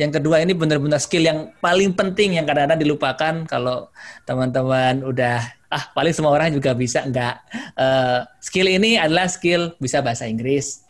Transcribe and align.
yang 0.00 0.08
kedua 0.08 0.40
ini 0.40 0.56
benar-benar 0.56 0.96
skill 0.96 1.28
yang 1.28 1.52
paling 1.60 1.92
penting 1.92 2.40
yang 2.40 2.48
kadang-kadang 2.48 2.80
dilupakan 2.80 3.34
kalau 3.44 3.92
teman-teman 4.24 5.04
udah 5.04 5.44
ah 5.72 5.84
paling 5.92 6.12
semua 6.12 6.32
orang 6.32 6.52
juga 6.52 6.72
bisa 6.72 7.04
enggak. 7.04 7.40
Uh, 7.76 8.24
skill 8.40 8.68
ini 8.68 8.96
adalah 8.96 9.28
skill 9.28 9.76
bisa 9.76 10.00
bahasa 10.00 10.24
Inggris. 10.24 10.84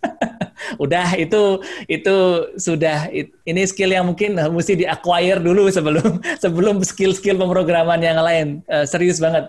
udah 0.84 1.16
itu 1.16 1.60
itu 1.88 2.16
sudah 2.60 3.08
ini 3.44 3.62
skill 3.68 3.92
yang 3.92 4.08
mungkin 4.08 4.36
mesti 4.36 4.80
di 4.80 4.84
acquire 4.88 5.40
dulu 5.40 5.68
sebelum 5.68 6.20
sebelum 6.44 6.80
skill-skill 6.80 7.36
pemrograman 7.36 8.00
yang 8.00 8.20
lain. 8.20 8.64
Uh, 8.68 8.88
serius 8.88 9.20
banget. 9.20 9.48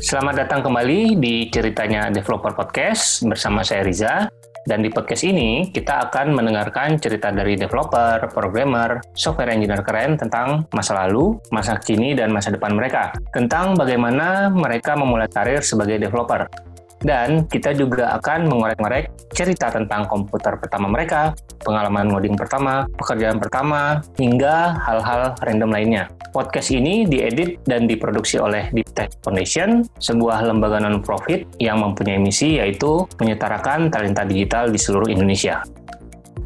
Selamat 0.00 0.46
datang 0.46 0.64
kembali 0.64 1.20
di 1.20 1.52
ceritanya 1.52 2.08
Developer 2.08 2.56
Podcast 2.56 3.20
bersama 3.26 3.60
saya 3.60 3.84
Riza. 3.84 4.39
Dan 4.68 4.84
di 4.84 4.92
podcast 4.92 5.24
ini, 5.24 5.72
kita 5.72 6.10
akan 6.10 6.36
mendengarkan 6.36 7.00
cerita 7.00 7.32
dari 7.32 7.56
developer, 7.56 8.28
programmer, 8.28 9.00
software 9.16 9.56
engineer 9.56 9.80
keren 9.80 10.20
tentang 10.20 10.68
masa 10.76 11.06
lalu, 11.06 11.40
masa 11.48 11.80
kini, 11.80 12.12
dan 12.12 12.28
masa 12.28 12.52
depan 12.52 12.76
mereka. 12.76 13.16
Tentang 13.32 13.72
bagaimana 13.72 14.52
mereka 14.52 14.94
memulai 15.00 15.32
karir 15.32 15.64
sebagai 15.64 15.96
developer. 15.96 16.69
Dan 17.00 17.48
kita 17.48 17.72
juga 17.72 18.12
akan 18.20 18.44
mengorek-ngorek 18.52 19.32
cerita 19.32 19.72
tentang 19.72 20.04
komputer 20.04 20.60
pertama 20.60 20.92
mereka, 20.92 21.32
pengalaman 21.64 22.12
ngoding 22.12 22.36
pertama, 22.36 22.84
pekerjaan 23.00 23.40
pertama, 23.40 24.04
hingga 24.20 24.76
hal-hal 24.84 25.32
random 25.40 25.72
lainnya. 25.72 26.04
Podcast 26.30 26.68
ini 26.70 27.08
diedit 27.08 27.64
dan 27.64 27.88
diproduksi 27.88 28.36
oleh 28.36 28.68
Deep 28.70 28.92
Tech 28.92 29.10
Foundation, 29.24 29.82
sebuah 29.96 30.44
lembaga 30.44 30.78
non-profit 30.78 31.48
yang 31.56 31.80
mempunyai 31.80 32.20
misi 32.20 32.60
yaitu 32.60 33.08
menyetarakan 33.16 33.88
talenta 33.88 34.22
digital 34.28 34.68
di 34.68 34.76
seluruh 34.76 35.08
Indonesia. 35.08 35.64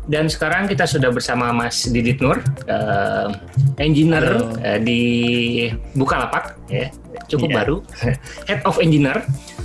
Dan 0.04 0.28
sekarang 0.28 0.68
kita 0.68 0.84
sudah 0.84 1.08
bersama 1.08 1.48
Mas 1.48 1.88
Didit 1.88 2.20
Nur, 2.20 2.36
uh, 2.68 3.32
engineer 3.80 4.36
uh, 4.60 4.76
di 4.76 5.00
Bukalapak, 5.96 6.60
ya, 6.68 6.92
cukup 7.30 7.48
yeah. 7.50 7.58
baru, 7.62 7.76
head 8.48 8.60
of 8.64 8.76
engineer 8.80 9.24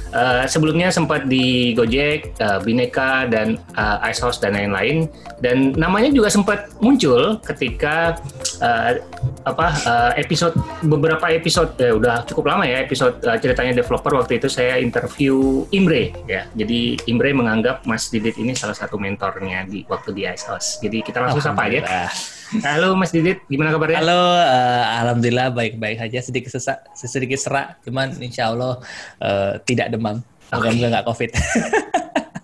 Uh, 0.09 0.41
sebelumnya 0.49 0.89
sempat 0.89 1.29
di 1.29 1.77
Gojek, 1.77 2.33
uh, 2.41 2.57
Bineka 2.65 3.29
dan 3.29 3.61
uh, 3.77 4.02
Icehouse 4.02 4.41
dan 4.41 4.57
lain-lain 4.57 5.05
dan 5.38 5.77
namanya 5.77 6.09
juga 6.09 6.33
sempat 6.33 6.65
muncul 6.81 7.37
ketika 7.45 8.17
uh, 8.57 8.97
apa 9.45 9.67
uh, 9.85 10.11
episode 10.17 10.57
beberapa 10.81 11.30
episode 11.30 11.77
ya 11.77 11.93
udah 11.93 12.25
cukup 12.25 12.49
lama 12.49 12.65
ya 12.65 12.81
episode 12.81 13.21
uh, 13.21 13.37
ceritanya 13.37 13.85
developer 13.85 14.17
waktu 14.17 14.41
itu 14.41 14.49
saya 14.49 14.81
interview 14.81 15.69
Imre 15.69 16.09
ya. 16.25 16.49
Jadi 16.57 16.97
Imre 17.05 17.30
menganggap 17.30 17.85
Mas 17.85 18.09
Didit 18.09 18.33
ini 18.41 18.57
salah 18.57 18.73
satu 18.73 18.97
mentornya 18.97 19.69
di 19.69 19.85
waktu 19.85 20.09
di 20.17 20.25
Icehouse. 20.25 20.81
Jadi 20.81 21.05
kita 21.05 21.21
langsung 21.21 21.45
sapa 21.45 21.69
aja. 21.69 22.09
Halo 22.50 22.97
Mas 22.97 23.14
Didit, 23.14 23.45
gimana 23.45 23.69
kabarnya? 23.69 24.02
Halo, 24.02 24.17
uh, 24.42 24.83
alhamdulillah 25.05 25.53
baik-baik 25.53 26.02
aja. 26.02 26.19
Sedikit 26.25 26.50
sesak, 26.50 26.81
sedikit 26.97 27.38
serak, 27.38 27.78
cuman 27.86 28.09
insya 28.17 28.50
Allah 28.50 28.81
uh, 29.22 29.61
tidak 29.69 29.94
demam. 29.94 30.25
Moga-moga 30.50 30.97
nggak 30.97 31.05
COVID. 31.05 31.30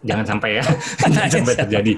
Jangan 0.05 0.37
sampai 0.37 0.61
ya, 0.61 0.63
jangan 1.01 1.29
sampai 1.33 1.55
terjadi. 1.65 1.93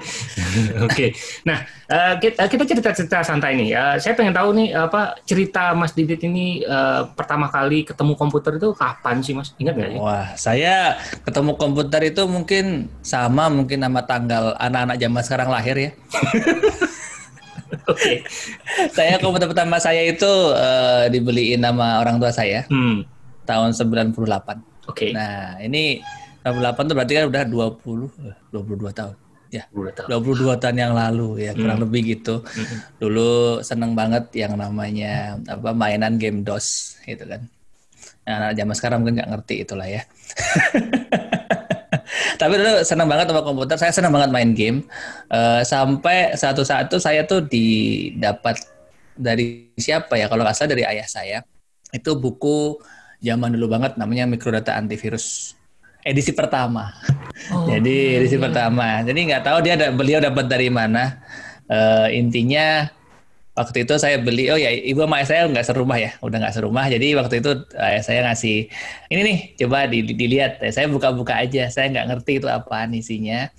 Oke, 0.80 0.88
okay. 0.88 1.08
nah 1.44 1.60
uh, 1.92 2.16
kita, 2.16 2.48
kita 2.48 2.64
cerita-cerita 2.64 3.20
santai 3.20 3.52
nih. 3.52 3.76
Uh, 3.76 4.00
saya 4.00 4.16
pengen 4.16 4.32
tahu 4.32 4.56
nih 4.56 4.72
apa 4.72 5.20
cerita 5.28 5.76
Mas 5.76 5.92
Didit 5.92 6.24
ini 6.24 6.64
uh, 6.64 7.04
pertama 7.12 7.52
kali 7.52 7.84
ketemu 7.84 8.16
komputer 8.16 8.56
itu 8.56 8.72
kapan 8.72 9.20
sih 9.20 9.36
Mas? 9.36 9.52
Ingat 9.60 9.76
nggak 9.76 9.90
sih? 9.92 10.00
Wah, 10.00 10.32
saya 10.40 10.96
ketemu 11.20 11.60
komputer 11.60 12.00
itu 12.08 12.24
mungkin 12.24 12.88
sama 13.04 13.52
mungkin 13.52 13.84
nama 13.84 14.00
tanggal 14.00 14.56
anak-anak 14.56 14.96
zaman 14.96 15.22
sekarang 15.28 15.48
lahir 15.52 15.76
ya. 15.76 15.90
Oke. 17.92 18.24
saya 18.96 19.20
komputer 19.20 19.48
pertama 19.48 19.76
saya 19.80 20.04
itu 20.04 20.28
uh, 20.54 21.06
dibeliin 21.12 21.60
nama 21.60 22.00
orang 22.00 22.16
tua 22.20 22.32
saya. 22.32 22.64
Hmm. 22.68 23.04
Tahun 23.44 23.72
98. 23.72 24.12
Oke. 24.14 24.62
Okay. 24.88 25.10
Nah, 25.12 25.56
ini 25.60 26.00
98 26.44 26.88
itu 26.88 26.94
berarti 26.96 27.12
kan 27.16 27.24
udah 27.28 27.42
20 27.44 28.52
22 28.52 28.98
tahun. 28.98 29.16
Ya, 29.48 29.64
22 29.72 30.04
tahun. 30.04 30.58
tahun 30.60 30.76
yang 30.76 30.92
lalu 30.92 31.48
ya, 31.48 31.56
kurang 31.56 31.80
hmm. 31.80 31.84
lebih 31.88 32.00
gitu. 32.16 32.44
Hmm. 32.44 32.78
Dulu 33.00 33.60
seneng 33.64 33.96
banget 33.96 34.28
yang 34.36 34.56
namanya 34.60 35.40
apa 35.48 35.72
mainan 35.72 36.20
game 36.20 36.44
DOS 36.44 37.00
gitu 37.04 37.24
kan. 37.24 37.48
Nah, 38.28 38.52
zaman 38.52 38.74
sekarang 38.76 38.98
mungkin 39.00 39.24
nggak 39.24 39.30
ngerti 39.32 39.64
itulah 39.64 39.88
ya. 39.88 40.04
Tapi 42.38 42.54
dulu 42.54 42.86
senang 42.86 43.10
banget 43.10 43.26
sama 43.34 43.42
komputer. 43.42 43.76
Saya 43.76 43.92
senang 43.92 44.14
banget 44.14 44.30
main 44.30 44.54
game. 44.54 44.86
Uh, 45.28 45.60
sampai 45.66 46.38
satu 46.38 46.62
saat 46.62 46.86
tuh 46.86 47.02
saya 47.02 47.26
tuh 47.26 47.42
didapat 47.44 48.62
dari 49.18 49.74
siapa 49.74 50.14
ya? 50.14 50.30
Kalau 50.30 50.46
nggak 50.46 50.54
salah 50.54 50.70
dari 50.72 50.86
ayah 50.86 51.04
saya. 51.10 51.38
Itu 51.90 52.16
buku 52.16 52.78
zaman 53.18 53.58
dulu 53.58 53.74
banget 53.74 53.98
namanya 53.98 54.30
Microdata 54.30 54.78
Antivirus 54.78 55.58
edisi 56.06 56.32
pertama. 56.32 56.88
Oh, 57.52 57.68
Jadi 57.68 58.22
edisi 58.22 58.40
iya. 58.40 58.44
pertama. 58.48 59.02
Jadi 59.04 59.20
nggak 59.28 59.42
tahu 59.44 59.58
dia 59.60 59.74
ada, 59.76 59.92
beliau 59.92 60.18
dapat 60.22 60.46
dari 60.48 60.72
mana. 60.72 61.20
Uh, 61.68 62.08
intinya 62.08 62.88
waktu 63.58 63.82
itu 63.82 63.94
saya 63.98 64.22
beli 64.22 64.46
oh 64.54 64.58
ya 64.58 64.70
ibu 64.70 65.02
sama 65.02 65.26
saya 65.26 65.50
nggak 65.50 65.66
serumah 65.66 65.98
ya 65.98 66.10
udah 66.22 66.38
nggak 66.38 66.54
serumah. 66.54 66.86
Jadi 66.86 67.18
waktu 67.18 67.34
itu 67.42 67.50
ayah 67.74 68.02
saya 68.06 68.20
ngasih 68.30 68.70
ini 69.10 69.20
nih 69.26 69.38
coba 69.66 69.90
di, 69.90 70.06
dilihat. 70.06 70.62
Saya 70.70 70.86
buka-buka 70.86 71.34
aja 71.34 71.66
saya 71.66 71.90
nggak 71.90 72.06
ngerti 72.14 72.32
itu 72.38 72.46
apaan 72.46 72.94
isinya. 72.94 73.50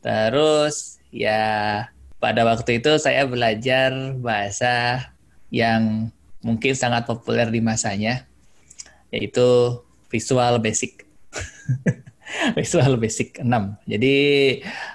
Terus 0.00 0.96
ya 1.12 1.84
pada 2.16 2.48
waktu 2.48 2.80
itu 2.80 2.96
saya 2.96 3.28
belajar 3.28 4.16
bahasa 4.16 5.04
yang 5.52 6.08
mungkin 6.40 6.72
sangat 6.72 7.04
populer 7.04 7.52
di 7.52 7.60
masanya 7.60 8.24
yaitu 9.12 9.80
Visual 10.08 10.56
Basic. 10.58 11.04
Visual 12.56 12.96
Basic 12.98 13.38
6 13.38 13.46
jadi 13.86 14.16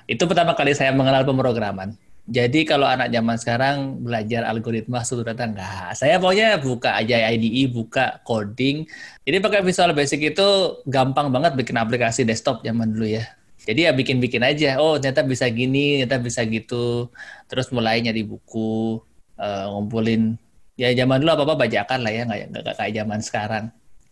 itu 0.10 0.24
pertama 0.28 0.58
kali 0.58 0.76
saya 0.76 0.92
mengenal 0.92 1.24
pemrograman 1.24 1.96
jadi 2.30 2.62
kalau 2.62 2.86
anak 2.86 3.10
zaman 3.10 3.36
sekarang 3.42 3.78
belajar 4.06 4.46
algoritma 4.46 5.02
sudah 5.02 5.34
datang 5.34 5.58
enggak. 5.58 5.98
Saya 5.98 6.22
pokoknya 6.22 6.62
buka 6.62 6.94
aja 6.94 7.26
IDE, 7.34 7.66
buka 7.66 8.22
coding. 8.22 8.86
Jadi 9.26 9.38
pakai 9.42 9.66
Visual 9.66 9.98
Basic 9.98 10.38
itu 10.38 10.48
gampang 10.86 11.34
banget 11.34 11.58
bikin 11.58 11.76
aplikasi 11.82 12.22
desktop 12.24 12.62
zaman 12.62 12.94
dulu 12.94 13.10
ya. 13.10 13.26
Jadi 13.66 13.90
ya 13.90 13.92
bikin-bikin 13.92 14.46
aja. 14.46 14.78
Oh 14.78 15.02
ternyata 15.02 15.26
bisa 15.26 15.50
gini, 15.50 16.06
ternyata 16.06 16.22
bisa 16.22 16.46
gitu. 16.46 17.10
Terus 17.50 17.74
mulai 17.74 18.00
nyari 18.06 18.22
buku, 18.22 19.02
uh, 19.42 19.66
ngumpulin. 19.74 20.38
Ya 20.80 20.94
zaman 20.94 21.20
dulu 21.26 21.34
apa-apa 21.34 21.68
bajakan 21.68 22.00
lah 22.06 22.12
ya, 22.14 22.24
nggak, 22.30 22.40
nggak 22.56 22.76
kayak 22.78 22.94
zaman 22.94 23.20
sekarang. 23.20 23.66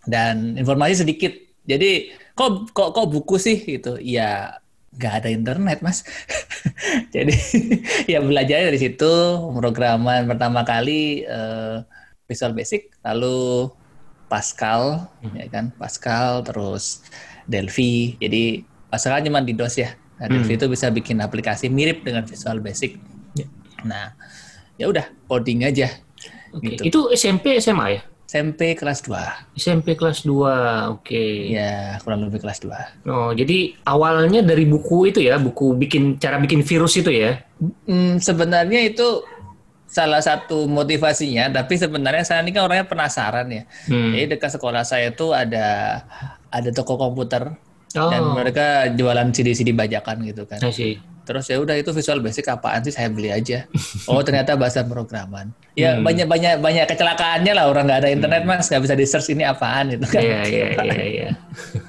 Dan 0.04 0.58
informasi 0.58 1.06
sedikit. 1.06 1.32
Jadi 1.70 2.12
kok 2.34 2.74
kok 2.74 2.98
kok 2.98 3.08
buku 3.08 3.38
sih 3.38 3.62
gitu? 3.62 3.96
Ya 4.02 4.58
nggak 4.98 5.14
ada 5.24 5.30
internet 5.30 5.80
mas 5.86 6.02
jadi 7.16 7.34
ya 8.12 8.20
belajar 8.20 8.66
dari 8.66 8.80
situ 8.82 9.14
pemrograman 9.54 10.26
pertama 10.26 10.66
kali 10.66 11.24
uh, 11.30 11.86
Visual 12.28 12.52
Basic 12.58 12.92
lalu 13.06 13.72
Pascal 14.28 15.08
hmm. 15.24 15.36
ya 15.38 15.46
kan 15.48 15.66
Pascal 15.78 16.44
terus 16.44 17.06
Delphi 17.48 18.18
jadi 18.20 18.66
Pascal 18.92 19.24
cuma 19.24 19.40
di 19.40 19.54
DOS 19.56 19.76
ya 19.80 19.94
nah, 20.20 20.28
hmm. 20.28 20.34
Delphi 20.34 20.54
itu 20.58 20.68
bisa 20.68 20.90
bikin 20.90 21.22
aplikasi 21.22 21.70
mirip 21.70 22.04
dengan 22.04 22.26
Visual 22.26 22.60
Basic 22.60 22.98
ya. 23.38 23.48
nah 23.86 24.18
ya 24.76 24.90
udah 24.90 25.06
coding 25.30 25.64
aja 25.64 25.94
okay. 26.52 26.76
gitu. 26.76 26.82
itu 26.90 27.00
SMP 27.14 27.62
SMA 27.62 28.02
ya 28.02 28.02
SMP 28.28 28.76
kelas 28.76 29.08
2. 29.08 29.56
SMP 29.56 29.96
kelas 29.96 30.28
2, 30.28 30.36
oke. 30.36 31.08
Okay. 31.08 31.56
Ya, 31.56 31.96
kurang 32.04 32.28
lebih 32.28 32.44
kelas 32.44 32.60
2. 32.60 33.08
Oh, 33.08 33.32
jadi 33.32 33.72
awalnya 33.88 34.44
dari 34.44 34.68
buku 34.68 35.08
itu 35.08 35.24
ya, 35.24 35.40
buku 35.40 35.80
bikin 35.80 36.20
cara 36.20 36.36
bikin 36.36 36.60
virus 36.60 37.00
itu 37.00 37.08
ya? 37.08 37.40
Hmm, 37.88 38.20
sebenarnya 38.20 38.84
itu 38.84 39.24
salah 39.88 40.20
satu 40.20 40.68
motivasinya, 40.68 41.48
tapi 41.56 41.80
sebenarnya 41.80 42.28
saya 42.28 42.44
ini 42.44 42.52
kan 42.52 42.68
orangnya 42.68 42.84
penasaran 42.84 43.48
ya. 43.48 43.64
Hmm. 43.88 44.12
Jadi 44.12 44.36
dekat 44.36 44.60
sekolah 44.60 44.84
saya 44.84 45.16
itu 45.16 45.32
ada 45.32 46.04
ada 46.52 46.70
toko 46.76 47.00
komputer 47.00 47.56
oh. 47.96 48.12
dan 48.12 48.28
mereka 48.36 48.92
jualan 48.92 49.32
CD-CD 49.32 49.72
bajakan 49.72 50.28
gitu 50.28 50.44
kan. 50.44 50.60
I 50.60 51.00
Terus 51.28 51.46
ya 51.52 51.60
udah 51.60 51.76
itu 51.76 51.92
Visual 51.92 52.24
Basic 52.24 52.48
apaan 52.48 52.80
sih 52.88 52.96
saya 52.96 53.12
beli 53.12 53.28
aja. 53.28 53.68
Oh 54.08 54.24
ternyata 54.24 54.56
bahasa 54.56 54.88
pemrograman. 54.88 55.52
Ya 55.76 56.00
hmm. 56.00 56.08
banyak 56.08 56.28
banyak 56.32 56.54
banyak 56.64 56.86
kecelakaannya 56.88 57.52
lah 57.52 57.68
orang 57.68 57.84
nggak 57.92 58.00
ada 58.08 58.10
internet 58.10 58.48
hmm. 58.48 58.50
mas 58.56 58.72
nggak 58.72 58.84
bisa 58.88 58.96
di 58.96 59.06
search 59.06 59.36
ini 59.36 59.44
apaan 59.44 60.00
itu 60.00 60.08
kan. 60.08 60.24
Iya 60.24 60.40
iya 60.48 60.68
iya. 60.80 61.04
iya. 61.04 61.30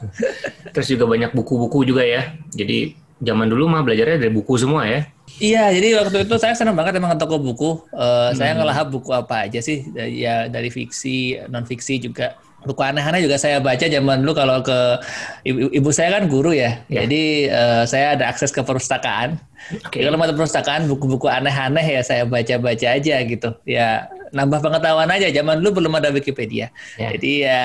Terus 0.75 0.91
juga 0.91 1.07
banyak 1.07 1.31
buku-buku 1.31 1.87
juga 1.87 2.03
ya. 2.03 2.35
Jadi 2.51 2.99
zaman 3.23 3.47
dulu 3.47 3.71
mah 3.71 3.87
belajarnya 3.87 4.19
dari 4.19 4.33
buku 4.35 4.59
semua 4.59 4.83
ya. 4.91 5.07
Iya, 5.39 5.71
jadi 5.71 6.03
waktu 6.03 6.27
itu 6.27 6.35
saya 6.35 6.55
senang 6.59 6.75
banget 6.75 6.99
emang 6.99 7.15
toko 7.15 7.39
buku. 7.39 7.87
Uh, 7.95 8.31
hmm. 8.31 8.35
Saya 8.35 8.59
ngelahap 8.59 8.91
buku 8.91 9.15
apa 9.15 9.47
aja 9.47 9.63
sih, 9.63 9.87
ya 9.95 10.51
dari 10.51 10.67
fiksi, 10.67 11.47
non 11.47 11.63
fiksi 11.63 12.03
juga 12.03 12.35
buku 12.69 12.85
aneh-aneh 12.85 13.25
juga 13.25 13.41
saya 13.41 13.57
baca 13.65 13.89
zaman 13.89 14.21
dulu 14.21 14.37
kalau 14.37 14.61
ke 14.61 15.01
ibu, 15.49 15.73
ibu 15.73 15.89
saya 15.89 16.21
kan 16.21 16.29
guru 16.29 16.53
ya, 16.53 16.85
yeah. 16.93 17.09
jadi 17.09 17.23
uh, 17.49 17.83
saya 17.89 18.13
ada 18.13 18.29
akses 18.29 18.53
ke 18.53 18.61
perpustakaan. 18.61 19.41
Okay. 19.89 20.05
Kalau 20.05 20.21
mata 20.21 20.37
perpustakaan 20.37 20.85
buku-buku 20.85 21.25
aneh-aneh 21.33 21.97
ya 21.97 22.05
saya 22.05 22.29
baca-baca 22.29 22.87
aja 22.93 23.17
gitu. 23.25 23.51
Ya 23.65 24.13
nambah 24.37 24.61
pengetahuan 24.61 25.09
aja. 25.09 25.33
Zaman 25.33 25.65
dulu 25.65 25.81
belum 25.81 25.97
ada 25.97 26.13
Wikipedia, 26.13 26.69
yeah. 27.01 27.17
jadi 27.17 27.33
ya 27.49 27.63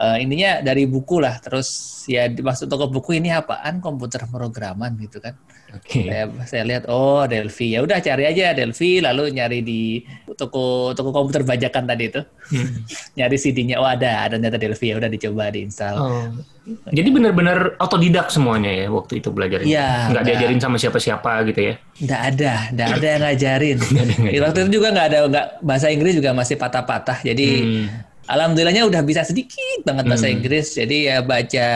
uh, 0.00 0.16
intinya 0.16 0.64
dari 0.64 0.88
buku 0.88 1.20
lah. 1.20 1.36
Terus 1.44 1.68
ya 2.08 2.32
dimaksud 2.32 2.72
toko 2.72 2.88
buku 2.88 3.20
ini 3.20 3.36
apaan 3.36 3.84
komputer 3.84 4.24
pemrograman 4.24 4.96
gitu 4.96 5.20
kan. 5.20 5.36
Okay. 5.82 6.06
Saya, 6.08 6.24
saya 6.46 6.62
lihat 6.64 6.84
oh 6.88 7.24
Delphi 7.28 7.76
ya 7.76 7.84
udah 7.84 7.98
cari 8.00 8.24
aja 8.24 8.56
Delphi 8.56 9.02
lalu 9.02 9.34
nyari 9.34 9.60
di 9.60 10.00
toko 10.36 10.96
toko 10.96 11.10
komputer 11.10 11.42
bajakan 11.42 11.84
tadi 11.88 12.04
itu 12.08 12.22
hmm. 12.22 12.68
nyari 13.18 13.36
CD-nya 13.36 13.76
oh 13.80 13.88
ada 13.88 14.28
ada 14.28 14.36
ternyata 14.36 14.58
Delphi 14.60 14.92
ya 14.92 14.96
udah 15.00 15.10
dicoba 15.10 15.50
diinstal. 15.50 15.94
Oh. 15.98 16.28
Jadi 16.66 17.14
benar-benar 17.14 17.78
otodidak 17.78 18.26
semuanya 18.26 18.74
ya 18.74 18.86
waktu 18.90 19.22
itu 19.22 19.30
belajar. 19.30 19.62
Iya. 19.62 20.10
Nggak 20.10 20.24
diajarin 20.26 20.58
sama 20.58 20.76
siapa-siapa 20.82 21.46
gitu 21.46 21.60
ya? 21.62 21.74
Nggak 22.02 22.22
ada, 22.34 22.52
nggak 22.74 22.88
ada 22.90 23.06
yang 23.06 23.22
ngajarin. 23.22 23.78
waktu 24.44 24.58
itu 24.66 24.70
juga 24.82 24.88
nggak 24.90 25.06
ada 25.14 25.18
nggak 25.30 25.46
bahasa 25.62 25.86
Inggris 25.94 26.18
juga 26.18 26.34
masih 26.34 26.58
patah-patah. 26.58 27.22
Jadi 27.22 27.48
hmm. 27.62 27.86
alhamdulillahnya 28.26 28.82
udah 28.82 29.02
bisa 29.06 29.22
sedikit 29.22 29.86
banget 29.86 30.04
bahasa 30.10 30.26
hmm. 30.26 30.34
Inggris. 30.34 30.66
Jadi 30.74 30.96
ya 31.06 31.22
baca 31.22 31.68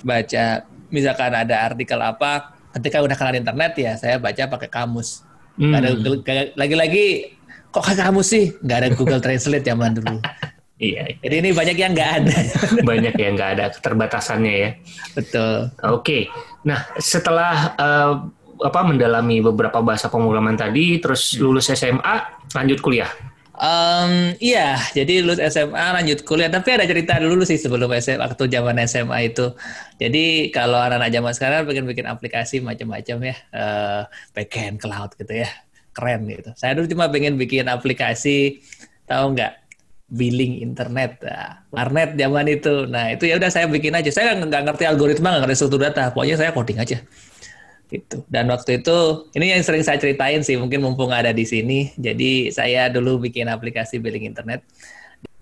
baca 0.00 0.44
misalkan 0.92 1.32
ada 1.32 1.56
artikel 1.72 2.00
apa 2.00 2.51
ketika 2.78 3.04
udah 3.04 3.16
kenal 3.16 3.34
internet 3.36 3.72
ya 3.76 3.92
saya 3.96 4.16
baca 4.16 4.48
pakai 4.48 4.70
kamus. 4.72 5.24
Hmm. 5.52 5.76
ada 5.76 5.92
lagi-lagi 6.56 7.36
kok 7.68 7.84
kayak 7.84 8.08
kamus 8.08 8.28
sih? 8.32 8.44
Nggak 8.64 8.78
ada 8.78 8.88
Google 8.96 9.22
Translate 9.24 9.64
zaman 9.64 9.92
dulu. 9.96 10.16
Iya, 10.82 11.14
iya. 11.14 11.16
Jadi 11.22 11.34
ini 11.38 11.50
banyak 11.54 11.76
yang 11.78 11.92
nggak 11.94 12.10
ada. 12.18 12.36
banyak 12.90 13.14
yang 13.14 13.32
nggak 13.38 13.50
ada 13.58 13.64
keterbatasannya 13.76 14.54
ya. 14.56 14.70
Betul. 15.14 15.70
Oke. 15.86 16.26
Nah 16.66 16.90
setelah 16.98 17.76
uh, 17.78 18.14
apa 18.62 18.80
mendalami 18.86 19.42
beberapa 19.42 19.82
bahasa 19.82 20.10
pemrograman 20.10 20.58
tadi, 20.58 20.98
terus 20.98 21.34
hmm. 21.34 21.40
lulus 21.42 21.70
SMA, 21.70 22.16
lanjut 22.54 22.78
kuliah. 22.82 23.10
Um, 23.62 24.34
iya, 24.42 24.74
jadi 24.90 25.22
lulus 25.22 25.38
SMA 25.38 25.94
lanjut 25.94 26.26
kuliah. 26.26 26.50
Tapi 26.50 26.74
ada 26.74 26.82
cerita 26.82 27.22
dulu 27.22 27.46
sih 27.46 27.54
sebelum 27.54 27.86
SMA, 28.02 28.18
waktu 28.18 28.50
zaman 28.50 28.74
SMA 28.90 29.30
itu. 29.30 29.54
Jadi 30.02 30.50
kalau 30.50 30.82
anak-anak 30.82 31.14
zaman 31.14 31.32
sekarang 31.38 31.60
pengen 31.70 31.86
bikin 31.86 32.10
aplikasi 32.10 32.58
macam-macam 32.58 33.30
ya, 33.30 33.36
uh, 33.54 34.02
backend, 34.34 34.82
cloud 34.82 35.14
gitu 35.14 35.46
ya, 35.46 35.50
keren 35.94 36.26
gitu. 36.26 36.50
Saya 36.58 36.74
dulu 36.74 36.90
cuma 36.90 37.06
pengen 37.06 37.38
bikin 37.38 37.70
aplikasi, 37.70 38.58
tahu 39.06 39.38
nggak? 39.38 39.62
billing 40.12 40.60
internet, 40.60 41.24
nah, 41.24 41.64
zaman 42.20 42.44
itu. 42.44 42.84
Nah 42.84 43.16
itu 43.16 43.32
ya 43.32 43.40
udah 43.40 43.48
saya 43.48 43.64
bikin 43.64 43.96
aja. 43.96 44.12
Saya 44.12 44.36
nggak 44.36 44.68
ngerti 44.68 44.84
algoritma, 44.84 45.32
nggak 45.32 45.48
ngerti 45.48 45.56
struktur 45.56 45.80
data. 45.80 46.12
Pokoknya 46.12 46.36
saya 46.36 46.52
coding 46.52 46.76
aja 46.84 47.00
gitu. 47.92 48.24
Dan 48.32 48.48
waktu 48.48 48.80
itu 48.80 49.28
ini 49.36 49.52
yang 49.52 49.60
sering 49.60 49.84
saya 49.84 50.00
ceritain 50.00 50.40
sih, 50.40 50.56
mungkin 50.56 50.80
mumpung 50.80 51.12
ada 51.12 51.30
di 51.30 51.44
sini. 51.44 51.92
Jadi 52.00 52.48
saya 52.48 52.88
dulu 52.88 53.20
bikin 53.20 53.52
aplikasi 53.52 54.00
billing 54.00 54.24
internet. 54.24 54.64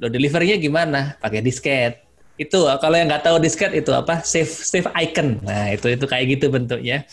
Lo 0.02 0.10
deliverynya 0.10 0.58
gimana? 0.58 1.14
Pakai 1.22 1.40
disket. 1.40 2.02
Itu 2.34 2.66
kalau 2.82 2.98
yang 2.98 3.06
nggak 3.06 3.24
tahu 3.24 3.38
disket 3.38 3.70
itu 3.70 3.94
apa? 3.94 4.26
Save 4.26 4.50
save 4.50 4.88
icon. 4.98 5.38
Nah 5.46 5.70
itu 5.70 5.86
itu 5.94 6.04
kayak 6.10 6.26
gitu 6.34 6.50
bentuknya. 6.50 7.06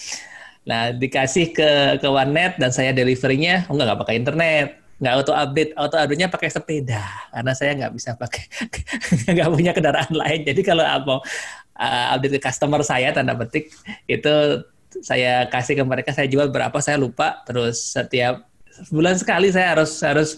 Nah 0.66 0.90
dikasih 0.92 1.54
ke 1.54 2.02
ke 2.02 2.08
warnet 2.10 2.58
dan 2.58 2.74
saya 2.74 2.92
deliverynya, 2.92 3.70
oh 3.70 3.78
nggak 3.78 3.88
nggak 3.94 4.02
pakai 4.02 4.16
internet 4.18 4.88
nggak 4.98 5.14
auto 5.14 5.34
update 5.34 5.72
auto 5.78 5.94
update-nya 5.94 6.26
pakai 6.26 6.50
sepeda 6.50 7.06
karena 7.30 7.54
saya 7.54 7.72
nggak 7.78 7.94
bisa 7.94 8.18
pakai 8.18 8.50
nggak 9.38 9.50
punya 9.54 9.72
kendaraan 9.78 10.10
lain 10.10 10.42
jadi 10.42 10.62
kalau 10.66 10.82
mau 11.06 11.22
uh, 11.78 12.06
update 12.18 12.42
ke 12.42 12.50
customer 12.50 12.82
saya 12.82 13.14
tanda 13.14 13.38
petik 13.38 13.70
itu 14.10 14.34
saya 15.02 15.46
kasih 15.50 15.80
ke 15.80 15.84
mereka 15.84 16.10
saya 16.14 16.28
jual 16.30 16.50
berapa 16.50 16.76
saya 16.82 16.98
lupa. 16.98 17.42
Terus 17.44 17.94
setiap 17.94 18.48
bulan 18.94 19.18
sekali 19.18 19.50
saya 19.50 19.78
harus 19.78 19.92
harus 20.02 20.38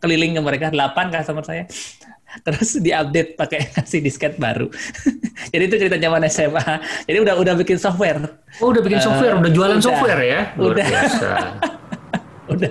keliling 0.00 0.38
ke 0.38 0.40
mereka. 0.42 0.66
Delapan 0.70 1.10
customer 1.12 1.44
saya. 1.44 1.64
Terus 2.46 2.78
diupdate 2.78 3.34
pakai 3.34 3.74
kasih 3.74 4.00
disket 4.06 4.38
baru. 4.38 4.70
Jadi 5.52 5.62
itu 5.66 5.76
cerita 5.82 5.98
zaman 5.98 6.22
SMA 6.30 6.68
jadi 7.02 7.18
udah 7.26 7.34
udah 7.42 7.54
bikin 7.58 7.74
software. 7.74 8.22
Oh 8.62 8.70
udah 8.70 8.78
bikin 8.84 9.02
software 9.02 9.34
uh, 9.34 9.42
udah 9.42 9.50
jualan 9.50 9.78
udah, 9.80 9.86
software 9.88 10.20
ya? 10.22 10.40
Luar 10.54 10.78
udah 10.78 10.86
udah. 12.54 12.70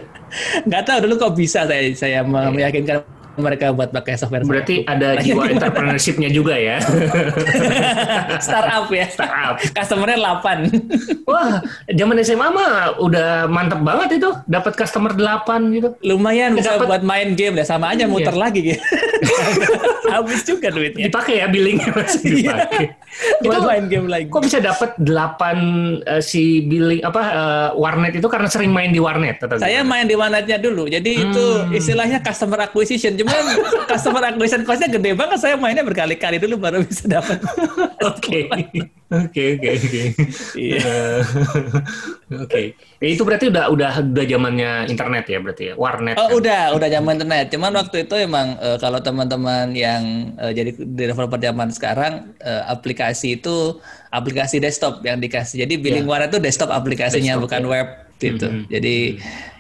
Nggak 0.63 0.81
tahu 0.86 0.97
dulu 1.03 1.13
kok 1.19 1.33
bisa 1.36 1.68
saya 1.68 1.91
saya 1.97 2.24
meyakinkan 2.24 3.03
mereka 3.39 3.71
buat 3.71 3.89
pakai 3.89 4.19
software. 4.19 4.45
Berarti 4.45 4.83
ada 4.86 5.18
jiwa 5.19 5.47
entrepreneurship-nya 5.56 6.30
juga 6.30 6.56
ya. 6.59 6.77
Startup 8.45 8.86
ya. 8.91 9.06
Startup. 9.09 9.56
Customer-nya 9.57 10.18
8. 10.44 10.69
Wah, 11.30 11.63
zaman 11.89 12.15
SMA 12.21 12.47
mah 12.51 13.00
udah 13.00 13.47
mantep 13.47 13.81
banget 13.81 14.21
itu. 14.21 14.30
Dapat 14.45 14.74
customer 14.75 15.15
8 15.15 15.75
gitu. 15.75 15.89
Lumayan 16.03 16.53
bisa 16.53 16.77
buat 16.80 17.01
main 17.01 17.33
game 17.33 17.57
deh 17.57 17.68
sama 17.68 17.95
aja 17.95 18.06
muter 18.06 18.36
iya. 18.36 18.41
lagi 18.44 18.59
gitu. 18.75 18.83
Habis 20.13 20.41
juga 20.45 20.68
duitnya. 20.69 21.09
Dipakai 21.09 21.41
ya 21.41 21.47
billingnya 21.50 21.89
masih 21.95 22.21
iya. 22.30 22.56
dipakai. 22.69 22.86
itu 23.41 23.59
main 23.65 23.86
game 23.89 24.07
lagi. 24.07 24.27
Kok 24.30 24.44
bisa 24.45 24.59
dapat 24.62 24.94
8 25.01 25.07
uh, 26.06 26.21
si 26.21 26.65
billing 26.69 27.01
apa 27.01 27.21
uh, 27.21 27.69
warnet 27.80 28.13
itu 28.19 28.27
karena 28.30 28.51
sering 28.51 28.69
main 28.69 28.94
di 28.94 29.01
warnet 29.01 29.41
atau 29.41 29.57
Saya 29.57 29.81
main 29.81 30.06
di 30.06 30.13
warnetnya 30.13 30.62
dulu. 30.62 30.86
Jadi 30.86 31.12
hmm. 31.18 31.24
itu 31.30 31.45
istilahnya 31.74 32.21
customer 32.21 32.59
acquisition. 32.69 33.18
Cuma 33.18 33.30
cuman 33.30 33.45
customer 33.88 34.24
acquisition 34.33 34.62
cost-nya 34.68 34.89
gede 34.91 35.15
banget. 35.15 35.38
Saya 35.39 35.56
mainnya 35.56 35.86
berkali-kali 35.86 36.38
dulu 36.38 36.59
baru 36.59 36.83
bisa 36.83 37.07
dapat. 37.07 37.39
Oke. 38.12 38.50
Oke, 39.10 39.58
oke, 39.58 39.70
oke. 39.74 40.04
Iya. 40.54 40.78
Eh, 42.30 42.38
oke. 42.46 42.62
Eh, 43.02 43.18
itu 43.18 43.26
berarti 43.26 43.50
udah 43.50 43.74
udah 43.74 44.06
udah 44.06 44.26
zamannya 44.30 44.86
internet 44.86 45.26
ya 45.26 45.42
berarti 45.42 45.64
ya, 45.70 45.74
warnet. 45.74 46.14
Oh, 46.14 46.30
kan? 46.30 46.38
udah, 46.38 46.62
udah 46.78 46.88
zaman 46.94 47.18
internet. 47.18 47.50
Cuman 47.50 47.74
waktu 47.74 48.06
itu 48.06 48.16
emang 48.22 48.54
uh, 48.62 48.78
kalau 48.78 49.02
teman-teman 49.02 49.74
yang 49.74 50.34
uh, 50.38 50.54
jadi 50.54 50.78
developer 50.78 51.42
zaman 51.42 51.74
sekarang 51.74 52.38
uh, 52.46 52.70
aplikasi 52.70 53.42
itu 53.42 53.82
aplikasi 54.14 54.62
desktop 54.62 55.02
yang 55.02 55.18
dikasih. 55.18 55.66
Jadi 55.66 55.82
billing 55.82 56.06
yeah. 56.06 56.14
warnet 56.14 56.30
itu 56.30 56.38
desktop 56.38 56.70
aplikasinya 56.70 57.34
desktop, 57.34 57.46
bukan 57.50 57.62
ya. 57.66 57.70
web 57.74 57.88
gitu. 58.22 58.46
Mm 58.46 58.54
-hmm. 58.54 58.70
Jadi 58.78 58.96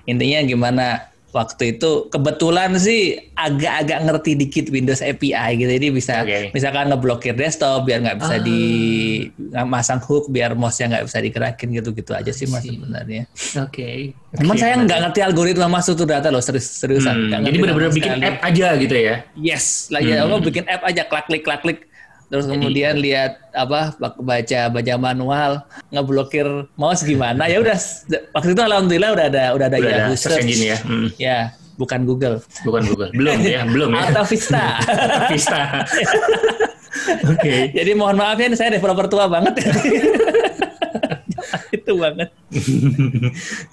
intinya 0.05 0.39
gimana 0.45 1.08
waktu 1.29 1.77
itu 1.77 2.09
kebetulan 2.09 2.73
sih 2.81 3.21
agak-agak 3.37 3.99
ngerti 4.09 4.31
dikit 4.33 4.65
Windows 4.73 5.05
API 5.05 5.61
gitu 5.61 5.71
jadi 5.71 5.87
bisa 5.93 6.13
okay. 6.25 6.49
misalkan 6.51 6.89
ngeblokir 6.89 7.37
desktop 7.37 7.85
biar 7.85 8.01
nggak 8.01 8.17
bisa 8.17 8.35
ah. 8.35 8.41
di 8.41 8.61
masang 9.69 10.01
hook 10.01 10.27
biar 10.33 10.57
mouse-nya 10.57 10.97
nggak 10.97 11.05
bisa 11.05 11.17
digerakin 11.21 11.69
gitu-gitu 11.69 12.11
aja 12.17 12.31
sih 12.33 12.49
mas 12.49 12.65
sebenarnya. 12.65 13.23
Oke. 13.61 13.69
Okay. 13.69 13.97
Emang 14.41 14.57
okay. 14.57 14.65
saya 14.65 14.73
nggak 14.81 14.99
ngerti 15.09 15.19
algoritma 15.25 15.67
masuk 15.69 15.93
tuh 15.97 16.07
data 16.09 16.33
loh 16.33 16.41
serius 16.41 16.65
seriusan. 16.81 17.33
Hmm, 17.33 17.45
jadi 17.45 17.57
benar-benar 17.57 17.91
bikin 17.93 18.13
app 18.21 18.37
aja 18.45 18.67
gitu 18.77 18.95
ya? 18.95 19.15
Yes, 19.37 19.89
lah 19.93 20.01
ya 20.01 20.25
hmm. 20.25 20.41
bikin 20.45 20.65
app 20.69 20.85
aja 20.85 21.05
klik 21.05 21.25
klik 21.29 21.43
klik 21.45 21.61
klik 21.61 21.79
terus 22.29 22.45
kemudian 22.45 22.93
Jadi, 22.97 23.05
lihat 23.09 23.31
apa 23.57 23.97
baca 24.21 24.59
baca 24.69 24.93
manual 25.01 25.51
ngeblokir 25.89 26.45
mouse 26.77 27.01
gimana? 27.01 27.49
Ya 27.49 27.57
udah 27.57 27.77
waktu 28.37 28.53
itu 28.53 28.61
alhamdulillah 28.61 29.11
udah 29.17 29.25
ada 29.33 29.43
udah 29.57 29.65
ada 29.67 29.77
udah 29.81 29.91
Yahoo 29.91 30.13
ada 30.13 30.21
search. 30.21 30.45
engine 30.45 30.63
ya. 30.69 30.77
Hmm. 30.85 31.07
ya 31.17 31.37
bukan 31.79 32.03
Google. 32.03 32.43
Bukan 32.67 32.83
Google. 32.91 33.09
Belum 33.15 33.39
ya 33.41 33.65
belum 33.73 33.89
ya. 33.95 34.13
Atau 34.13 34.23
Vista. 34.27 34.77
Vista. 35.31 35.61
Oke. 37.31 37.39
Okay. 37.39 37.59
jadi 37.71 37.91
mohon 37.95 38.19
maaf 38.19 38.37
ya 38.37 38.51
saya 38.53 38.75
developer 38.75 39.07
tua 39.07 39.31
banget. 39.31 39.57
Itu 41.79 41.97
banget. 41.97 42.29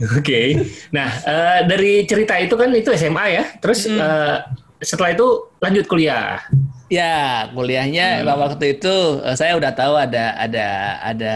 Oke. 0.00 0.22
Okay. 0.22 0.46
nah 0.94 1.10
uh, 1.26 1.60
dari 1.68 2.08
cerita 2.08 2.40
itu 2.40 2.54
kan 2.56 2.72
itu 2.72 2.88
SMA 2.96 3.25
ya. 3.36 3.44
Terus 3.60 3.84
uh, 3.88 4.40
setelah 4.80 5.16
itu 5.16 5.26
lanjut 5.61 5.85
kuliah 5.88 6.40
Ya, 6.87 7.50
kuliahnya 7.50 8.23
hmm. 8.23 8.30
waktu 8.30 8.78
itu 8.78 8.95
eh, 9.26 9.35
saya 9.35 9.59
udah 9.59 9.75
tahu 9.75 9.99
ada 9.99 10.38
ada 10.38 10.66
ada 11.02 11.35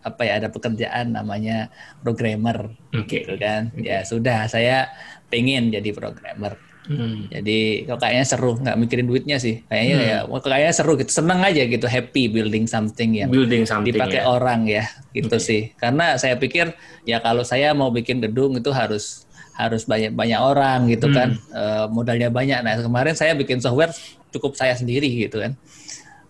apa 0.00 0.22
ya 0.24 0.40
ada 0.40 0.48
pekerjaan 0.52 1.16
namanya 1.16 1.72
programmer, 2.04 2.72
okay. 2.92 3.24
gitu 3.24 3.36
kan. 3.40 3.72
Okay. 3.72 3.88
Ya 3.88 4.04
sudah, 4.04 4.44
saya 4.48 4.92
pengen 5.32 5.72
jadi 5.72 5.92
programmer. 5.96 6.60
Hmm. 6.84 7.28
Jadi 7.32 7.88
kok 7.88 8.00
kayaknya 8.00 8.24
seru, 8.28 8.56
nggak 8.60 8.76
mikirin 8.76 9.08
duitnya 9.08 9.36
sih. 9.40 9.64
Kayaknya 9.68 9.96
hmm. 9.96 10.08
ya, 10.08 10.40
kayaknya 10.40 10.72
seru 10.76 10.92
gitu, 11.00 11.12
seneng 11.12 11.40
aja 11.44 11.62
gitu, 11.64 11.86
happy 11.88 12.28
building 12.28 12.68
something 12.68 13.16
yang 13.16 13.28
building 13.32 13.64
something 13.64 13.96
dipakai 13.96 14.20
ya. 14.20 14.28
orang 14.28 14.68
ya, 14.68 14.84
gitu 15.16 15.36
okay. 15.36 15.40
sih. 15.40 15.62
Karena 15.80 16.20
saya 16.20 16.36
pikir 16.36 16.76
ya 17.08 17.24
kalau 17.24 17.44
saya 17.44 17.72
mau 17.72 17.88
bikin 17.88 18.20
gedung 18.20 18.52
itu 18.56 18.68
harus 18.68 19.24
harus 19.68 19.84
banyak 19.84 20.16
banyak 20.16 20.40
orang 20.40 20.88
gitu 20.88 21.10
hmm. 21.10 21.16
kan, 21.16 21.28
e, 21.36 21.62
modalnya 21.92 22.32
banyak. 22.32 22.64
Nah 22.64 22.80
kemarin 22.80 23.12
saya 23.12 23.36
bikin 23.36 23.60
software 23.60 23.92
cukup 24.30 24.54
saya 24.56 24.74
sendiri 24.78 25.10
gitu 25.10 25.42
kan 25.42 25.52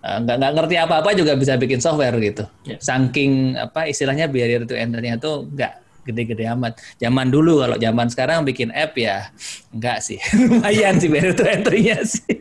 eh, 0.01 0.17
nggak 0.25 0.37
nggak 0.41 0.53
ngerti 0.57 0.77
apa-apa 0.81 1.11
juga 1.13 1.37
bisa 1.37 1.55
bikin 1.61 1.79
software 1.79 2.17
gitu. 2.19 2.45
Yeah. 2.65 2.81
Saking 2.81 3.61
apa 3.61 3.87
istilahnya 3.87 4.27
barrier 4.33 4.65
to 4.65 4.75
enternya 4.75 5.21
tuh 5.21 5.47
nggak 5.53 5.73
gede-gede 6.09 6.49
amat. 6.57 6.81
Zaman 6.97 7.29
dulu 7.29 7.61
kalau 7.61 7.77
zaman 7.77 8.09
sekarang 8.09 8.43
bikin 8.49 8.73
app 8.73 8.97
ya 8.97 9.29
enggak 9.71 10.01
sih. 10.01 10.19
Lumayan 10.41 10.97
sih 10.97 11.09
barrier 11.13 11.37
to 11.37 11.45
entry 11.45 11.93
sih. 12.03 12.25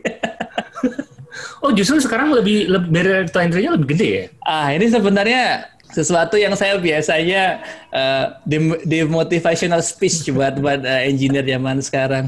Oh 1.60 1.76
justru 1.76 2.00
sekarang 2.00 2.32
lebih, 2.32 2.72
lebih 2.72 2.88
barrier 2.88 3.28
to 3.28 3.36
entry-nya 3.36 3.76
lebih 3.76 3.92
gede 3.92 4.08
ya? 4.08 4.24
Ah 4.48 4.72
ini 4.72 4.88
sebenarnya 4.88 5.68
sesuatu 5.90 6.38
yang 6.38 6.54
saya 6.54 6.78
biasanya 6.78 7.62
uh, 7.90 8.38
di, 8.46 9.02
motivational 9.06 9.82
speech 9.82 10.30
buat 10.30 10.58
buat 10.58 10.82
uh, 10.82 11.02
engineer 11.06 11.46
zaman 11.46 11.82
sekarang. 11.82 12.26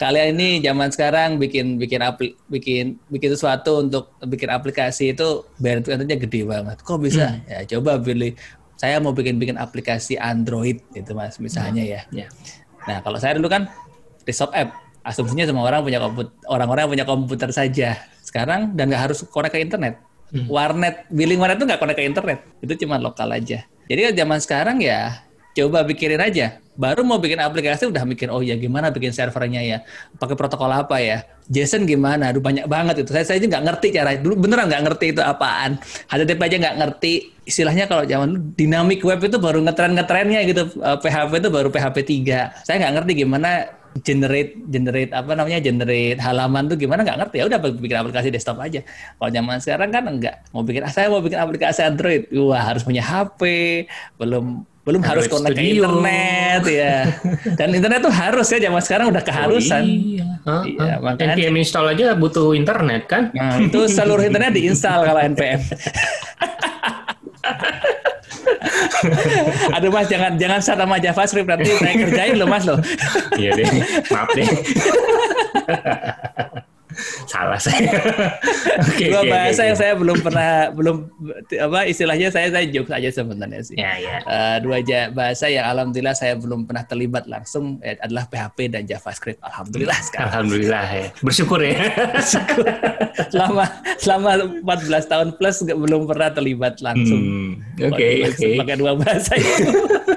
Kalian 0.00 0.36
ini 0.38 0.48
zaman 0.64 0.88
sekarang 0.90 1.36
bikin 1.36 1.76
bikin 1.76 2.00
apli, 2.02 2.34
bikin 2.48 2.96
bikin 3.10 3.30
sesuatu 3.32 3.84
untuk 3.84 4.14
bikin 4.24 4.50
aplikasi 4.50 5.14
itu 5.14 5.46
barrier 5.60 6.02
gede 6.04 6.40
banget. 6.44 6.76
Kok 6.82 6.98
bisa? 7.02 7.36
Hmm. 7.36 7.46
Ya 7.46 7.78
coba 7.78 8.00
pilih. 8.00 8.34
Saya 8.76 9.00
mau 9.00 9.16
bikin 9.16 9.40
bikin 9.40 9.56
aplikasi 9.56 10.20
Android 10.20 10.84
itu 10.92 11.12
mas 11.16 11.40
misalnya 11.40 11.80
ya. 11.80 12.00
Yeah. 12.12 12.28
Nah 12.84 13.00
kalau 13.00 13.16
saya 13.16 13.40
dulu 13.40 13.48
kan 13.48 13.72
desktop 14.28 14.52
app 14.52 14.74
asumsinya 15.06 15.46
semua 15.46 15.64
orang 15.70 15.86
punya 15.86 16.02
komputer 16.02 16.34
orang-orang 16.50 16.84
punya 16.90 17.04
komputer 17.06 17.50
saja 17.54 17.94
sekarang 18.26 18.74
dan 18.74 18.90
nggak 18.90 19.02
harus 19.06 19.22
connect 19.30 19.54
ke 19.54 19.62
internet 19.62 20.02
Hmm. 20.34 20.46
Warnet, 20.50 21.06
billing 21.10 21.38
warnet 21.38 21.62
itu 21.62 21.66
nggak 21.70 21.80
connect 21.80 21.98
ke 21.98 22.04
internet. 22.04 22.38
Itu 22.58 22.74
cuma 22.82 22.98
lokal 22.98 23.30
aja. 23.30 23.62
Jadi 23.86 24.00
zaman 24.18 24.38
sekarang 24.42 24.82
ya 24.82 25.22
coba 25.54 25.86
pikirin 25.86 26.20
aja. 26.20 26.58
Baru 26.76 27.08
mau 27.08 27.16
bikin 27.16 27.40
aplikasi 27.40 27.88
udah 27.88 28.04
mikir, 28.04 28.28
oh 28.28 28.44
ya 28.44 28.52
gimana 28.52 28.92
bikin 28.92 29.08
servernya 29.08 29.64
ya, 29.64 29.78
pakai 30.20 30.36
protokol 30.36 30.68
apa 30.68 31.00
ya, 31.00 31.24
JSON 31.48 31.88
gimana, 31.88 32.28
aduh 32.28 32.44
banyak 32.44 32.68
banget 32.68 33.00
itu. 33.00 33.16
Saya 33.16 33.24
saya 33.24 33.40
aja 33.40 33.48
nggak 33.48 33.64
ngerti 33.64 33.86
cara 33.96 34.12
dulu 34.20 34.44
beneran 34.44 34.68
nggak 34.68 34.84
ngerti 34.84 35.16
itu 35.16 35.24
apaan. 35.24 35.80
HTTP 36.12 36.36
aja 36.36 36.56
nggak 36.60 36.76
ngerti. 36.76 37.12
Istilahnya 37.48 37.88
kalau 37.88 38.04
zaman 38.04 38.52
dynamic 38.52 39.00
web 39.00 39.24
itu 39.24 39.40
baru 39.40 39.64
ngetren 39.64 39.96
ngetrennya 39.96 40.44
gitu, 40.44 40.68
PHP 40.76 41.32
itu 41.40 41.48
baru 41.48 41.68
PHP 41.72 41.96
3. 42.28 42.68
Saya 42.68 42.76
nggak 42.76 42.92
ngerti 43.00 43.12
gimana 43.24 43.72
generate 44.02 44.58
generate 44.68 45.14
apa 45.14 45.32
namanya 45.32 45.62
generate 45.62 46.20
halaman 46.20 46.68
tuh 46.68 46.76
gimana 46.76 47.06
nggak 47.06 47.18
ngerti. 47.24 47.36
Ya 47.40 47.44
udah 47.48 47.58
bikin 47.62 47.96
aplikasi 47.96 48.28
desktop 48.34 48.60
aja. 48.60 48.82
Kalau 49.16 49.30
zaman 49.30 49.56
sekarang 49.62 49.88
kan 49.94 50.04
enggak 50.04 50.42
mau 50.50 50.66
bikin 50.66 50.84
ah, 50.84 50.92
saya 50.92 51.08
mau 51.08 51.22
bikin 51.22 51.38
aplikasi 51.38 51.86
Android. 51.86 52.28
Wah 52.34 52.74
harus 52.74 52.82
punya 52.82 53.00
HP 53.00 53.40
belum 54.20 54.66
belum 54.86 55.02
Android 55.02 55.10
harus 55.10 55.26
connect 55.26 55.58
ke 55.58 55.62
internet 55.66 56.62
ya. 56.66 57.10
Dan 57.58 57.74
internet 57.74 58.06
tuh 58.06 58.14
harus 58.14 58.46
ya 58.46 58.58
zaman 58.62 58.82
sekarang 58.82 59.06
udah 59.10 59.22
keharusan. 59.22 59.82
oh, 59.82 59.86
iya, 59.86 60.26
huh? 60.46 60.62
iya 60.62 60.94
makanya 61.02 61.34
npm 61.34 61.56
install 61.58 61.90
aja 61.90 62.14
butuh 62.14 62.54
internet 62.54 63.10
kan? 63.10 63.34
Nah, 63.34 63.58
itu 63.58 63.90
seluruh 63.90 64.22
internet 64.22 64.54
diinstal 64.54 65.02
kalau 65.02 65.18
npm 65.26 65.60
Aduh 69.76 69.90
mas 69.90 70.08
jangan 70.10 70.36
jangan 70.36 70.62
start 70.62 70.78
sama 70.82 70.98
JavaScript 71.00 71.48
nanti 71.48 71.70
saya 71.76 71.94
kerjain 71.96 72.38
loh 72.38 72.48
mas 72.48 72.64
loh. 72.66 72.78
iya 73.40 73.50
deh, 73.54 73.66
maaf 74.10 74.28
deh. 74.34 74.46
Salah 77.28 77.60
saya. 77.60 77.92
okay, 78.88 79.12
Dua 79.12 79.22
okay, 79.22 79.30
bahasa 79.30 79.60
okay, 79.62 79.68
yang 79.68 79.78
saya 79.78 79.92
belum 79.94 80.18
pernah 80.24 80.50
belum 80.72 80.96
apa 81.56 81.80
istilahnya 81.86 82.28
saya 82.32 82.48
saya 82.50 82.64
jokes 82.68 82.92
aja 82.92 83.10
sebenarnya 83.12 83.60
sih. 83.62 83.76
Ya, 83.76 83.92
ya. 84.00 84.16
Uh, 84.24 84.56
dua 84.64 84.80
bahasa 85.12 85.46
yang 85.46 85.68
alhamdulillah 85.68 86.16
saya 86.16 86.34
belum 86.36 86.64
pernah 86.64 86.84
terlibat 86.88 87.28
langsung 87.28 87.78
eh, 87.84 88.00
adalah 88.00 88.26
PHP 88.28 88.72
dan 88.72 88.82
JavaScript. 88.88 89.40
Alhamdulillah 89.44 89.98
sekarang. 90.00 90.28
Alhamdulillah 90.32 90.86
ya. 90.88 91.08
Bersyukur 91.20 91.60
ya. 91.60 91.76
Bersyukur. 92.16 92.64
selama 93.32 93.64
selama 94.00 94.30
14 94.64 95.12
tahun 95.12 95.28
plus 95.36 95.56
belum 95.66 96.08
pernah 96.08 96.30
terlibat 96.32 96.80
langsung. 96.80 97.20
Hmm, 97.20 97.50
oke 97.80 97.96
okay, 97.96 98.12
oke. 98.24 98.36
Okay. 98.36 98.54
Pakai 98.60 98.76
dua 98.80 98.92
bahasa 98.96 99.32
itu. 99.36 99.70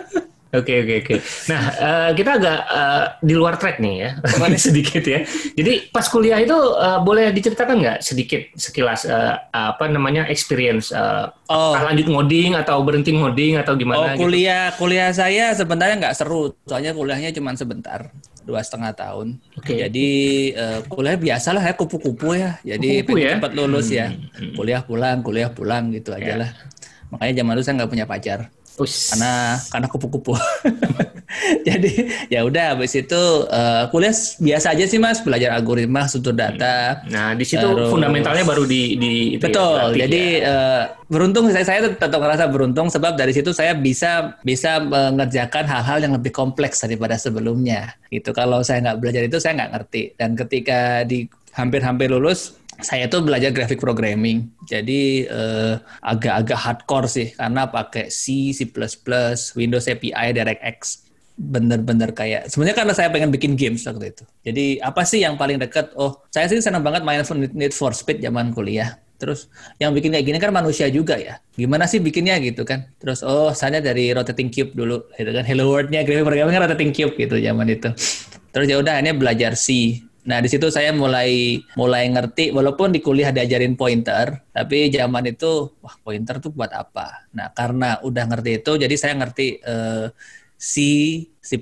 Oke 0.49 0.81
oke 0.81 0.93
oke. 1.05 1.15
Nah 1.45 1.61
uh, 1.77 2.09
kita 2.17 2.41
agak 2.41 2.59
uh, 2.73 3.05
di 3.21 3.37
luar 3.37 3.61
track 3.61 3.77
nih 3.77 3.95
ya, 4.01 4.09
sedikit 4.57 5.05
ya. 5.05 5.21
Jadi 5.53 5.93
pas 5.93 6.01
kuliah 6.09 6.41
itu 6.41 6.57
uh, 6.57 6.97
boleh 7.05 7.29
diceritakan 7.29 7.77
nggak 7.77 7.99
sedikit 8.01 8.49
sekilas 8.57 9.05
uh, 9.05 9.37
apa 9.53 9.85
namanya 9.85 10.25
experience 10.25 10.89
uh, 10.89 11.29
oh. 11.53 11.77
lanjut 11.77 12.09
ngoding 12.09 12.57
atau 12.57 12.81
berhenti 12.81 13.13
ngoding 13.13 13.61
atau 13.61 13.77
gimana? 13.77 14.01
Oh 14.01 14.05
gitu? 14.17 14.25
kuliah 14.25 14.73
gitu? 14.73 14.81
kuliah 14.81 15.09
saya 15.13 15.53
sebenarnya 15.53 15.95
nggak 16.01 16.15
seru, 16.17 16.57
soalnya 16.65 16.97
kuliahnya 16.97 17.29
cuma 17.29 17.53
sebentar 17.53 18.09
dua 18.41 18.65
setengah 18.65 18.97
tahun. 18.97 19.37
Okay. 19.61 19.85
Jadi 19.85 20.07
uh, 20.57 20.81
kuliah 20.89 21.13
biasa 21.13 21.53
lah 21.53 21.61
ya 21.61 21.77
kupu-kupu 21.77 22.33
ya. 22.33 22.57
Jadi 22.65 23.05
kupu 23.05 23.21
ya? 23.21 23.37
cepat 23.37 23.53
lulus 23.53 23.93
ya. 23.93 24.09
hmm. 24.09 24.33
ya. 24.33 24.57
Kuliah 24.57 24.81
pulang, 24.81 25.21
kuliah 25.21 25.53
pulang 25.53 25.93
gitu 25.93 26.09
yeah. 26.17 26.25
aja 26.25 26.33
lah. 26.41 26.51
Makanya 27.13 27.33
zaman 27.45 27.53
dulu 27.53 27.63
saya 27.65 27.75
nggak 27.77 27.91
punya 27.93 28.05
pacar. 28.09 28.39
Ush. 28.79 29.11
karena 29.13 29.59
karena 29.67 29.87
kupu-kupu. 29.91 30.33
Jadi 31.67 32.09
ya 32.33 32.41
udah 32.41 32.73
habis 32.73 32.95
itu 32.97 33.21
uh, 33.45 33.85
kuliah 33.93 34.15
biasa 34.41 34.73
aja 34.73 34.85
sih 34.89 34.97
Mas, 34.97 35.21
belajar 35.21 35.53
algoritma, 35.53 36.09
struktur 36.09 36.33
data. 36.33 37.05
Nah, 37.11 37.37
di 37.37 37.45
situ 37.45 37.61
terus, 37.61 37.91
fundamentalnya 37.93 38.41
baru 38.47 38.65
di 38.65 38.97
di 38.97 39.37
itu 39.37 39.45
ya, 39.45 39.51
Betul. 39.51 39.77
Ya, 39.93 40.07
jadi 40.07 40.23
ya. 40.41 40.49
uh, 40.49 40.83
beruntung 41.05 41.51
saya 41.53 41.65
saya 41.67 41.85
tetap 41.85 42.17
ngerasa 42.17 42.49
beruntung 42.49 42.89
sebab 42.89 43.13
dari 43.13 43.35
situ 43.35 43.53
saya 43.53 43.77
bisa 43.77 44.39
bisa 44.41 44.81
mengerjakan 44.81 45.69
hal-hal 45.69 46.01
yang 46.01 46.13
lebih 46.17 46.33
kompleks 46.33 46.81
daripada 46.81 47.19
sebelumnya. 47.19 47.93
Gitu. 48.09 48.33
Kalau 48.33 48.65
saya 48.65 48.81
nggak 48.89 48.97
belajar 48.97 49.21
itu 49.27 49.37
saya 49.37 49.53
nggak 49.59 49.71
ngerti. 49.77 50.03
Dan 50.17 50.33
ketika 50.33 51.05
di 51.05 51.29
hampir-hampir 51.53 52.09
lulus 52.09 52.57
saya 52.79 53.11
tuh 53.11 53.23
belajar 53.23 53.51
graphic 53.51 53.79
programming. 53.79 54.47
Jadi 54.67 55.27
eh, 55.27 55.75
agak-agak 56.03 56.57
hardcore 56.57 57.07
sih 57.07 57.27
karena 57.35 57.67
pakai 57.67 58.07
C, 58.07 58.55
C++, 58.55 58.67
Windows 59.55 59.85
API, 59.87 60.35
DirectX. 60.35 61.07
Bener-bener 61.39 62.11
kayak 62.11 62.51
sebenarnya 62.51 62.77
karena 62.83 62.93
saya 62.95 63.07
pengen 63.11 63.31
bikin 63.31 63.55
games 63.55 63.87
waktu 63.87 64.11
itu. 64.11 64.23
Jadi 64.43 64.65
apa 64.83 65.07
sih 65.07 65.23
yang 65.23 65.39
paling 65.39 65.55
dekat? 65.59 65.95
Oh, 65.95 66.23
saya 66.31 66.51
sih 66.51 66.59
senang 66.59 66.83
banget 66.83 67.03
main 67.07 67.23
Need 67.55 67.71
for 67.71 67.95
Speed 67.95 68.19
zaman 68.19 68.51
kuliah. 68.51 68.99
Terus 69.19 69.51
yang 69.79 69.91
bikin 69.91 70.15
kayak 70.15 70.25
gini 70.27 70.39
kan 70.39 70.51
manusia 70.55 70.87
juga 70.87 71.19
ya. 71.19 71.43
Gimana 71.55 71.87
sih 71.87 71.99
bikinnya 71.99 72.39
gitu 72.39 72.63
kan? 72.63 72.87
Terus 72.99 73.23
oh 73.23 73.51
saya 73.51 73.83
dari 73.83 74.11
Rotating 74.15 74.51
Cube 74.51 74.71
dulu 74.75 75.11
gitu 75.15 75.31
kan. 75.31 75.43
Hello 75.43 75.71
World-nya 75.71 76.07
graphic 76.07 76.27
programming 76.27 76.55
kan 76.55 76.63
Rotating 76.67 76.91
Cube 76.95 77.15
gitu 77.19 77.35
zaman 77.39 77.67
itu. 77.67 77.91
Terus 78.49 78.65
ya 78.65 78.77
udah 78.81 78.97
ini 78.99 79.13
belajar 79.13 79.53
C, 79.53 79.99
Nah, 80.27 80.43
di 80.43 80.49
situ 80.51 80.67
saya 80.67 80.91
mulai 80.91 81.63
mulai 81.79 82.11
ngerti 82.11 82.51
walaupun 82.51 82.91
di 82.91 82.99
kuliah 82.99 83.31
diajarin 83.31 83.79
pointer, 83.79 84.43
tapi 84.51 84.91
zaman 84.91 85.31
itu 85.31 85.71
wah 85.79 85.95
pointer 86.03 86.43
tuh 86.43 86.51
buat 86.51 86.71
apa? 86.75 87.29
Nah, 87.31 87.55
karena 87.55 88.03
udah 88.03 88.23
ngerti 88.27 88.59
itu 88.59 88.71
jadi 88.75 88.95
saya 88.99 89.13
ngerti 89.15 89.63
uh, 89.63 90.11
C, 90.59 90.75
C++ 91.39 91.55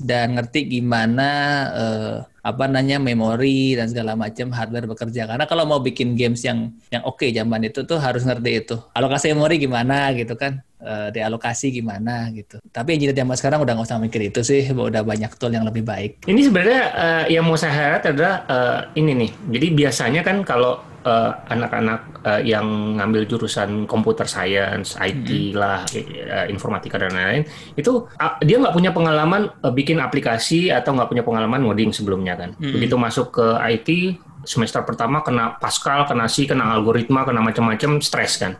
dan 0.00 0.32
ngerti 0.32 0.80
gimana 0.80 1.28
uh, 1.68 2.16
apa 2.40 2.64
namanya 2.64 2.96
memori 2.96 3.76
dan 3.76 3.92
segala 3.92 4.16
macam 4.16 4.48
hardware 4.56 4.88
bekerja. 4.88 5.28
Karena 5.28 5.44
kalau 5.44 5.68
mau 5.68 5.84
bikin 5.84 6.16
games 6.16 6.40
yang 6.40 6.72
yang 6.88 7.04
oke 7.04 7.20
okay 7.20 7.28
zaman 7.36 7.60
itu 7.68 7.84
tuh 7.84 8.00
harus 8.00 8.24
ngerti 8.24 8.50
itu. 8.64 8.76
Alokasi 8.96 9.36
memori 9.36 9.60
gimana 9.60 10.16
gitu 10.16 10.32
kan? 10.32 10.64
Uh, 10.80 11.12
dealokasi 11.12 11.76
gimana 11.76 12.32
gitu. 12.32 12.56
Tapi 12.72 12.96
engineer 12.96 13.12
zaman 13.12 13.36
sekarang 13.36 13.60
udah 13.60 13.76
nggak 13.76 13.88
usah 13.92 14.00
mikir 14.00 14.32
itu 14.32 14.40
sih, 14.40 14.72
udah 14.72 15.04
banyak 15.04 15.28
tool 15.36 15.52
yang 15.52 15.68
lebih 15.68 15.84
baik. 15.84 16.24
Ini 16.24 16.40
sebenarnya 16.40 16.82
uh, 16.96 17.24
yang 17.28 17.44
mau 17.44 17.60
saya 17.60 17.76
herat 17.76 18.08
adalah 18.08 18.34
uh, 18.48 18.80
ini 18.96 19.12
nih. 19.12 19.30
Jadi 19.60 19.66
biasanya 19.76 20.24
kan 20.24 20.40
kalau 20.40 20.80
uh, 21.04 21.32
anak-anak 21.48 22.00
uh, 22.24 22.40
yang 22.42 22.96
ngambil 22.96 23.24
jurusan 23.28 23.84
komputer 23.88 24.28
science, 24.28 24.96
IT 25.00 25.28
hmm. 25.28 25.56
lah, 25.56 25.84
uh, 25.84 26.46
informatika 26.48 27.00
dan 27.00 27.16
lain-lain, 27.16 27.44
itu 27.76 28.08
uh, 28.20 28.34
dia 28.44 28.56
nggak 28.60 28.74
punya 28.74 28.90
pengalaman 28.92 29.48
uh, 29.60 29.72
bikin 29.72 30.00
aplikasi 30.00 30.68
atau 30.72 30.96
nggak 30.96 31.08
punya 31.08 31.24
pengalaman 31.24 31.64
ngoding 31.64 31.90
sebelumnya 31.92 32.36
kan. 32.36 32.50
Hmm. 32.56 32.72
Begitu 32.76 32.96
masuk 32.96 33.36
ke 33.40 33.46
IT 33.76 33.88
semester 34.44 34.80
pertama 34.88 35.20
kena 35.20 35.60
Pascal, 35.60 36.08
kena 36.08 36.24
C, 36.24 36.48
kena 36.48 36.72
algoritma, 36.72 37.28
kena 37.28 37.44
macam-macam, 37.44 38.00
stres 38.00 38.40
kan. 38.40 38.56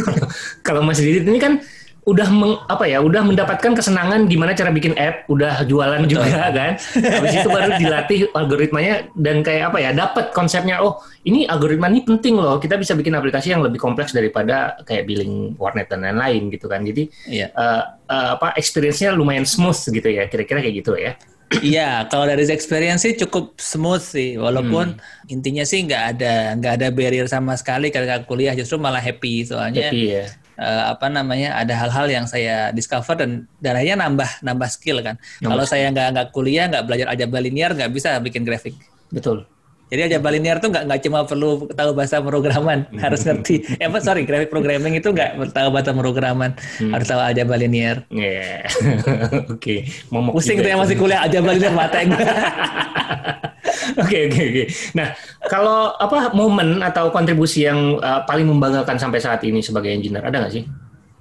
Kalau 0.66 0.80
masih 0.80 1.04
Didit 1.04 1.28
ini 1.28 1.36
kan 1.36 1.60
udah 2.08 2.28
meng, 2.32 2.56
apa 2.64 2.88
ya 2.88 3.04
udah 3.04 3.20
mendapatkan 3.20 3.76
kesenangan 3.76 4.24
gimana 4.24 4.56
cara 4.56 4.72
bikin 4.72 4.96
app 4.96 5.28
udah 5.28 5.68
jualan 5.68 6.08
Betul. 6.08 6.16
juga 6.16 6.48
kan 6.56 6.72
habis 6.96 7.32
itu 7.36 7.48
baru 7.48 7.70
dilatih 7.76 8.20
algoritmanya 8.32 9.12
dan 9.12 9.44
kayak 9.44 9.72
apa 9.72 9.78
ya 9.84 9.90
dapat 9.92 10.32
konsepnya 10.32 10.80
oh 10.80 11.04
ini 11.28 11.44
algoritma 11.44 11.92
ini 11.92 12.00
penting 12.00 12.40
loh 12.40 12.56
kita 12.56 12.80
bisa 12.80 12.96
bikin 12.96 13.12
aplikasi 13.12 13.52
yang 13.52 13.60
lebih 13.60 13.76
kompleks 13.76 14.16
daripada 14.16 14.80
kayak 14.88 15.04
billing 15.04 15.52
warnet 15.60 15.92
dan 15.92 16.00
lain-lain 16.00 16.48
gitu 16.48 16.72
kan 16.72 16.80
jadi 16.80 17.04
iya. 17.28 17.46
uh, 17.52 17.84
uh, 18.08 18.28
apa 18.40 18.56
experience-nya 18.56 19.12
lumayan 19.12 19.44
smooth 19.44 19.76
gitu 19.76 20.08
ya 20.08 20.24
kira-kira 20.32 20.64
kayak 20.64 20.76
gitu 20.80 20.96
ya 20.96 21.14
Iya, 21.50 22.06
kalau 22.06 22.30
dari 22.30 22.46
experience 22.46 23.02
sih 23.02 23.18
cukup 23.18 23.58
smooth 23.58 23.98
sih, 23.98 24.38
walaupun 24.38 24.94
hmm. 24.94 25.34
intinya 25.34 25.66
sih 25.66 25.82
nggak 25.82 26.04
ada 26.14 26.54
nggak 26.54 26.72
ada 26.78 26.88
barrier 26.94 27.26
sama 27.26 27.58
sekali 27.58 27.90
ketika 27.90 28.22
kuliah, 28.22 28.54
justru 28.54 28.78
malah 28.78 29.02
happy 29.02 29.42
soalnya. 29.42 29.90
Happy 29.90 30.14
ya 30.14 30.30
uh, 30.60 30.92
apa 30.92 31.08
namanya 31.08 31.56
ada 31.56 31.72
hal-hal 31.72 32.06
yang 32.12 32.24
saya 32.28 32.68
discover 32.70 33.16
dan 33.16 33.48
akhirnya 33.64 34.04
nambah 34.04 34.44
nambah 34.44 34.68
skill 34.68 35.00
kan. 35.00 35.16
Kalau 35.40 35.64
saya 35.64 35.88
nggak 35.88 36.08
nggak 36.12 36.28
kuliah 36.36 36.68
nggak 36.68 36.84
belajar 36.84 37.06
aljabar 37.08 37.40
linear 37.40 37.72
nggak 37.72 37.90
bisa 37.90 38.20
bikin 38.20 38.44
grafik. 38.44 38.76
Betul. 39.08 39.48
Jadi 39.90 40.06
aljabar 40.06 40.30
linear 40.30 40.62
tuh 40.62 40.70
nggak 40.70 40.86
nggak 40.86 41.00
cuma 41.02 41.26
perlu 41.26 41.66
tahu 41.74 41.90
bahasa 41.98 42.22
pemrograman, 42.22 42.86
harus 43.02 43.26
ngerti. 43.26 43.66
Eh 43.74 43.90
apa 43.90 43.98
sorry, 43.98 44.22
graphic 44.22 44.46
programming 44.46 45.02
itu 45.02 45.10
nggak 45.10 45.50
tahu 45.50 45.68
bahasa 45.74 45.90
pemrograman, 45.90 46.54
hmm. 46.78 46.94
harus 46.94 47.10
tahu 47.10 47.18
aljabar 47.18 47.58
linear. 47.58 48.06
Yeah. 48.06 48.70
Oke. 49.50 49.90
okay. 49.90 50.30
Pusing 50.30 50.62
tuh 50.62 50.70
yang 50.70 50.78
masih 50.78 50.94
kuliah 50.94 51.26
aljabar 51.26 51.58
linear 51.58 51.74
mata 51.74 51.98
Oke 54.02 54.28
oke 54.28 54.40
oke. 54.40 54.64
Nah 54.96 55.08
kalau 55.48 55.94
apa 55.96 56.30
momen 56.36 56.84
atau 56.84 57.08
kontribusi 57.08 57.64
yang 57.64 57.96
uh, 58.00 58.22
paling 58.28 58.44
membanggakan 58.44 59.00
sampai 59.00 59.20
saat 59.22 59.40
ini 59.46 59.64
sebagai 59.64 59.90
engineer 59.90 60.24
ada 60.26 60.44
nggak 60.44 60.52
sih? 60.52 60.64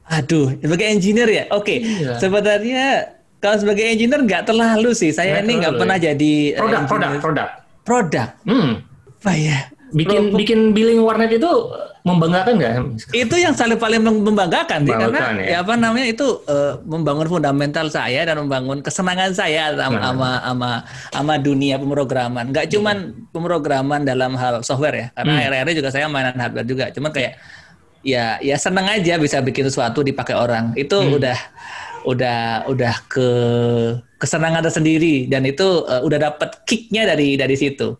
Aduh, 0.09 0.57
sebagai 0.57 0.89
engineer 0.89 1.29
ya. 1.29 1.43
Oke, 1.53 1.77
okay. 1.77 1.77
iya. 1.85 2.17
sebenarnya 2.17 2.85
kalau 3.37 3.55
sebagai 3.61 3.85
engineer 3.85 4.21
nggak 4.25 4.43
terlalu 4.49 4.91
sih. 4.97 5.13
Saya 5.13 5.39
ini 5.39 5.61
nggak 5.61 5.77
pernah 5.77 5.97
ya? 6.01 6.11
jadi 6.11 6.33
produk, 6.57 6.81
produk, 6.89 7.09
produk. 7.21 7.49
Produk. 7.85 8.29
Hmm. 8.43 8.71
Apa 9.21 9.33
ya? 9.37 9.57
Bikin 9.93 10.21
Pro, 10.29 10.37
bikin 10.37 10.59
billing 10.71 11.01
warnet 11.01 11.33
itu 11.33 11.51
membanggakan 12.05 12.53
nggak? 12.57 12.73
Itu 13.11 13.35
yang 13.35 13.53
selalu 13.53 13.75
paling 13.77 14.01
membanggakan 14.01 14.87
sih 14.87 14.95
karena 14.95 15.19
ya. 15.39 15.45
ya 15.45 15.57
apa 15.61 15.73
namanya 15.75 16.07
itu 16.07 16.25
uh, 16.47 16.79
membangun 16.87 17.27
fundamental 17.27 17.91
saya 17.91 18.23
dan 18.23 18.39
membangun 18.39 18.79
kesenangan 18.79 19.35
saya 19.35 19.75
sama 19.75 19.97
nah. 19.99 20.03
sama 20.09 20.29
sama, 20.41 20.71
sama 21.11 21.33
dunia 21.41 21.75
pemrograman. 21.75 22.49
Nggak 22.49 22.71
cuman 22.71 22.97
hmm. 23.13 23.33
pemrograman 23.35 24.01
dalam 24.07 24.33
hal 24.39 24.63
software 24.63 24.95
ya, 24.95 25.07
karena 25.13 25.31
hmm. 25.35 25.39
akhir-akhir 25.43 25.75
juga 25.83 25.89
saya 25.91 26.05
mainan 26.07 26.37
hardware 26.39 26.67
juga. 26.67 26.85
Cuman 26.95 27.11
kayak 27.11 27.33
ya 27.99 28.39
ya 28.39 28.55
seneng 28.55 28.87
aja 28.87 29.19
bisa 29.19 29.43
bikin 29.43 29.67
sesuatu 29.67 29.99
dipakai 29.99 30.33
orang. 30.37 30.71
Itu 30.79 31.03
hmm. 31.03 31.17
udah 31.19 31.37
udah 32.07 32.69
udah 32.71 32.95
ke 33.11 33.27
kesenangan 34.19 34.63
tersendiri 34.63 35.27
dan 35.27 35.43
itu 35.43 35.83
uh, 35.87 36.03
udah 36.03 36.31
dapat 36.31 36.63
kicknya 36.63 37.07
dari 37.07 37.35
dari 37.35 37.55
situ. 37.59 37.99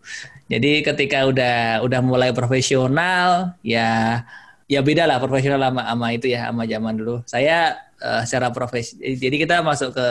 Jadi 0.50 0.82
ketika 0.82 1.30
udah 1.30 1.86
udah 1.86 2.00
mulai 2.02 2.34
profesional 2.34 3.54
ya 3.62 4.20
ya 4.66 4.82
beda 4.82 5.06
lah 5.06 5.22
profesional 5.22 5.62
sama, 5.62 5.82
sama 5.86 6.06
itu 6.10 6.26
ya 6.26 6.50
sama 6.50 6.66
zaman 6.66 6.94
dulu. 6.98 7.22
Saya 7.22 7.78
uh, 8.02 8.26
secara 8.26 8.50
profesi 8.50 8.98
jadi 8.98 9.36
kita 9.46 9.62
masuk 9.62 9.94
ke 9.94 10.08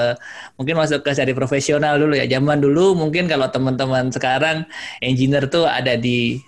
mungkin 0.55 0.79
masuk 0.79 1.03
ke 1.03 1.11
jadi 1.11 1.35
profesional 1.35 1.99
dulu 1.99 2.15
ya. 2.15 2.23
Zaman 2.23 2.63
dulu 2.63 2.95
mungkin 2.95 3.27
kalau 3.27 3.51
teman-teman 3.51 4.15
sekarang 4.15 4.63
engineer 5.03 5.51
tuh 5.51 5.67
ada 5.67 5.99
di 5.99 6.39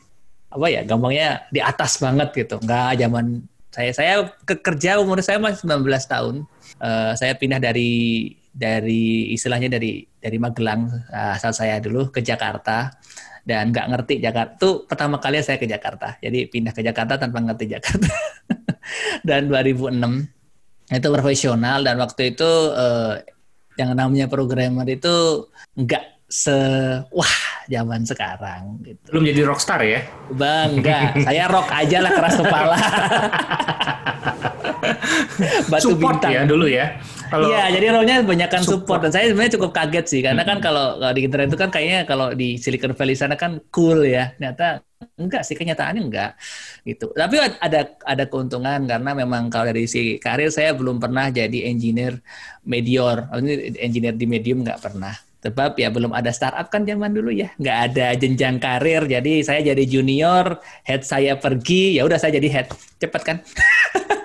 apa 0.51 0.67
ya 0.71 0.87
gampangnya 0.87 1.43
di 1.51 1.59
atas 1.59 1.99
banget 1.99 2.31
gitu. 2.31 2.63
Enggak 2.63 2.95
zaman 2.95 3.43
saya 3.71 3.91
saya 3.91 4.13
kerja 4.43 5.03
umur 5.03 5.19
saya 5.19 5.39
masih 5.39 5.67
19 5.67 5.83
tahun. 6.07 6.35
Uh, 6.79 7.11
saya 7.19 7.35
pindah 7.35 7.59
dari 7.59 8.31
dari 8.51 9.31
istilahnya 9.31 9.71
dari 9.71 10.03
dari 10.03 10.37
Magelang 10.37 10.91
uh, 11.09 11.39
asal 11.39 11.55
saya 11.55 11.79
dulu 11.79 12.11
ke 12.11 12.19
Jakarta 12.19 12.91
dan 13.47 13.73
nggak 13.73 13.87
ngerti 13.89 14.13
Jakarta. 14.21 14.51
Itu 14.59 14.69
pertama 14.85 15.17
kali 15.17 15.41
saya 15.41 15.57
ke 15.57 15.65
Jakarta. 15.65 16.19
Jadi 16.21 16.45
pindah 16.51 16.75
ke 16.75 16.85
Jakarta 16.85 17.17
tanpa 17.17 17.41
ngerti 17.41 17.65
Jakarta. 17.71 18.11
dan 19.27 19.49
2006 19.49 19.97
itu 20.91 21.07
profesional 21.07 21.79
dan 21.81 21.95
waktu 21.97 22.35
itu 22.35 22.49
eh, 22.75 23.23
yang 23.79 23.95
namanya 23.95 24.27
programmer 24.27 24.83
itu 24.85 25.47
nggak 25.79 26.27
se 26.27 26.55
wah 27.11 27.35
zaman 27.67 28.03
sekarang 28.03 28.83
gitu. 28.83 29.07
Belum 29.15 29.23
jadi 29.31 29.41
rockstar 29.47 29.79
ya? 29.83 30.03
Bang, 30.35 30.79
enggak. 30.79 31.23
Saya 31.23 31.47
rock 31.47 31.67
aja 31.71 31.97
lah 32.03 32.11
keras 32.11 32.35
kepala. 32.39 32.77
Batu 35.71 35.95
Support 35.95 36.21
bintang. 36.21 36.31
ya 36.31 36.41
dulu 36.45 36.65
ya. 36.69 36.99
Kalau 37.31 37.47
Iya, 37.47 37.63
jadi 37.79 37.85
role-nya 37.95 38.17
banyakkan 38.27 38.61
support. 38.61 38.99
support 38.99 38.99
dan 39.07 39.11
saya 39.15 39.25
sebenarnya 39.31 39.53
cukup 39.55 39.71
kaget 39.71 40.05
sih 40.11 40.19
karena 40.19 40.43
kan 40.43 40.59
hmm. 40.59 40.63
kan 40.63 40.67
kalau, 40.67 40.85
kalau 40.99 41.13
di 41.15 41.21
internet 41.23 41.47
itu 41.47 41.59
kan 41.59 41.69
kayaknya 41.71 41.99
kalau 42.03 42.27
di 42.35 42.49
Silicon 42.59 42.91
Valley 42.91 43.15
sana 43.15 43.35
kan 43.39 43.63
cool 43.71 44.03
ya. 44.03 44.35
Ternyata 44.35 44.83
enggak 45.17 45.41
sih 45.47 45.55
kenyataannya 45.57 46.01
enggak 46.01 46.31
gitu. 46.83 47.09
Tapi 47.15 47.35
ada 47.39 47.79
ada 48.03 48.23
keuntungan 48.27 48.83
karena 48.85 49.11
memang 49.15 49.49
kalau 49.49 49.71
dari 49.71 49.87
si 49.87 50.19
karir 50.19 50.51
saya 50.51 50.75
belum 50.75 50.99
pernah 50.99 51.31
jadi 51.31 51.71
engineer 51.71 52.19
medior. 52.67 53.31
Ini 53.31 53.79
engineer 53.79 54.15
di 54.19 54.27
medium 54.27 54.61
enggak 54.61 54.83
pernah. 54.83 55.15
Sebab 55.41 55.73
ya 55.73 55.89
belum 55.89 56.13
ada 56.13 56.29
startup 56.29 56.69
kan 56.69 56.85
zaman 56.85 57.17
dulu 57.17 57.33
ya, 57.33 57.49
nggak 57.57 57.77
ada 57.89 58.13
jenjang 58.13 58.61
karir. 58.61 59.09
Jadi 59.09 59.41
saya 59.41 59.65
jadi 59.73 59.83
junior, 59.89 60.61
head 60.85 61.01
saya 61.01 61.33
pergi, 61.33 61.97
ya 61.97 62.05
udah 62.05 62.21
saya 62.21 62.37
jadi 62.37 62.61
head, 62.61 62.67
cepet 63.01 63.21
kan? 63.25 63.37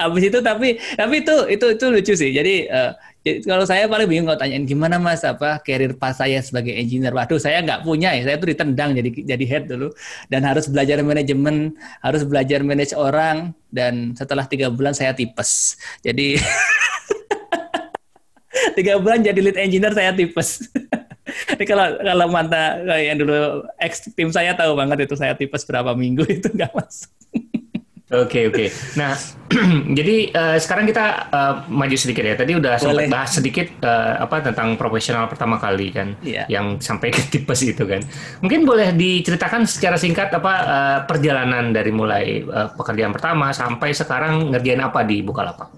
habis 0.00 0.32
itu 0.32 0.38
tapi 0.40 0.80
tapi 0.96 1.14
itu 1.20 1.34
itu 1.52 1.66
itu 1.76 1.84
lucu 1.92 2.12
sih. 2.16 2.32
Jadi 2.32 2.72
uh, 2.72 2.96
kalau 3.44 3.68
saya 3.68 3.84
paling 3.84 4.08
bingung 4.08 4.32
kalau 4.32 4.40
tanyain 4.40 4.64
gimana 4.64 4.96
mas 4.96 5.20
apa 5.28 5.60
karir 5.60 5.92
pas 5.92 6.16
saya 6.16 6.40
sebagai 6.40 6.72
engineer. 6.72 7.12
Waduh 7.12 7.36
saya 7.36 7.60
nggak 7.60 7.84
punya 7.84 8.16
ya. 8.16 8.32
Saya 8.32 8.36
tuh 8.40 8.56
ditendang 8.56 8.96
jadi 8.96 9.36
jadi 9.36 9.44
head 9.44 9.64
dulu 9.68 9.92
dan 10.32 10.48
harus 10.48 10.64
belajar 10.72 11.04
manajemen, 11.04 11.76
harus 12.00 12.24
belajar 12.24 12.64
manage 12.64 12.96
orang 12.96 13.52
dan 13.68 14.16
setelah 14.16 14.48
tiga 14.48 14.72
bulan 14.72 14.96
saya 14.96 15.12
tipes. 15.12 15.76
Jadi 16.00 16.40
tiga 18.80 18.96
bulan 18.96 19.20
jadi 19.20 19.36
lead 19.36 19.60
engineer 19.60 19.92
saya 19.92 20.16
tipes. 20.16 20.64
Ini 21.30 21.64
kalau 21.68 21.86
kalau 22.00 22.26
manta 22.26 22.80
yang 22.98 23.22
dulu 23.22 23.62
ex 23.78 24.08
tim 24.18 24.34
saya 24.34 24.56
tahu 24.56 24.74
banget 24.74 25.06
itu 25.06 25.14
saya 25.14 25.36
tipes 25.36 25.62
berapa 25.62 25.94
minggu 25.94 26.26
itu 26.40 26.48
nggak 26.50 26.72
masuk. 26.74 27.19
Oke 28.10 28.42
okay, 28.42 28.42
oke. 28.50 28.56
Okay. 28.58 28.68
Nah, 28.98 29.14
jadi 29.98 30.34
uh, 30.34 30.58
sekarang 30.58 30.82
kita 30.90 31.30
uh, 31.30 31.54
maju 31.70 31.94
sedikit 31.94 32.26
ya. 32.26 32.34
Tadi 32.34 32.58
udah 32.58 32.74
sempat 32.74 33.06
bahas 33.06 33.30
sedikit 33.38 33.70
uh, 33.86 34.26
apa 34.26 34.42
tentang 34.50 34.74
profesional 34.74 35.30
pertama 35.30 35.62
kali 35.62 35.94
kan, 35.94 36.18
yeah. 36.26 36.42
yang 36.50 36.82
sampai 36.82 37.10
ke 37.14 37.22
tipes 37.30 37.62
itu 37.62 37.86
kan. 37.86 38.02
Mungkin 38.42 38.66
boleh 38.66 38.90
diceritakan 38.98 39.62
secara 39.62 39.94
singkat 39.94 40.34
apa 40.34 40.52
uh, 40.66 40.98
perjalanan 41.06 41.70
dari 41.70 41.94
mulai 41.94 42.42
uh, 42.42 42.74
pekerjaan 42.74 43.14
pertama 43.14 43.54
sampai 43.54 43.94
sekarang 43.94 44.50
ngerjain 44.50 44.82
apa 44.82 45.06
di 45.06 45.22
Bukalapak? 45.22 45.70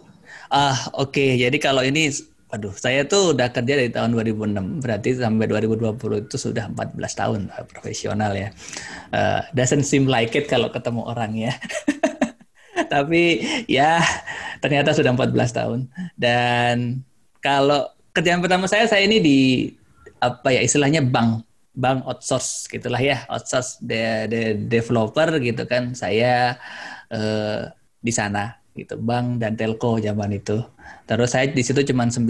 Ah 0.49 0.89
oke. 0.97 1.13
Okay. 1.13 1.37
Jadi 1.37 1.61
kalau 1.61 1.85
ini 1.85 2.09
Waduh, 2.53 2.77
saya 2.77 3.09
tuh 3.09 3.33
udah 3.33 3.49
kerja 3.49 3.81
dari 3.81 3.89
tahun 3.89 4.13
2006, 4.13 4.85
berarti 4.85 5.17
sampai 5.17 5.49
2020 5.49 6.29
itu 6.29 6.37
sudah 6.37 6.69
14 6.69 7.01
tahun 7.01 7.41
profesional 7.65 8.37
ya. 8.37 8.53
Uh, 9.09 9.41
doesn't 9.57 9.89
seem 9.89 10.05
like 10.05 10.37
it 10.37 10.53
kalau 10.53 10.69
ketemu 10.69 11.01
orang 11.09 11.33
ya. 11.33 11.57
Tapi 12.93 13.43
ya 13.69 14.01
ternyata 14.63 14.97
sudah 14.97 15.13
14 15.13 15.59
tahun. 15.59 15.81
Dan 16.17 17.03
kalau 17.43 17.91
kerjaan 18.17 18.41
pertama 18.41 18.69
saya, 18.69 18.87
saya 18.89 19.05
ini 19.05 19.19
di 19.19 19.41
apa 20.23 20.55
ya 20.55 20.63
istilahnya 20.63 21.03
bank, 21.03 21.43
bank 21.75 22.07
outsource 22.07 22.71
gitulah 22.71 23.01
ya, 23.01 23.27
outsource 23.27 23.83
de, 23.83 24.31
de 24.31 24.43
developer 24.57 25.41
gitu 25.43 25.67
kan. 25.67 25.93
Saya 25.93 26.57
uh, 27.11 27.69
di 28.01 28.13
sana 28.13 28.57
gitu, 28.79 28.97
bank 29.01 29.43
dan 29.43 29.59
telco 29.59 29.99
zaman 29.99 30.33
itu. 30.37 30.63
Terus 31.05 31.35
saya 31.35 31.51
di 31.51 31.63
situ 31.65 31.83
cuma 31.93 32.09
9 32.09 32.25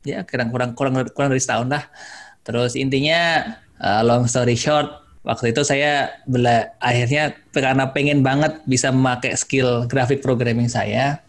ya 0.00 0.24
kurang 0.24 0.48
kurang 0.48 0.70
kurang 0.72 0.94
kurang 1.12 1.30
dari 1.32 1.42
setahun 1.42 1.68
lah. 1.68 1.84
Terus 2.40 2.72
intinya 2.78 3.52
uh, 3.80 4.00
long 4.06 4.24
story 4.24 4.56
short 4.56 4.99
waktu 5.20 5.52
itu 5.52 5.62
saya 5.64 6.16
bela 6.24 6.72
akhirnya 6.80 7.36
karena 7.52 7.92
pengen 7.92 8.24
banget 8.24 8.60
bisa 8.64 8.88
memakai 8.88 9.36
skill 9.36 9.84
graphic 9.84 10.24
programming 10.24 10.68
saya 10.68 11.20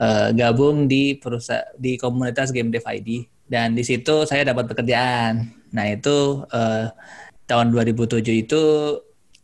uh, 0.00 0.28
gabung 0.36 0.84
di 0.86 1.16
perusahaan 1.16 1.64
di 1.80 1.96
komunitas 1.96 2.52
game 2.52 2.68
dev 2.68 2.84
ID 2.84 3.24
dan 3.48 3.72
di 3.72 3.82
situ 3.82 4.28
saya 4.28 4.52
dapat 4.52 4.68
pekerjaan. 4.68 5.48
Nah 5.72 5.86
itu 5.88 6.44
uh, 6.52 6.92
tahun 7.48 7.72
2007 7.72 8.44
itu 8.44 8.62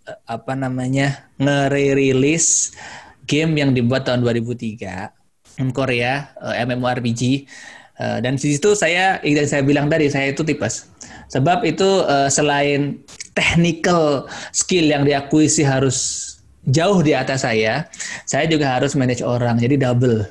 uh, 0.04 0.18
apa 0.28 0.52
namanya 0.52 1.28
ngerilis 1.40 2.76
game 3.24 3.56
yang 3.56 3.72
dibuat 3.72 4.04
tahun 4.04 4.20
2003 4.20 5.72
Korea 5.72 6.34
uh, 6.36 6.54
MMORPG 6.68 7.48
uh, 7.96 8.18
dan 8.20 8.36
di 8.36 8.52
situ 8.52 8.76
saya 8.76 9.24
yang 9.24 9.48
saya 9.48 9.64
bilang 9.64 9.88
tadi 9.88 10.12
saya 10.12 10.36
itu 10.36 10.44
tipes. 10.44 10.92
Sebab 11.32 11.64
itu 11.64 12.04
uh, 12.04 12.28
selain 12.28 13.00
technical 13.34 14.30
skill 14.54 14.86
yang 14.86 15.02
diakuisi 15.02 15.66
harus 15.66 16.30
jauh 16.70 17.04
di 17.04 17.12
atas 17.12 17.44
saya, 17.44 17.86
saya 18.24 18.48
juga 18.48 18.78
harus 18.78 18.96
manage 18.96 19.20
orang. 19.20 19.60
Jadi 19.60 19.76
double 19.76 20.24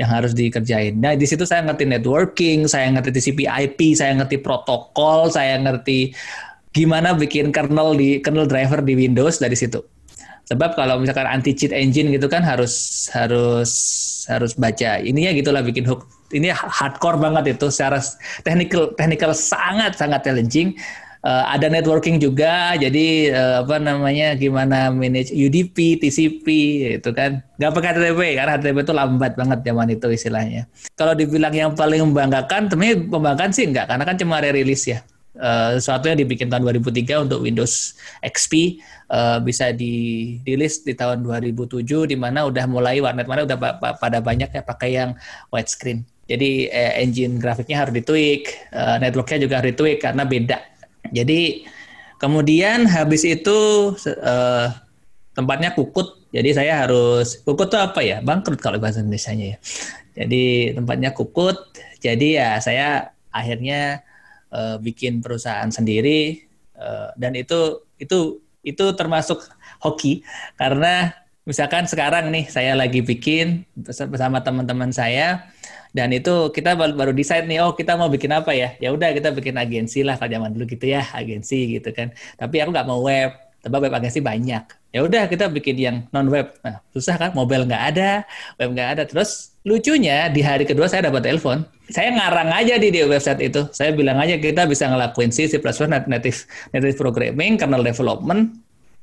yang 0.00 0.08
harus 0.08 0.32
dikerjain. 0.32 0.96
Nah, 0.96 1.12
di 1.12 1.28
situ 1.28 1.44
saya 1.44 1.60
ngerti 1.66 1.84
networking, 1.84 2.64
saya 2.64 2.88
ngerti 2.88 3.12
TCP 3.12 3.44
IP, 3.44 3.92
saya 3.92 4.16
ngerti 4.16 4.40
protokol, 4.40 5.28
saya 5.28 5.60
ngerti 5.60 6.16
gimana 6.72 7.12
bikin 7.12 7.52
kernel 7.52 7.98
di 7.98 8.22
kernel 8.22 8.48
driver 8.48 8.80
di 8.80 8.96
Windows 8.96 9.42
dari 9.42 9.54
situ. 9.58 9.82
Sebab 10.50 10.74
kalau 10.74 10.98
misalkan 10.98 11.30
anti 11.30 11.54
cheat 11.54 11.70
engine 11.70 12.10
gitu 12.10 12.26
kan 12.26 12.42
harus 12.42 13.06
harus 13.14 13.70
harus 14.26 14.52
baca 14.58 14.98
ininya 14.98 15.30
gitulah 15.30 15.62
bikin 15.62 15.86
hook. 15.86 16.10
Ini 16.34 16.50
hardcore 16.50 17.22
banget 17.22 17.58
itu 17.58 17.70
secara 17.70 18.02
technical 18.42 18.90
technical 18.98 19.30
sangat 19.30 19.94
sangat 19.94 20.26
challenging 20.26 20.74
uh, 21.24 21.44
ada 21.48 21.68
networking 21.68 22.20
juga 22.20 22.76
jadi 22.76 23.32
uh, 23.32 23.56
apa 23.64 23.76
namanya 23.80 24.32
gimana 24.36 24.88
manage 24.92 25.32
UDP, 25.32 26.00
TCP 26.00 26.46
itu 27.00 27.10
kan 27.12 27.44
nggak 27.60 27.72
pakai 27.76 27.88
HTTP 27.96 28.20
karena 28.36 28.50
HTTP 28.56 28.78
itu 28.84 28.94
lambat 28.96 29.32
banget 29.36 29.58
zaman 29.64 29.86
itu 29.92 30.06
istilahnya. 30.08 30.62
Kalau 30.96 31.12
dibilang 31.12 31.52
yang 31.52 31.72
paling 31.76 32.00
membanggakan, 32.08 32.72
temennya 32.72 33.04
membanggakan 33.04 33.50
sih 33.52 33.68
enggak 33.68 33.88
karena 33.88 34.04
kan 34.04 34.16
cuma 34.16 34.40
rilis 34.40 34.84
ya. 34.88 35.00
Uh, 35.40 35.78
sesuatu 35.78 36.10
yang 36.10 36.18
dibikin 36.20 36.50
tahun 36.50 36.68
2003 36.68 37.24
untuk 37.24 37.46
Windows 37.46 37.96
XP 38.20 38.82
uh, 39.08 39.38
bisa 39.40 39.70
dirilis 39.72 40.82
di 40.82 40.92
tahun 40.92 41.22
2007 41.22 41.86
di 41.86 42.16
mana 42.18 42.44
udah 42.50 42.66
mulai 42.66 42.98
warnet 42.98 43.30
mana 43.30 43.46
udah 43.46 43.56
pada 43.96 44.18
banyak 44.20 44.50
ya 44.50 44.60
pakai 44.60 44.90
yang 44.98 45.14
widescreen. 45.54 46.02
Jadi 46.30 46.70
eh, 46.70 47.02
engine 47.02 47.42
grafiknya 47.42 47.82
harus 47.82 47.94
ditweak, 47.94 48.70
uh, 48.74 49.02
networknya 49.02 49.38
juga 49.46 49.54
harus 49.62 49.74
ditweak 49.74 49.98
karena 50.02 50.22
beda 50.26 50.58
Jadi 51.10 51.66
kemudian 52.16 52.86
habis 52.86 53.22
itu 53.26 53.58
uh, 54.24 54.68
tempatnya 55.34 55.74
kukut. 55.74 56.18
Jadi 56.30 56.54
saya 56.54 56.86
harus 56.86 57.42
kukut 57.42 57.70
tuh 57.70 57.80
apa 57.82 58.00
ya? 58.02 58.22
Bangkrut 58.22 58.62
kalau 58.62 58.78
bahasa 58.78 59.02
Indonesia-nya 59.02 59.56
ya. 59.56 59.58
Jadi 60.14 60.76
tempatnya 60.78 61.10
kukut. 61.14 61.58
Jadi 61.98 62.38
ya 62.38 62.58
saya 62.62 63.14
akhirnya 63.30 64.02
uh, 64.50 64.76
bikin 64.78 65.22
perusahaan 65.22 65.70
sendiri 65.70 66.42
uh, 66.78 67.14
dan 67.14 67.34
itu 67.38 67.86
itu 67.98 68.42
itu 68.60 68.84
termasuk 68.92 69.40
hoki 69.80 70.20
karena 70.60 71.16
misalkan 71.50 71.90
sekarang 71.90 72.30
nih 72.30 72.46
saya 72.46 72.78
lagi 72.78 73.02
bikin 73.02 73.66
bersama 74.06 74.38
teman-teman 74.38 74.94
saya 74.94 75.50
dan 75.90 76.14
itu 76.14 76.54
kita 76.54 76.78
baru, 76.78 76.94
baru 76.94 77.10
decide 77.10 77.50
nih 77.50 77.58
oh 77.66 77.74
kita 77.74 77.98
mau 77.98 78.06
bikin 78.06 78.30
apa 78.30 78.54
ya? 78.54 78.78
Ya 78.78 78.94
udah 78.94 79.10
kita 79.10 79.34
bikin 79.34 79.58
agensi 79.58 80.06
lah 80.06 80.14
kalau 80.14 80.30
zaman 80.30 80.54
dulu 80.54 80.70
gitu 80.70 80.86
ya 80.86 81.02
agensi 81.10 81.78
gitu 81.78 81.90
kan. 81.90 82.14
Tapi 82.38 82.62
aku 82.62 82.70
nggak 82.70 82.86
mau 82.86 83.02
web 83.02 83.34
tapi 83.60 83.74
web 83.82 83.94
agensi 83.98 84.22
banyak. 84.22 84.64
Ya 84.94 85.00
udah 85.02 85.26
kita 85.26 85.50
bikin 85.50 85.76
yang 85.76 85.96
non 86.14 86.30
web 86.30 86.54
nah 86.62 86.78
susah 86.94 87.18
kan? 87.18 87.30
Mobile 87.34 87.66
nggak 87.66 87.84
ada 87.90 88.22
web 88.62 88.70
nggak 88.70 88.88
ada. 88.94 89.02
Terus 89.10 89.58
lucunya 89.66 90.30
di 90.30 90.46
hari 90.46 90.62
kedua 90.62 90.86
saya 90.86 91.10
dapat 91.10 91.26
telepon. 91.26 91.66
Saya 91.90 92.14
ngarang 92.14 92.54
aja 92.54 92.78
di, 92.78 92.94
di 92.94 93.02
website 93.02 93.42
itu. 93.42 93.66
Saya 93.74 93.90
bilang 93.90 94.22
aja 94.22 94.38
kita 94.38 94.70
bisa 94.70 94.86
ngelakuin 94.86 95.34
C, 95.34 95.50
C++, 95.50 95.58
native 95.58 96.46
native 96.70 96.94
programming, 96.94 97.58
kernel 97.58 97.82
development. 97.82 98.54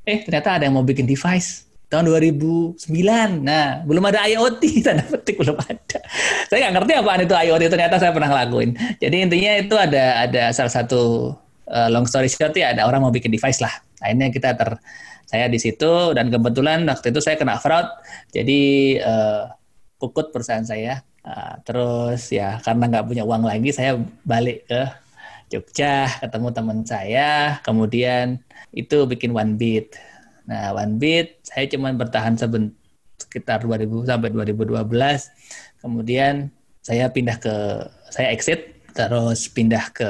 Eh 0.08 0.24
ternyata 0.24 0.56
ada 0.56 0.64
yang 0.72 0.80
mau 0.80 0.88
bikin 0.88 1.04
device 1.04 1.67
tahun 1.88 2.04
2009. 2.12 2.76
Nah, 3.48 3.84
belum 3.88 4.04
ada 4.12 4.28
IoT, 4.28 4.64
tanda 4.86 5.04
petik 5.08 5.40
belum 5.40 5.56
ada. 5.56 6.00
Saya 6.52 6.68
nggak 6.68 6.74
ngerti 6.76 6.92
apaan 7.00 7.22
itu 7.24 7.36
IoT, 7.36 7.64
ternyata 7.72 7.96
saya 8.00 8.12
pernah 8.12 8.30
ngelakuin. 8.32 8.76
Jadi 9.00 9.16
intinya 9.24 9.52
itu 9.56 9.76
ada 9.80 10.28
ada 10.28 10.44
salah 10.52 10.72
satu 10.72 11.32
uh, 11.72 11.88
long 11.92 12.04
story 12.04 12.28
short 12.28 12.56
ya, 12.60 12.76
ada 12.76 12.84
orang 12.84 13.08
mau 13.08 13.14
bikin 13.14 13.32
device 13.32 13.64
lah. 13.64 13.72
Akhirnya 14.04 14.28
kita 14.30 14.54
ter 14.60 14.76
saya 15.28 15.52
di 15.52 15.60
situ 15.60 16.16
dan 16.16 16.32
kebetulan 16.32 16.88
waktu 16.88 17.12
itu 17.12 17.20
saya 17.20 17.36
kena 17.36 17.60
fraud, 17.60 17.88
jadi 18.32 18.62
uh, 19.04 19.44
pukut 20.00 20.32
perusahaan 20.36 20.64
saya. 20.64 21.04
Uh, 21.28 21.60
terus 21.68 22.32
ya 22.32 22.64
karena 22.64 22.88
nggak 22.88 23.06
punya 23.08 23.24
uang 23.28 23.44
lagi, 23.48 23.76
saya 23.76 24.00
balik 24.24 24.64
ke 24.68 24.82
Jogja, 25.48 26.08
ketemu 26.20 26.48
teman 26.52 26.80
saya, 26.84 27.60
kemudian 27.64 28.40
itu 28.76 29.08
bikin 29.08 29.32
one 29.32 29.56
beat 29.56 29.96
Nah, 30.48 30.72
One 30.74 30.96
Beat 30.98 31.44
saya 31.44 31.68
cuma 31.68 31.92
bertahan 31.92 32.40
seben, 32.40 32.74
sekitar 33.20 33.62
2000 33.68 34.08
sampai 34.08 34.32
2012. 34.32 34.88
Kemudian 35.84 36.50
saya 36.80 37.12
pindah 37.12 37.38
ke 37.38 37.56
saya 38.08 38.32
exit 38.32 38.80
terus 38.96 39.52
pindah 39.52 39.92
ke 39.92 40.10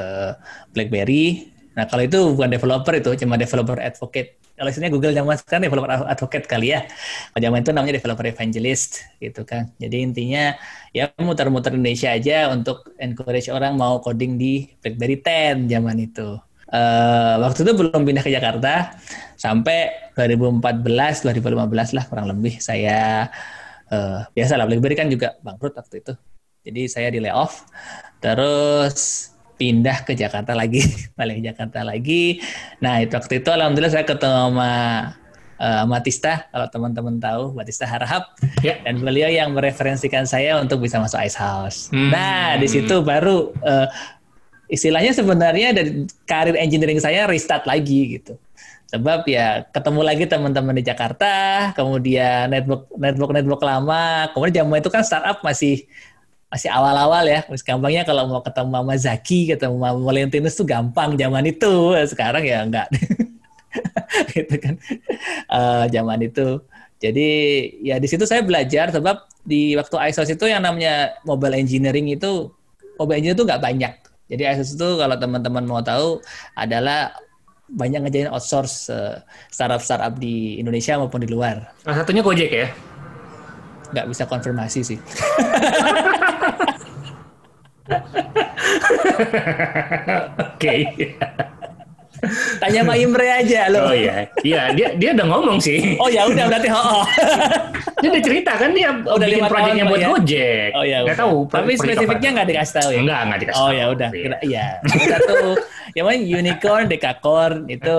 BlackBerry. 0.72 1.50
Nah, 1.74 1.84
kalau 1.90 2.02
itu 2.06 2.18
bukan 2.34 2.50
developer 2.50 2.94
itu 2.96 3.10
cuma 3.26 3.34
developer 3.34 3.76
advocate. 3.82 4.38
Kalau 4.58 4.74
istilahnya 4.74 4.90
Google 4.90 5.14
zaman 5.14 5.38
sekarang 5.38 5.62
developer 5.70 5.90
advocate 6.06 6.46
kali 6.50 6.74
ya. 6.74 6.82
Pada 7.30 7.42
zaman 7.46 7.62
itu 7.62 7.70
namanya 7.70 7.94
developer 7.98 8.26
evangelist 8.26 9.06
gitu 9.22 9.46
kan. 9.46 9.70
Jadi 9.78 10.02
intinya 10.02 10.54
ya 10.90 11.14
muter-muter 11.18 11.74
Indonesia 11.74 12.10
aja 12.10 12.50
untuk 12.50 12.90
encourage 12.98 13.50
orang 13.54 13.78
mau 13.78 14.02
coding 14.02 14.34
di 14.34 14.66
BlackBerry 14.82 15.22
10 15.22 15.70
zaman 15.70 15.96
itu 16.02 16.42
uh, 16.72 17.34
waktu 17.42 17.64
itu 17.64 17.72
belum 17.76 18.02
pindah 18.04 18.24
ke 18.24 18.30
Jakarta 18.32 18.96
sampai 19.38 20.10
2014 20.18 20.82
2015 21.30 21.96
lah 21.96 22.04
kurang 22.10 22.26
lebih 22.26 22.58
saya 22.58 23.30
uh, 23.88 24.26
biasa 24.34 24.58
lah 24.58 24.66
BlackBerry 24.66 24.98
kan 24.98 25.08
juga 25.08 25.38
bangkrut 25.40 25.78
waktu 25.78 26.02
itu 26.02 26.12
jadi 26.66 26.82
saya 26.90 27.08
di 27.14 27.22
layoff 27.22 27.62
terus 28.18 29.30
pindah 29.54 30.02
ke 30.02 30.18
Jakarta 30.18 30.58
lagi 30.58 30.82
balik 31.18 31.38
ke 31.38 31.54
Jakarta 31.54 31.86
lagi 31.86 32.42
nah 32.82 32.98
itu 32.98 33.14
waktu 33.14 33.38
itu 33.38 33.48
alhamdulillah 33.54 33.94
saya 33.94 34.04
ketemu 34.04 34.34
sama 34.50 34.72
uh, 35.58 35.84
Matista 35.86 36.46
kalau 36.50 36.66
teman-teman 36.70 37.18
tahu 37.22 37.54
Matista 37.54 37.84
Harahap 37.84 38.34
ya. 38.62 38.78
dan 38.82 39.02
beliau 39.02 39.28
yang 39.28 39.52
mereferensikan 39.52 40.24
saya 40.24 40.58
untuk 40.58 40.82
bisa 40.82 41.02
masuk 41.02 41.18
Ice 41.22 41.38
House. 41.38 41.90
Hmm. 41.90 42.10
Nah 42.14 42.56
di 42.56 42.66
situ 42.70 43.02
baru 43.02 43.52
uh, 43.62 43.86
istilahnya 44.70 45.12
sebenarnya 45.12 45.74
dari 45.74 46.06
karir 46.24 46.56
engineering 46.56 47.02
saya 47.02 47.26
restart 47.26 47.66
lagi 47.66 48.18
gitu. 48.18 48.38
Sebab 48.88 49.28
ya 49.28 49.68
ketemu 49.68 50.00
lagi 50.00 50.24
teman-teman 50.24 50.72
di 50.72 50.84
Jakarta, 50.84 51.32
kemudian 51.76 52.48
network 52.48 52.88
network 52.96 53.30
network 53.36 53.62
lama, 53.62 54.32
kemudian 54.32 54.64
zaman 54.64 54.80
itu 54.80 54.88
kan 54.88 55.02
startup 55.04 55.44
masih 55.44 55.84
masih 56.48 56.72
awal-awal 56.72 57.28
ya. 57.28 57.44
Masih 57.52 57.64
gampangnya 57.68 58.08
kalau 58.08 58.24
mau 58.24 58.40
ketemu 58.40 58.68
Mama 58.72 58.94
Zaki, 58.96 59.52
ketemu 59.52 59.76
Mama 59.76 60.00
Valentinus 60.00 60.56
tuh 60.56 60.64
gampang 60.64 61.20
zaman 61.20 61.44
itu. 61.44 61.92
Sekarang 62.08 62.40
ya 62.40 62.64
enggak. 62.64 62.88
gitu 64.32 64.54
kan. 64.56 64.74
Uh, 65.52 65.84
zaman 65.92 66.24
itu. 66.24 66.64
Jadi 66.98 67.28
ya 67.84 68.00
di 68.00 68.08
situ 68.08 68.24
saya 68.24 68.40
belajar 68.40 68.88
sebab 68.88 69.28
di 69.48 69.72
waktu 69.76 69.96
ISOS 70.12 70.36
itu 70.36 70.44
yang 70.44 70.60
namanya 70.60 71.16
mobile 71.24 71.56
engineering 71.56 72.12
itu 72.12 72.52
mobile 73.00 73.16
engineering 73.16 73.40
itu 73.40 73.46
nggak 73.48 73.64
banyak 73.64 73.92
jadi 74.28 74.42
ISOS 74.52 74.76
itu 74.76 74.88
kalau 75.00 75.16
teman-teman 75.16 75.64
mau 75.64 75.80
tahu 75.80 76.20
adalah 76.52 77.16
banyak 77.68 78.00
ngejain 78.08 78.32
outsource 78.32 78.88
uh, 78.88 79.20
startup-startup 79.52 80.16
di 80.16 80.56
Indonesia 80.56 80.96
maupun 80.96 81.20
di 81.20 81.28
luar. 81.28 81.72
Salah 81.84 82.00
satunya 82.00 82.24
Gojek 82.24 82.50
ya? 82.50 82.68
Nggak 83.92 84.06
bisa 84.08 84.24
konfirmasi 84.28 84.80
sih. 84.84 84.98
Oke. 90.58 90.74
Tanya 92.58 92.80
Pak 92.82 92.96
Imre 92.98 93.28
aja 93.30 93.60
loh. 93.70 93.90
Oh 93.90 93.94
iya, 93.94 94.26
iya 94.42 94.62
dia 94.74 94.88
dia 94.98 95.10
udah 95.14 95.26
ngomong 95.30 95.58
sih. 95.62 95.94
Oh 96.02 96.10
ya 96.10 96.26
udah 96.26 96.44
berarti 96.50 96.68
oh. 96.70 96.82
oh. 97.02 97.04
dia 98.02 98.08
udah 98.10 98.22
cerita 98.22 98.52
kan 98.58 98.70
dia 98.74 98.90
udah 98.90 99.26
bikin 99.26 99.46
proyeknya 99.46 99.84
buat 99.86 100.00
ya? 100.02 100.08
Gojek. 100.10 100.70
Oh 100.74 100.84
iya. 100.84 100.98
Gak 101.06 101.18
tahu. 101.18 101.36
Tapi 101.46 101.72
spesifiknya 101.78 102.30
nggak 102.40 102.48
dikasih 102.50 102.74
tahu 102.74 102.90
ya. 102.90 103.00
Enggak 103.02 103.20
nggak 103.30 103.40
dikasih. 103.46 103.62
Oh 103.62 103.70
ya 103.70 103.84
udah. 103.90 104.10
Iya. 104.42 104.66
Satu 104.86 105.36
yang 105.96 106.04
mana 106.06 106.18
unicorn, 106.20 106.84
dekakorn 106.90 107.56
itu 107.70 107.98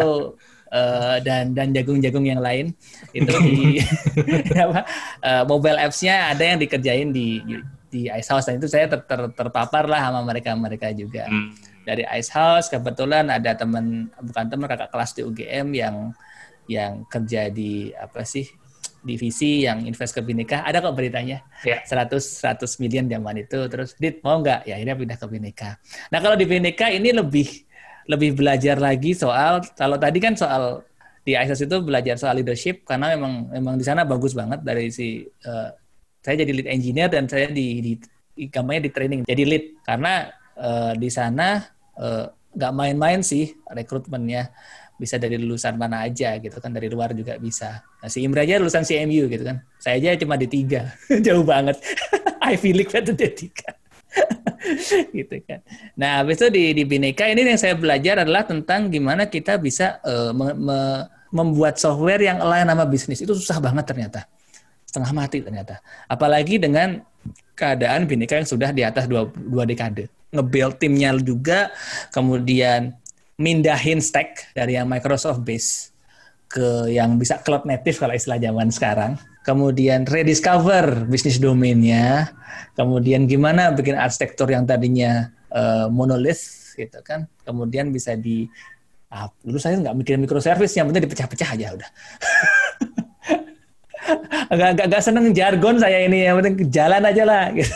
uh, 0.72 1.18
dan 1.28 1.56
dan 1.56 1.72
jagung-jagung 1.72 2.28
yang 2.28 2.44
lain 2.44 2.76
itu 3.16 3.32
di 3.42 3.82
apa 4.64 4.86
uh, 5.24 5.44
mobile 5.48 5.80
apps-nya 5.80 6.32
ada 6.32 6.44
yang 6.44 6.60
dikerjain 6.62 7.10
di 7.10 7.42
di 7.90 8.06
Ice 8.06 8.30
House 8.30 8.46
dan 8.46 8.62
itu 8.62 8.70
saya 8.70 8.86
ter, 8.86 9.02
ter, 9.02 9.34
terpapar 9.34 9.90
lah 9.90 10.12
sama 10.12 10.22
mereka 10.22 10.54
mereka 10.54 10.94
juga. 10.94 11.26
Hmm 11.26 11.69
dari 11.90 12.06
Ice 12.22 12.30
House 12.30 12.70
kebetulan 12.70 13.34
ada 13.34 13.58
teman 13.58 14.14
bukan 14.22 14.46
teman 14.46 14.68
kakak 14.70 14.94
kelas 14.94 15.12
di 15.18 15.22
UGM 15.26 15.68
yang 15.74 15.96
yang 16.70 17.02
kerja 17.10 17.50
di 17.50 17.90
apa 17.98 18.22
sih 18.22 18.46
divisi 19.02 19.64
yang 19.66 19.88
invest 19.88 20.14
ke 20.14 20.22
Bineka 20.22 20.62
ada 20.62 20.84
kok 20.84 20.94
beritanya? 20.94 21.42
Yeah. 21.66 21.82
100 21.88 22.20
100 22.20 22.82
miliar 22.84 23.08
zaman 23.08 23.36
itu. 23.42 23.60
Terus 23.72 23.96
dit 23.96 24.20
mau 24.22 24.38
nggak? 24.44 24.68
Ya 24.68 24.76
akhirnya 24.78 24.96
pindah 25.00 25.18
ke 25.18 25.26
Bineka 25.26 25.70
nah 26.14 26.20
kalau 26.22 26.38
di 26.38 26.46
Bineka 26.46 26.94
ini 26.94 27.10
lebih 27.10 27.66
lebih 28.10 28.38
belajar 28.38 28.78
lagi 28.78 29.18
soal 29.18 29.66
kalau 29.74 29.98
tadi 29.98 30.18
kan 30.22 30.38
soal 30.38 30.86
di 31.26 31.38
ISIS 31.38 31.66
itu 31.66 31.78
belajar 31.86 32.18
soal 32.18 32.42
leadership 32.42 32.82
karena 32.86 33.14
memang 33.14 33.54
memang 33.54 33.76
di 33.78 33.86
sana 33.86 34.02
bagus 34.02 34.34
banget 34.34 34.66
dari 34.66 34.90
si 34.90 35.22
uh, 35.46 35.70
saya 36.20 36.46
jadi 36.46 36.52
lead 36.52 36.70
engineer 36.70 37.08
dan 37.08 37.26
saya 37.26 37.48
di, 37.48 37.80
di 37.80 37.94
gambarnya 38.48 38.88
di 38.88 38.92
training 38.92 39.22
jadi 39.24 39.44
lead. 39.48 39.66
Karena 39.84 40.28
uh, 40.60 40.94
di 40.96 41.10
sana 41.12 41.64
nggak 42.56 42.72
uh, 42.72 42.76
main-main 42.76 43.20
sih 43.20 43.54
rekrutmennya 43.68 44.50
bisa 45.00 45.16
dari 45.16 45.40
lulusan 45.40 45.80
mana 45.80 46.04
aja 46.04 46.36
gitu 46.44 46.60
kan 46.60 46.76
dari 46.76 46.92
luar 46.92 47.16
juga 47.16 47.40
bisa. 47.40 47.80
Nah, 48.04 48.12
si 48.12 48.20
Imra 48.20 48.44
aja 48.44 48.60
lulusan 48.60 48.84
CMU 48.84 49.32
gitu 49.32 49.48
kan. 49.48 49.64
Saya 49.80 49.96
aja 49.96 50.20
cuma 50.20 50.36
di 50.36 50.52
tiga, 50.52 50.92
jauh 51.26 51.48
banget. 51.48 51.80
Ivy 52.52 52.84
League 52.84 52.92
itu 52.92 53.14
di 53.16 53.30
tiga. 53.32 53.70
gitu 55.24 55.36
kan. 55.48 55.64
Nah, 55.96 56.20
habis 56.20 56.44
itu 56.44 56.52
di, 56.52 56.64
di 56.76 56.84
Bineka 56.84 57.32
ini 57.32 57.48
yang 57.48 57.56
saya 57.56 57.80
belajar 57.80 58.28
adalah 58.28 58.44
tentang 58.44 58.92
gimana 58.92 59.32
kita 59.32 59.56
bisa 59.56 60.04
uh, 60.04 60.36
me, 60.36 60.52
me, 60.52 60.80
membuat 61.32 61.80
software 61.80 62.20
yang 62.20 62.44
lain 62.44 62.68
nama 62.68 62.84
bisnis. 62.84 63.24
Itu 63.24 63.32
susah 63.32 63.64
banget 63.64 63.88
ternyata. 63.88 64.28
Setengah 64.84 65.16
mati 65.16 65.40
ternyata. 65.40 65.80
Apalagi 66.12 66.60
dengan 66.60 67.00
keadaan 67.56 68.04
Bineka 68.04 68.36
yang 68.36 68.50
sudah 68.50 68.76
di 68.76 68.84
atas 68.84 69.08
dua, 69.08 69.32
dua 69.32 69.64
dekade 69.64 70.19
nge-build 70.30 70.78
timnya 70.78 71.14
juga, 71.18 71.74
kemudian 72.14 72.94
mindahin 73.40 74.04
stack 74.04 74.52
dari 74.52 74.76
yang 74.76 74.86
Microsoft 74.86 75.42
base 75.48 75.96
ke 76.50 76.90
yang 76.90 77.16
bisa 77.22 77.40
cloud 77.46 77.64
native 77.64 78.02
kalau 78.02 78.14
istilah 78.18 78.42
zaman 78.42 78.74
sekarang. 78.74 79.16
Kemudian 79.46 80.04
rediscover 80.04 81.08
bisnis 81.08 81.40
domainnya. 81.40 82.34
Kemudian 82.76 83.30
gimana 83.30 83.72
bikin 83.72 83.96
arsitektur 83.96 84.50
yang 84.52 84.66
tadinya 84.66 85.30
uh, 85.54 85.88
monolith 85.88 86.74
gitu 86.76 87.00
kan. 87.06 87.30
Kemudian 87.46 87.94
bisa 87.94 88.18
di 88.18 88.50
ah, 89.10 89.30
dulu 89.42 89.58
saya 89.58 89.78
nggak 89.78 89.96
mikirin 89.98 90.22
microservice 90.22 90.78
yang 90.78 90.90
penting 90.90 91.06
dipecah-pecah 91.06 91.50
aja 91.56 91.68
udah. 91.78 91.90
agak, 94.54 94.68
agak, 94.76 94.86
agak 94.90 95.02
seneng 95.02 95.32
jargon 95.32 95.78
saya 95.78 96.06
ini 96.06 96.26
yang 96.26 96.40
penting 96.42 96.70
jalan 96.70 97.02
aja 97.06 97.24
lah 97.26 97.44
gitu. 97.58 97.74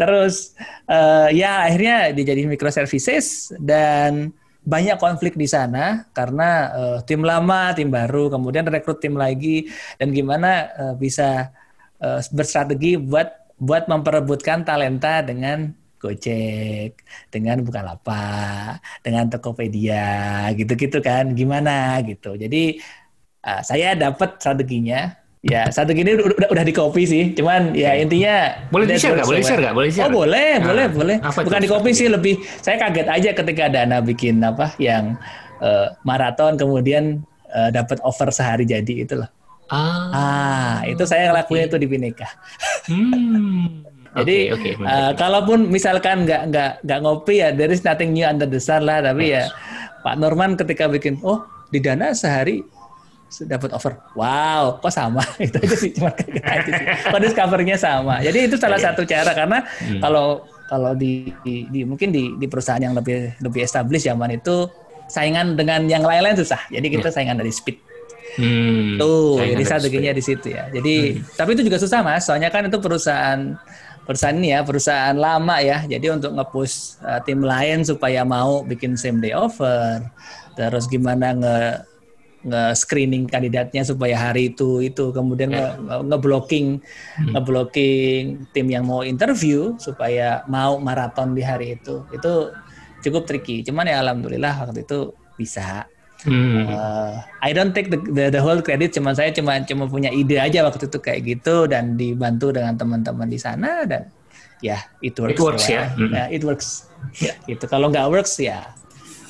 terus 0.00 0.54
uh, 0.88 1.28
ya 1.30 1.66
akhirnya 1.66 2.12
dijadiin 2.12 2.50
microservices 2.50 3.52
dan 3.58 4.32
banyak 4.64 4.96
konflik 4.96 5.36
di 5.36 5.44
sana 5.44 6.08
karena 6.16 6.72
uh, 6.72 6.98
tim 7.04 7.20
lama, 7.20 7.76
tim 7.76 7.92
baru, 7.92 8.32
kemudian 8.32 8.64
rekrut 8.64 8.96
tim 8.96 9.12
lagi 9.12 9.68
dan 10.00 10.08
gimana 10.08 10.72
uh, 10.72 10.94
bisa 10.96 11.52
uh, 12.00 12.20
berstrategi 12.32 12.96
buat 12.96 13.44
buat 13.60 13.86
memperebutkan 13.86 14.64
talenta 14.64 15.20
dengan 15.20 15.70
Gojek, 16.00 17.00
dengan 17.32 17.64
Bukalapak, 17.64 18.80
dengan 19.00 19.24
Tokopedia, 19.32 20.48
gitu-gitu 20.52 21.00
kan, 21.00 21.32
gimana 21.32 21.96
gitu. 22.04 22.36
Jadi 22.36 22.76
uh, 23.44 23.62
saya 23.64 23.96
dapat 23.96 24.36
strateginya 24.36 25.23
Ya, 25.44 25.68
satu 25.68 25.92
gini 25.92 26.16
udah, 26.16 26.24
udah, 26.24 26.48
udah 26.56 26.64
di 26.64 26.72
copy 26.72 27.04
sih. 27.04 27.24
Cuman 27.36 27.76
ya 27.76 27.92
intinya 28.00 28.64
boleh 28.72 28.88
di 28.88 28.96
share 28.96 29.12
nggak? 29.12 29.28
Boleh 29.28 29.42
share 29.44 29.60
nggak? 29.60 29.74
Boleh 29.76 29.90
share? 29.92 30.08
Oh 30.08 30.24
boleh, 30.24 30.50
nah, 30.56 30.66
boleh, 30.72 30.86
boleh. 30.88 31.16
Bukan 31.20 31.60
di 31.60 31.68
copy 31.68 31.90
sih, 31.92 32.08
lebih 32.08 32.40
saya 32.64 32.80
kaget 32.80 33.08
aja 33.12 33.30
ketika 33.36 33.64
Dana 33.68 34.00
bikin 34.00 34.40
apa 34.40 34.72
yang 34.80 35.20
uh, 35.60 35.92
maraton 36.08 36.56
kemudian 36.56 37.20
uh, 37.52 37.68
dapat 37.68 38.00
over 38.08 38.32
sehari 38.32 38.64
jadi 38.64 39.04
itu 39.04 39.20
loh. 39.20 39.28
Ah, 39.68 40.08
ah 40.12 40.76
itu 40.88 41.04
saya 41.04 41.28
ngelakuin 41.28 41.68
okay. 41.68 41.68
itu 41.68 41.76
di 41.76 41.86
Bineka. 41.88 42.28
Hmm. 42.88 43.84
Jadi 44.14 44.54
okay, 44.54 44.78
okay, 44.78 44.86
uh, 44.86 45.10
kalaupun 45.18 45.74
misalkan 45.74 46.22
nggak 46.22 46.54
nggak 46.54 46.72
nggak 46.86 46.98
ngopi 47.02 47.42
ya, 47.42 47.50
there 47.50 47.66
is 47.66 47.82
nothing 47.82 48.14
new 48.14 48.22
under 48.22 48.46
the 48.46 48.62
sun 48.62 48.86
lah. 48.86 49.02
Tapi 49.02 49.34
ya 49.34 49.50
Pak 50.06 50.22
Norman 50.22 50.54
ketika 50.54 50.86
bikin, 50.86 51.18
oh 51.26 51.42
di 51.74 51.82
Dana 51.82 52.14
sehari 52.14 52.62
dapat 53.42 53.74
offer. 53.74 53.98
Wow, 54.14 54.78
kok 54.78 54.94
sama? 54.94 55.26
itu 55.42 55.56
aja 55.58 55.76
sih 55.76 55.90
cuma 55.90 56.14
kayak 56.14 56.44
aja 56.46 56.70
sih. 56.70 56.86
Kok 57.10 57.20
discovernya 57.20 57.76
sama. 57.76 58.22
Jadi 58.22 58.38
itu 58.46 58.56
salah 58.60 58.78
iya. 58.78 58.94
satu 58.94 59.02
cara 59.02 59.34
karena 59.34 59.58
hmm. 59.66 59.98
kalau 59.98 60.46
kalau 60.70 60.92
di, 60.96 61.28
di, 61.44 61.68
di 61.68 61.80
mungkin 61.84 62.14
di, 62.14 62.38
di 62.40 62.46
perusahaan 62.48 62.80
yang 62.80 62.96
lebih 62.96 63.36
lebih 63.42 63.66
established 63.66 64.08
zaman 64.08 64.38
itu 64.38 64.70
saingan 65.10 65.58
dengan 65.58 65.84
yang 65.90 66.02
lain-lain 66.06 66.38
susah. 66.38 66.60
Jadi 66.72 66.86
kita 66.88 67.10
yeah. 67.10 67.14
saingan 67.14 67.36
dari 67.40 67.52
speed. 67.52 67.76
Hmm, 68.34 68.98
Tuh, 68.98 69.38
jadi 69.38 69.62
strateginya 69.62 70.10
di 70.10 70.22
situ 70.24 70.50
ya. 70.50 70.66
Jadi 70.72 71.20
hmm. 71.20 71.38
tapi 71.38 71.54
itu 71.54 71.62
juga 71.68 71.78
susah 71.78 72.00
mas. 72.02 72.26
Soalnya 72.26 72.50
kan 72.50 72.66
itu 72.66 72.80
perusahaan 72.82 73.54
perusahaan 74.04 74.36
ini 74.36 74.52
ya 74.52 74.60
perusahaan 74.66 75.16
lama 75.16 75.60
ya. 75.62 75.84
Jadi 75.86 76.06
untuk 76.10 76.34
ngepush 76.34 76.98
uh, 77.04 77.20
tim 77.22 77.44
lain 77.44 77.86
supaya 77.86 78.26
mau 78.26 78.66
bikin 78.66 78.98
same 78.98 79.22
day 79.22 79.32
offer, 79.32 80.02
terus 80.58 80.90
gimana 80.90 81.30
nge 81.36 81.58
nge-screening 82.44 83.24
kandidatnya 83.26 83.82
supaya 83.82 84.14
hari 84.14 84.52
itu 84.52 84.84
itu. 84.84 85.10
Kemudian 85.10 85.50
yeah. 85.50 85.74
nge-blocking 85.80 86.78
hmm. 86.80 87.32
nge-blocking 87.34 88.44
tim 88.52 88.66
yang 88.68 88.84
mau 88.84 89.00
interview 89.02 89.74
supaya 89.80 90.44
mau 90.46 90.76
maraton 90.78 91.32
di 91.32 91.42
hari 91.42 91.80
itu. 91.80 92.04
Itu 92.12 92.52
cukup 93.00 93.24
tricky. 93.24 93.64
Cuman 93.64 93.88
ya 93.88 94.04
alhamdulillah 94.04 94.68
waktu 94.68 94.84
itu 94.84 95.16
bisa. 95.40 95.88
Hmm. 96.24 96.64
uh, 96.72 97.20
I 97.44 97.52
don't 97.52 97.76
take 97.76 97.92
the, 97.92 98.00
the 98.00 98.32
the 98.32 98.40
whole 98.40 98.64
credit. 98.64 98.96
Cuman 98.96 99.12
saya 99.12 99.28
cuma 99.32 99.60
cuma 99.64 99.84
punya 99.84 100.08
ide 100.08 100.40
aja 100.40 100.64
waktu 100.64 100.88
itu 100.88 100.98
kayak 101.00 101.20
gitu 101.24 101.68
dan 101.68 102.00
dibantu 102.00 102.48
dengan 102.52 102.80
teman-teman 102.80 103.28
di 103.28 103.36
sana 103.36 103.84
dan 103.84 104.08
ya 104.64 104.80
yeah, 104.80 104.80
it 105.04 105.12
works 105.20 105.36
it 105.36 105.40
works 105.44 105.66
ya, 105.68 105.92
ya. 106.00 106.08
ya 106.08 106.24
it 106.32 106.42
works. 106.44 106.88
Ya. 107.20 107.36
Itu 107.44 107.68
kalau 107.68 107.92
nggak 107.92 108.08
works 108.08 108.40
ya 108.40 108.64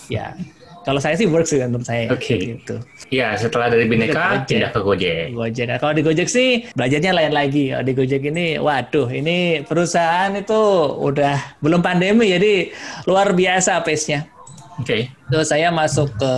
ya 0.07 0.37
kalau 0.85 1.01
saya 1.01 1.16
sih 1.16 1.25
works 1.25 1.51
sih 1.51 1.64
menurut 1.64 1.88
saya. 1.88 2.12
Oke. 2.12 2.37
Okay. 2.37 2.38
Gitu. 2.61 2.77
Iya, 3.09 3.40
setelah 3.40 3.73
dari 3.73 3.88
Bineka 3.88 4.44
pindah 4.44 4.70
ke 4.70 4.81
Gojek. 4.85 5.33
Gojek. 5.33 5.66
Nah, 5.73 5.79
kalau 5.81 5.97
di 5.97 6.05
Gojek 6.05 6.29
sih 6.29 6.68
belajarnya 6.77 7.12
lain 7.16 7.33
lagi. 7.33 7.73
Kalau 7.73 7.85
di 7.88 7.94
Gojek 7.97 8.23
ini, 8.29 8.47
waduh, 8.61 9.09
ini 9.09 9.64
perusahaan 9.64 10.31
itu 10.37 10.61
udah 11.01 11.61
belum 11.64 11.81
pandemi, 11.81 12.37
jadi 12.37 12.68
luar 13.09 13.33
biasa 13.33 13.81
pace-nya. 13.81 14.29
Oke. 14.77 14.85
Okay. 14.85 15.03
Terus 15.33 15.49
saya 15.49 15.73
masuk 15.73 16.12
ke 16.20 16.33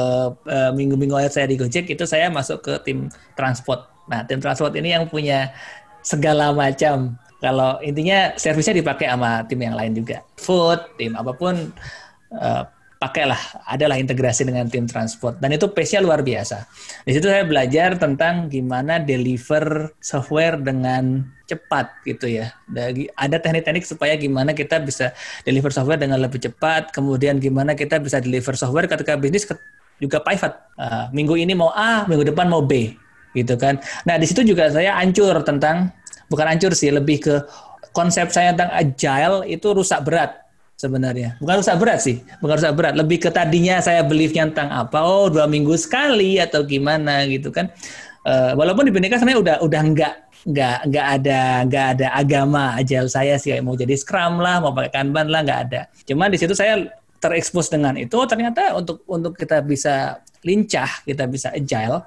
uh, 0.46 0.70
minggu-minggu 0.78 1.18
akhir 1.18 1.32
saya 1.34 1.46
di 1.50 1.58
Gojek 1.58 1.90
itu 1.90 2.04
saya 2.06 2.30
masuk 2.30 2.62
ke 2.62 2.74
tim 2.86 3.10
transport. 3.34 3.90
Nah, 4.06 4.22
tim 4.22 4.38
transport 4.38 4.70
ini 4.78 4.94
yang 4.94 5.10
punya 5.10 5.50
segala 6.06 6.54
macam. 6.54 7.18
Kalau 7.42 7.82
intinya 7.82 8.32
servisnya 8.38 8.78
dipakai 8.78 9.10
sama 9.10 9.42
tim 9.50 9.58
yang 9.58 9.74
lain 9.74 9.92
juga. 9.92 10.22
Food, 10.38 10.78
tim 10.96 11.18
apa 11.18 11.34
pun 11.34 11.74
uh, 12.32 12.64
pakailah 12.96 13.68
adalah 13.68 14.00
integrasi 14.00 14.48
dengan 14.48 14.64
tim 14.72 14.88
transport 14.88 15.36
dan 15.36 15.52
itu 15.52 15.68
pace-nya 15.68 16.00
luar 16.00 16.24
biasa. 16.24 16.64
Di 17.04 17.12
situ 17.12 17.28
saya 17.28 17.44
belajar 17.44 18.00
tentang 18.00 18.48
gimana 18.48 18.96
deliver 18.96 19.92
software 20.00 20.56
dengan 20.56 21.28
cepat 21.44 21.92
gitu 22.08 22.26
ya. 22.26 22.56
Ada 23.20 23.36
teknik-teknik 23.38 23.84
supaya 23.84 24.16
gimana 24.16 24.56
kita 24.56 24.80
bisa 24.80 25.12
deliver 25.44 25.68
software 25.70 26.00
dengan 26.00 26.24
lebih 26.24 26.40
cepat, 26.40 26.90
kemudian 26.90 27.36
gimana 27.36 27.76
kita 27.76 28.00
bisa 28.00 28.18
deliver 28.18 28.56
software 28.56 28.88
ketika 28.88 29.14
bisnis 29.20 29.44
juga 30.00 30.18
pivot. 30.24 30.52
Uh, 30.76 31.08
minggu 31.12 31.36
ini 31.36 31.52
mau 31.52 31.72
A, 31.76 32.08
minggu 32.08 32.32
depan 32.32 32.48
mau 32.48 32.64
B 32.64 32.96
gitu 33.36 33.60
kan. 33.60 33.76
Nah, 34.08 34.16
di 34.16 34.24
situ 34.24 34.40
juga 34.40 34.72
saya 34.72 34.96
hancur 34.96 35.44
tentang 35.44 35.92
bukan 36.32 36.48
hancur 36.48 36.72
sih, 36.72 36.88
lebih 36.88 37.20
ke 37.20 37.34
konsep 37.92 38.32
saya 38.32 38.56
tentang 38.56 38.72
agile 38.72 39.44
itu 39.44 39.72
rusak 39.72 40.00
berat 40.04 40.45
sebenarnya. 40.76 41.40
Bukan 41.40 41.64
rusak 41.64 41.76
berat 41.80 42.00
sih, 42.04 42.20
bukan 42.38 42.60
rusak 42.60 42.74
berat. 42.76 42.94
Lebih 42.94 43.18
ke 43.24 43.30
tadinya 43.32 43.80
saya 43.80 44.04
beliefnya 44.04 44.46
tentang 44.52 44.70
apa, 44.70 45.00
oh 45.02 45.32
dua 45.32 45.48
minggu 45.48 45.74
sekali 45.80 46.36
atau 46.36 46.62
gimana 46.62 47.24
gitu 47.26 47.48
kan. 47.48 47.72
Uh, 48.26 48.52
walaupun 48.58 48.84
di 48.84 48.92
Bineka 48.92 49.16
sebenarnya 49.16 49.40
udah 49.40 49.56
udah 49.62 49.82
nggak 49.82 50.14
nggak 50.46 50.78
nggak 50.90 51.06
ada 51.18 51.40
nggak 51.66 51.86
ada 51.98 52.06
agama 52.14 52.74
aja 52.74 53.02
saya 53.06 53.38
sih 53.38 53.54
kayak 53.54 53.64
mau 53.64 53.74
jadi 53.74 53.96
scrum 53.96 54.38
lah, 54.38 54.60
mau 54.60 54.76
pakai 54.76 54.92
kanban 54.92 55.32
lah 55.32 55.40
nggak 55.42 55.60
ada. 55.70 55.80
Cuman 56.04 56.28
di 56.30 56.38
situ 56.38 56.52
saya 56.52 56.86
terekspos 57.16 57.72
dengan 57.72 57.96
itu 57.96 58.12
oh, 58.14 58.28
ternyata 58.28 58.76
untuk 58.76 59.02
untuk 59.08 59.34
kita 59.34 59.64
bisa 59.64 60.20
lincah, 60.44 61.02
kita 61.02 61.24
bisa 61.26 61.50
agile 61.50 62.04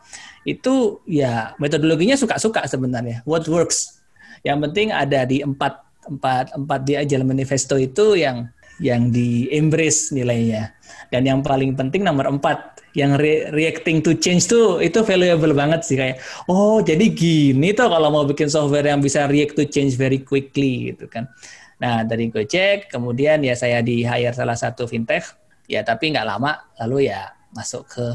itu 0.48 1.02
ya 1.10 1.58
metodologinya 1.58 2.16
suka-suka 2.16 2.64
sebenarnya. 2.70 3.26
What 3.26 3.50
works? 3.50 4.00
Yang 4.46 4.70
penting 4.70 4.88
ada 4.96 5.28
di 5.28 5.44
empat 5.44 5.84
empat 6.08 6.56
empat 6.56 6.80
di 6.88 6.94
agile 6.96 7.28
manifesto 7.28 7.76
itu 7.76 8.16
yang 8.16 8.48
yang 8.80 9.12
di 9.12 9.52
embrace 9.52 10.12
nilainya. 10.16 10.72
Dan 11.10 11.26
yang 11.26 11.40
paling 11.42 11.76
penting 11.76 12.06
nomor 12.06 12.30
empat, 12.30 12.80
yang 12.98 13.18
re 13.18 13.50
reacting 13.54 14.02
to 14.02 14.18
change 14.18 14.50
tuh 14.50 14.82
itu 14.82 15.06
valuable 15.06 15.54
banget 15.54 15.86
sih 15.86 15.94
kayak 15.94 16.18
oh 16.50 16.82
jadi 16.82 17.06
gini 17.14 17.70
tuh 17.78 17.86
kalau 17.86 18.10
mau 18.10 18.26
bikin 18.26 18.50
software 18.50 18.90
yang 18.90 18.98
bisa 18.98 19.30
react 19.30 19.54
to 19.54 19.66
change 19.70 19.94
very 19.94 20.22
quickly 20.26 20.94
gitu 20.94 21.06
kan. 21.06 21.30
Nah 21.78 22.02
dari 22.02 22.34
Gojek 22.34 22.90
kemudian 22.90 23.46
ya 23.46 23.54
saya 23.54 23.86
di 23.86 24.02
hire 24.02 24.34
salah 24.34 24.58
satu 24.58 24.90
fintech 24.90 25.38
ya 25.70 25.86
tapi 25.86 26.10
nggak 26.10 26.28
lama 26.28 26.58
lalu 26.82 27.14
ya 27.14 27.30
masuk 27.54 27.86
ke 27.86 28.06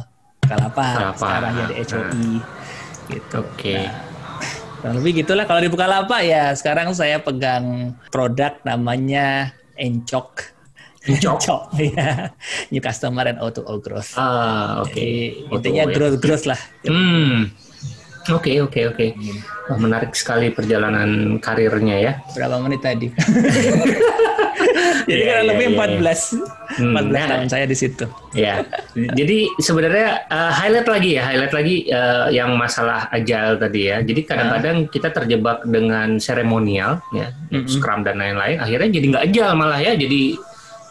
Kalapak 0.45 1.17
sekarang 1.17 1.53
jadi 1.57 1.75
HOI 1.81 2.05
hmm. 2.05 2.39
gitu. 3.09 3.39
Oke. 3.41 3.47
Okay. 3.57 3.85
Nah, 4.85 4.93
lebih 5.01 5.25
gitulah 5.25 5.49
kalau 5.49 5.65
di 5.65 5.73
Bukalapak 5.73 6.21
ya 6.29 6.53
sekarang 6.53 6.93
saya 6.93 7.17
pegang 7.17 7.97
produk 8.13 8.61
namanya 8.69 9.57
Encok 9.81 10.54
Cok. 11.05 11.77
ya. 11.93 12.33
New 12.73 12.81
customer 12.81 13.29
and 13.29 13.39
auto 13.41 13.61
all 13.69 13.81
growth. 13.81 14.17
Ah, 14.17 14.81
oke. 14.81 14.93
Okay. 14.93 15.45
Intinya 15.53 15.85
growth 15.93 16.17
growth 16.21 16.45
lah. 16.49 16.61
Hmm. 16.89 17.53
Oke, 18.33 18.57
okay, 18.57 18.65
oke, 18.65 18.73
okay, 18.73 18.85
oke. 18.89 18.97
Okay. 18.97 19.11
Oh, 19.69 19.77
menarik 19.77 20.17
sekali 20.17 20.49
perjalanan 20.49 21.37
karirnya 21.45 21.97
ya. 22.01 22.13
Berapa 22.33 22.57
menit 22.57 22.81
tadi? 22.81 23.13
Jadi 25.05 25.21
yeah, 25.21 25.29
kurang 25.29 25.45
yeah, 25.45 25.53
lebih 25.53 25.67
yeah, 25.69 26.01
14 26.01 26.01
yeah. 26.01 26.17
14 26.81 26.81
hmm, 26.81 26.95
nah, 27.13 27.27
tahun 27.29 27.49
saya 27.53 27.65
di 27.69 27.77
situ. 27.77 28.07
Ya. 28.33 28.65
Jadi 28.97 29.39
sebenarnya 29.61 30.25
uh, 30.33 30.53
highlight 30.57 30.89
lagi 30.89 31.11
ya, 31.21 31.23
highlight 31.29 31.53
lagi 31.53 31.77
uh, 31.93 32.33
yang 32.33 32.57
masalah 32.57 33.13
agile 33.13 33.61
tadi 33.61 33.93
ya. 33.93 34.01
Jadi 34.01 34.21
kadang-kadang 34.25 34.77
uh. 34.85 34.91
kita 34.91 35.09
terjebak 35.13 35.69
dengan 35.69 36.17
seremonial 36.17 37.05
ya, 37.13 37.29
mm 37.53 37.61
-hmm. 37.61 37.69
Scrum 37.69 38.01
dan 38.09 38.17
lain-lain. 38.17 38.57
Akhirnya 38.57 38.89
jadi 38.89 39.07
nggak 39.13 39.25
agile 39.29 39.53
malah 39.53 39.81
ya. 39.85 39.93
Jadi 39.93 40.41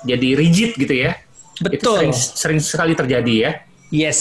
jadi 0.03 0.29
rigid 0.37 0.75
gitu 0.75 0.93
ya. 0.93 1.17
Betul. 1.59 1.77
Itu 1.79 1.89
sering, 1.91 2.13
sering 2.13 2.59
sekali 2.59 2.93
terjadi 2.93 3.33
ya. 3.33 3.51
Yes. 3.93 4.19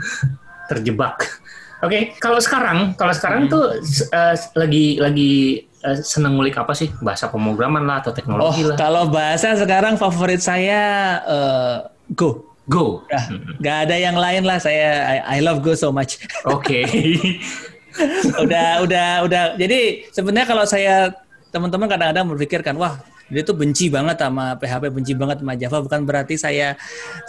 Terjebak. 0.70 1.26
Oke, 1.80 1.88
okay. 1.88 2.02
kalau 2.20 2.36
sekarang, 2.36 2.92
kalau 2.92 3.12
sekarang 3.16 3.48
hmm. 3.48 3.52
tuh 3.52 3.64
uh, 4.12 4.36
lagi 4.52 5.00
lagi 5.00 5.64
uh, 5.80 5.96
seneng 6.00 6.36
ngulik 6.36 6.56
apa 6.60 6.76
sih? 6.76 6.92
Bahasa 7.00 7.32
pemrograman 7.32 7.88
lah 7.88 8.04
atau 8.04 8.12
teknologi 8.12 8.64
oh, 8.64 8.72
lah. 8.72 8.76
Kalau 8.76 9.08
bahasa 9.08 9.56
sekarang 9.56 9.96
favorit 9.96 10.44
saya 10.44 10.80
uh, 11.24 11.76
Go. 12.12 12.44
Go. 12.68 13.02
Nah, 13.08 13.24
hmm. 13.32 13.64
Gak 13.64 13.76
ada 13.88 13.96
yang 13.96 14.16
lain 14.16 14.44
lah. 14.44 14.60
Saya 14.60 15.20
I, 15.24 15.38
I 15.38 15.38
love 15.40 15.64
Go 15.64 15.72
so 15.72 15.88
much. 15.88 16.20
Oke. 16.44 16.84
Okay. 16.84 16.84
udah 18.44 18.84
udah 18.84 19.08
udah. 19.24 19.42
Jadi 19.56 20.04
sebenarnya 20.12 20.48
kalau 20.52 20.64
saya 20.68 21.10
teman-teman 21.50 21.90
kadang-kadang 21.90 22.28
berpikirkan, 22.30 22.74
wah 22.78 23.00
dia 23.30 23.42
tuh 23.46 23.54
benci 23.54 23.86
banget 23.88 24.18
sama 24.18 24.58
PHP, 24.58 24.84
benci 24.90 25.12
banget 25.14 25.38
sama 25.40 25.54
Java. 25.54 25.78
Bukan 25.80 26.00
berarti 26.02 26.34
saya 26.34 26.74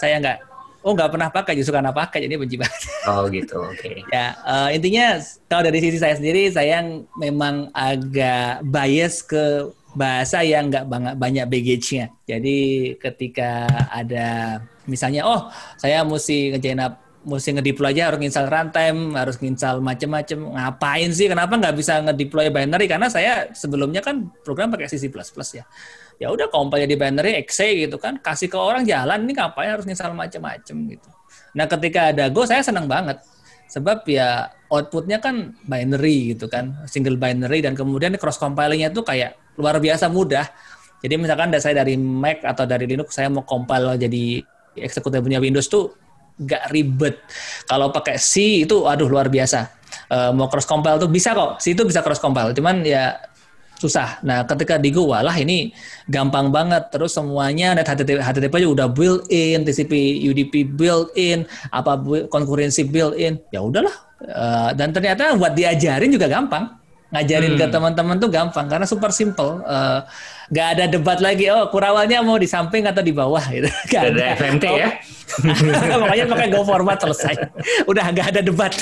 saya 0.01 0.17
nggak 0.17 0.37
oh 0.81 0.91
nggak 0.97 1.09
pernah 1.13 1.29
pakai 1.29 1.53
justru 1.53 1.77
karena 1.77 1.93
pakai 1.93 2.25
jadi 2.25 2.35
benci 2.41 2.57
banget. 2.57 2.81
Oh 3.05 3.29
gitu, 3.29 3.61
oke. 3.61 3.77
Okay. 3.77 4.01
ya 4.15 4.33
uh, 4.41 4.69
intinya 4.73 5.21
kalau 5.45 5.63
dari 5.69 5.79
sisi 5.79 6.01
saya 6.01 6.17
sendiri 6.17 6.49
saya 6.49 6.81
memang 7.15 7.69
agak 7.71 8.65
bias 8.65 9.21
ke 9.21 9.69
bahasa 9.93 10.41
yang 10.41 10.71
nggak 10.71 10.89
banyak 10.89 11.15
banyak 11.15 11.45
baggage-nya. 11.45 12.09
Jadi 12.25 12.59
ketika 12.97 13.69
ada 13.91 14.59
misalnya 14.89 15.23
oh 15.29 15.53
saya 15.77 16.01
mesti 16.01 16.57
ngejain 16.57 16.81
mesti 17.21 17.53
ngedeploy 17.53 17.93
aja 17.93 18.09
harus 18.09 18.19
nginstal 18.19 18.49
runtime, 18.49 19.13
harus 19.13 19.35
nginstal 19.37 19.77
macem-macem. 19.79 20.39
Ngapain 20.41 21.09
sih? 21.13 21.29
Kenapa 21.29 21.53
nggak 21.57 21.75
bisa 21.77 22.01
ngedeploy 22.01 22.49
binary? 22.49 22.85
Karena 22.89 23.07
saya 23.07 23.49
sebelumnya 23.53 24.01
kan 24.01 24.29
program 24.41 24.73
pakai 24.73 24.89
C++ 24.89 24.97
ya. 25.53 25.65
Ya 26.21 26.27
udah 26.29 26.49
compile 26.53 26.85
di 26.85 26.97
binary 26.97 27.37
exe 27.37 27.65
gitu 27.77 27.97
kan, 27.97 28.21
kasih 28.21 28.49
ke 28.49 28.57
orang 28.57 28.85
jalan 28.85 29.25
ini 29.25 29.33
ngapain 29.33 29.73
harus 29.73 29.85
nginstal 29.85 30.13
macem-macem 30.13 30.77
gitu. 30.97 31.09
Nah, 31.57 31.65
ketika 31.65 32.13
ada 32.13 32.29
Go 32.29 32.45
saya 32.45 32.61
senang 32.61 32.85
banget. 32.85 33.21
Sebab 33.71 34.03
ya 34.03 34.51
outputnya 34.67 35.23
kan 35.23 35.55
binary 35.63 36.35
gitu 36.35 36.51
kan, 36.51 36.83
single 36.91 37.15
binary 37.15 37.63
dan 37.63 37.71
kemudian 37.71 38.11
cross 38.19 38.35
compilingnya 38.35 38.91
tuh 38.91 39.07
kayak 39.07 39.39
luar 39.55 39.79
biasa 39.79 40.11
mudah. 40.11 40.43
Jadi 40.99 41.15
misalkan 41.15 41.55
saya 41.55 41.79
dari 41.81 41.95
Mac 41.95 42.43
atau 42.43 42.67
dari 42.67 42.83
Linux 42.85 43.15
saya 43.15 43.31
mau 43.31 43.47
compile 43.47 43.95
jadi 43.95 44.43
eksekutifnya 44.75 45.39
Windows 45.39 45.71
tuh 45.71 45.95
nggak 46.39 46.63
ribet. 46.71 47.15
Kalau 47.67 47.89
pakai 47.89 48.15
C 48.21 48.63
itu 48.63 48.85
aduh 48.87 49.07
luar 49.07 49.27
biasa. 49.27 49.81
Uh, 50.11 50.31
mau 50.35 50.47
cross 50.47 50.67
compile 50.67 50.99
tuh 50.99 51.11
bisa 51.11 51.35
kok. 51.35 51.59
C 51.59 51.75
itu 51.75 51.83
bisa 51.83 52.03
cross 52.03 52.19
compile. 52.19 52.51
Cuman 52.55 52.83
ya 52.83 53.15
susah. 53.81 54.21
Nah, 54.21 54.45
ketika 54.45 54.77
di 54.77 54.93
Go, 54.93 55.09
walah 55.09 55.33
ini 55.33 55.73
gampang 56.05 56.53
banget. 56.53 56.93
Terus 56.93 57.17
semuanya 57.17 57.73
net 57.73 57.89
HTTP, 57.89 58.21
HTTP 58.21 58.53
aja 58.61 58.67
udah 58.69 58.87
built 58.93 59.25
in, 59.33 59.65
TCP 59.65 60.21
UDP 60.29 60.69
built 60.69 61.09
in, 61.17 61.49
apa 61.73 61.97
konkurensi 62.29 62.85
built 62.85 63.17
in. 63.17 63.41
Ya 63.49 63.65
udahlah. 63.65 63.95
Uh, 64.21 64.69
dan 64.77 64.93
ternyata 64.93 65.33
buat 65.33 65.57
diajarin 65.57 66.13
juga 66.13 66.29
gampang 66.29 66.80
ngajarin 67.11 67.53
hmm. 67.55 67.59
ke 67.59 67.65
teman-teman 67.67 68.15
tuh 68.17 68.29
gampang 68.31 68.65
karena 68.71 68.87
super 68.87 69.11
simple. 69.11 69.59
Uh, 69.67 70.03
ada 70.51 70.83
debat 70.83 71.19
lagi 71.23 71.47
oh 71.47 71.71
kurawalnya 71.71 72.19
mau 72.19 72.35
di 72.35 72.43
samping 72.43 72.83
atau 72.83 72.99
di 72.99 73.15
bawah 73.15 73.43
gitu. 73.51 73.67
Gak 73.91 74.11
ada, 74.11 74.35
ada. 74.35 74.39
FMT 74.39 74.63
oh, 74.67 74.75
ya? 74.75 74.89
Makanya 76.03 76.25
pakai 76.27 76.47
go 76.51 76.63
format 76.67 76.99
selesai. 76.99 77.39
Udah 77.87 78.03
nggak 78.11 78.35
ada 78.35 78.41
debat. 78.43 78.75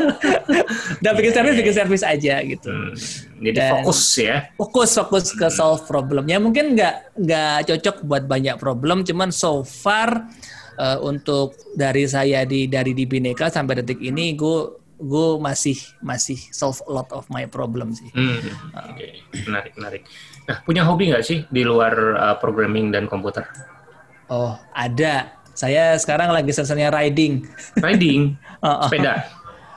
Udah 1.02 1.12
bikin 1.18 1.30
yeah, 1.34 1.36
service 1.42 1.56
bikin 1.58 1.74
service 1.74 2.04
aja 2.06 2.34
gitu. 2.46 2.70
Hmm. 2.70 2.94
jadi 3.42 3.58
Dan 3.58 3.70
fokus 3.82 4.00
ya? 4.14 4.36
fokus 4.54 4.90
fokus 4.94 5.26
ke 5.34 5.50
solve 5.50 5.82
problemnya 5.82 6.38
mungkin 6.38 6.78
nggak 6.78 7.18
nggak 7.18 7.58
cocok 7.66 7.96
buat 8.06 8.24
banyak 8.30 8.56
problem 8.62 9.02
cuman 9.02 9.34
so 9.34 9.66
far 9.66 10.30
uh, 10.78 10.98
untuk 11.02 11.58
dari 11.74 12.06
saya 12.06 12.46
di 12.46 12.70
dari 12.70 12.94
di 12.94 13.04
Bineka 13.04 13.50
sampai 13.50 13.82
detik 13.82 13.98
ini 13.98 14.38
gue 14.38 14.83
gue 14.98 15.28
masih 15.42 15.74
masih 15.98 16.38
solve 16.54 16.78
a 16.86 16.90
lot 16.90 17.10
of 17.10 17.26
my 17.26 17.44
problem 17.50 17.90
sih. 17.90 18.08
Hmm, 18.14 18.38
okay. 18.94 19.26
menarik 19.46 19.74
menarik. 19.74 20.02
Nah 20.46 20.62
punya 20.62 20.86
hobi 20.86 21.10
nggak 21.10 21.24
sih 21.26 21.42
di 21.50 21.66
luar 21.66 21.94
uh, 22.14 22.36
programming 22.38 22.94
dan 22.94 23.10
komputer? 23.10 23.42
Oh 24.30 24.54
ada. 24.70 25.34
Saya 25.54 25.94
sekarang 25.98 26.34
lagi 26.34 26.50
senangnya 26.50 26.90
riding. 26.94 27.46
Riding? 27.78 28.34
uh, 28.62 28.66
uh. 28.86 28.88
Sepeda? 28.90 29.26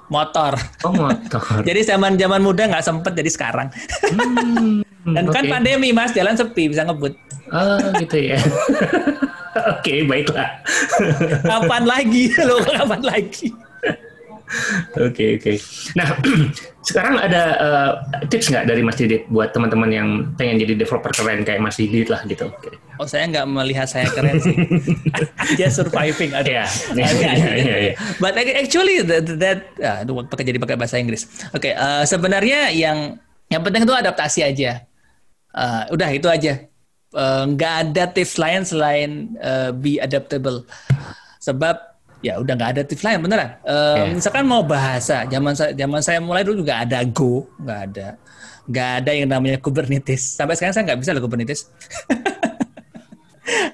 Motor. 0.07 0.53
Oh 0.85 0.93
motor. 0.93 1.41
jadi 1.67 1.81
zaman 1.83 2.15
zaman 2.15 2.39
muda 2.39 2.69
nggak 2.69 2.85
sempet 2.85 3.11
jadi 3.17 3.29
sekarang. 3.33 3.67
hmm, 4.05 4.85
dan 5.17 5.25
okay. 5.27 5.33
kan 5.33 5.43
pandemi 5.49 5.89
mas 5.91 6.13
jalan 6.13 6.37
sepi 6.37 6.69
bisa 6.71 6.85
ngebut. 6.85 7.17
Oh 7.49 7.79
gitu 7.97 8.33
ya. 8.33 8.37
Oke 9.57 9.81
okay, 9.81 9.99
baiklah. 10.05 10.61
kapan 11.41 11.83
lagi 11.89 12.29
lo 12.45 12.61
kapan 12.61 13.01
lagi? 13.01 13.49
Oke 14.95 15.35
oke. 15.35 15.53
Nah 15.99 16.15
sekarang 16.87 17.19
ada 17.19 17.43
uh, 17.59 17.91
tips 18.31 18.47
nggak 18.47 18.71
dari 18.71 18.79
Mas 18.79 18.95
Didit 18.95 19.27
buat 19.27 19.51
teman-teman 19.51 19.89
yang 19.91 20.07
pengen 20.39 20.63
jadi 20.63 20.73
developer 20.79 21.11
keren 21.11 21.43
kayak 21.43 21.59
Mas 21.59 21.75
Didit 21.75 22.07
lah 22.07 22.23
gitu? 22.23 22.47
Okay. 22.47 22.79
Oh 22.97 23.07
saya 23.07 23.27
nggak 23.27 23.47
melihat 23.47 23.87
saya 23.91 24.07
keren 24.07 24.39
sih. 24.39 24.55
Dia 25.59 25.67
surviving 25.67 26.31
ada. 26.31 26.47
Yeah. 26.47 26.69
Yeah, 26.95 27.11
yeah, 27.11 27.35
yeah, 27.35 27.79
yeah. 27.91 27.95
But 28.23 28.39
actually 28.39 29.03
that, 29.03 29.27
that 29.35 29.59
uh, 29.83 30.23
pakai 30.31 30.47
jadi 30.47 30.59
pakai 30.63 30.79
bahasa 30.79 30.95
Inggris. 30.95 31.27
Oke 31.51 31.71
okay, 31.71 31.73
uh, 31.75 32.07
sebenarnya 32.07 32.71
yang 32.71 33.19
yang 33.51 33.61
penting 33.63 33.83
itu 33.83 33.95
adaptasi 33.95 34.47
aja. 34.47 34.87
Uh, 35.51 35.91
udah 35.91 36.09
itu 36.15 36.27
aja. 36.31 36.63
Nggak 37.47 37.73
uh, 37.73 37.81
ada 37.83 38.03
tips 38.15 38.39
lain 38.39 38.61
selain 38.63 39.09
uh, 39.43 39.75
be 39.75 39.99
adaptable. 39.99 40.63
Sebab 41.43 41.96
ya 42.25 42.41
udah 42.41 42.53
nggak 42.57 42.71
ada 42.77 42.81
tips 42.83 43.03
lain 43.05 43.21
beneran. 43.21 43.57
Uh, 43.61 44.05
yeah. 44.09 44.13
Misalkan 44.17 44.45
mau 44.49 44.65
bahasa, 44.65 45.25
zaman 45.29 45.53
saya 45.53 45.71
zaman 45.77 46.01
saya 46.01 46.19
mulai 46.21 46.41
dulu 46.41 46.65
juga 46.65 46.81
ada 46.81 47.01
Go, 47.05 47.45
nggak 47.61 47.79
ada, 47.91 48.07
nggak 48.65 48.89
ada 49.03 49.11
yang 49.13 49.29
namanya 49.29 49.57
Kubernetes. 49.61 50.37
Sampai 50.37 50.57
sekarang 50.57 50.73
saya 50.73 50.83
nggak 50.89 50.99
bisa 51.01 51.11
loh 51.13 51.21
Kubernetes. 51.21 51.69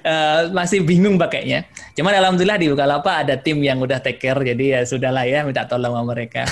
uh, 0.04 0.50
masih 0.58 0.84
bingung 0.84 1.16
pakainya. 1.16 1.64
Cuman 1.96 2.12
alhamdulillah 2.12 2.60
di 2.60 2.68
Bukalapak 2.68 3.24
ada 3.24 3.34
tim 3.40 3.64
yang 3.64 3.80
udah 3.80 4.02
take 4.04 4.20
care, 4.20 4.38
jadi 4.38 4.64
ya 4.64 4.80
sudahlah 4.84 5.24
ya 5.24 5.40
minta 5.46 5.64
tolong 5.64 5.96
sama 5.96 6.02
mereka. 6.12 6.44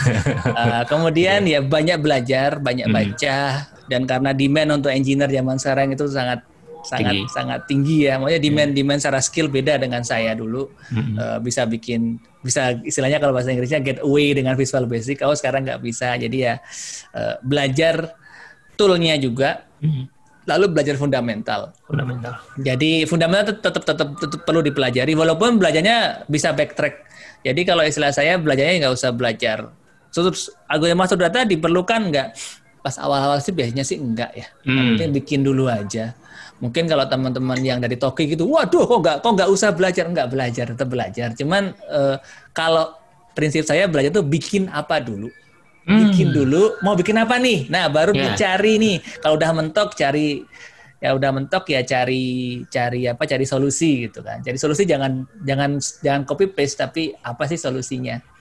Uh, 0.49 0.83
kemudian 0.91 1.45
yeah. 1.45 1.61
ya 1.61 1.67
banyak 1.67 1.99
belajar, 2.01 2.57
banyak 2.57 2.89
hmm. 2.89 2.97
baca, 2.97 3.39
dan 3.93 4.09
karena 4.09 4.31
demand 4.33 4.81
untuk 4.81 4.89
engineer 4.89 5.29
zaman 5.29 5.57
sekarang 5.61 5.93
itu 5.93 6.09
sangat 6.09 6.41
sangat 6.83 7.15
tinggi. 7.15 7.31
sangat 7.31 7.61
tinggi 7.71 7.97
ya. 8.11 8.19
Maksudnya 8.19 8.43
demand 8.43 8.71
yeah. 8.75 8.79
demand 8.83 8.99
secara 9.01 9.21
skill 9.23 9.49
beda 9.49 9.79
dengan 9.79 10.03
saya 10.03 10.35
dulu. 10.35 10.69
Mm-hmm. 10.91 11.15
Uh, 11.17 11.39
bisa 11.41 11.63
bikin 11.65 12.19
bisa 12.43 12.77
istilahnya 12.83 13.23
kalau 13.23 13.33
bahasa 13.33 13.55
Inggrisnya 13.55 13.81
get 13.81 14.03
away 14.03 14.35
dengan 14.35 14.59
Visual 14.59 14.85
Basic. 14.91 15.23
Oh 15.23 15.33
sekarang 15.33 15.63
nggak 15.65 15.81
bisa. 15.81 16.19
Jadi 16.19 16.37
ya 16.43 16.59
uh, 17.15 17.39
belajar 17.41 18.19
toolnya 18.75 19.17
juga. 19.17 19.65
Mm-hmm. 19.81 20.05
Lalu 20.43 20.67
belajar 20.75 20.99
fundamental. 20.99 21.71
Fundamental. 21.87 22.35
Jadi 22.59 23.07
fundamental 23.07 23.55
tetap 23.63 23.87
tetap 23.87 24.19
tetap 24.19 24.41
perlu 24.43 24.59
dipelajari 24.59 25.15
walaupun 25.15 25.63
belajarnya 25.63 26.27
bisa 26.27 26.51
backtrack. 26.51 27.07
Jadi 27.47 27.63
kalau 27.63 27.87
istilah 27.87 28.11
saya 28.11 28.35
belajarnya 28.43 28.87
nggak 28.87 28.95
usah 28.95 29.15
belajar. 29.15 29.71
Terus 30.11 30.51
algoritma 30.67 31.07
masuk 31.07 31.23
data 31.23 31.47
diperlukan 31.47 32.11
nggak? 32.11 32.29
Pas 32.83 32.99
awal-awal 32.99 33.39
sih 33.39 33.55
biasanya 33.55 33.87
sih 33.87 34.03
enggak 34.03 34.35
ya. 34.35 34.47
Hmm. 34.67 34.99
Bikin 34.99 35.47
dulu 35.47 35.71
aja 35.71 36.11
mungkin 36.63 36.87
kalau 36.87 37.03
teman-teman 37.11 37.59
yang 37.59 37.83
dari 37.83 37.99
Toki 37.99 38.31
gitu, 38.31 38.47
waduh 38.47 38.87
kok 38.87 38.99
nggak 39.03 39.17
kok 39.27 39.33
nggak 39.35 39.51
usah 39.51 39.75
belajar 39.75 40.07
nggak 40.07 40.31
belajar 40.31 40.65
tetap 40.71 40.89
belajar. 40.89 41.35
Cuman 41.35 41.75
uh, 41.91 42.17
kalau 42.55 42.95
prinsip 43.35 43.67
saya 43.67 43.91
belajar 43.91 44.15
tuh 44.15 44.23
bikin 44.23 44.71
apa 44.71 45.03
dulu, 45.03 45.27
bikin 45.83 46.31
hmm. 46.31 46.37
dulu 46.39 46.63
mau 46.87 46.95
bikin 46.95 47.19
apa 47.19 47.43
nih, 47.43 47.67
nah 47.67 47.91
baru 47.91 48.15
yeah. 48.15 48.31
dicari 48.31 48.79
nih. 48.79 48.97
Kalau 49.19 49.35
udah 49.35 49.51
mentok 49.51 49.99
cari 49.99 50.47
ya 51.03 51.19
udah 51.19 51.35
mentok 51.35 51.67
ya 51.67 51.83
cari 51.83 52.63
cari 52.71 53.11
apa 53.11 53.27
cari 53.27 53.43
solusi 53.43 54.07
gitu 54.07 54.23
kan. 54.23 54.39
Jadi 54.39 54.55
solusi 54.55 54.87
jangan 54.87 55.27
jangan 55.43 55.83
jangan 55.99 56.23
copy 56.23 56.47
paste 56.55 56.79
tapi 56.79 57.11
apa 57.11 57.43
sih 57.51 57.59
solusinya? 57.59 58.32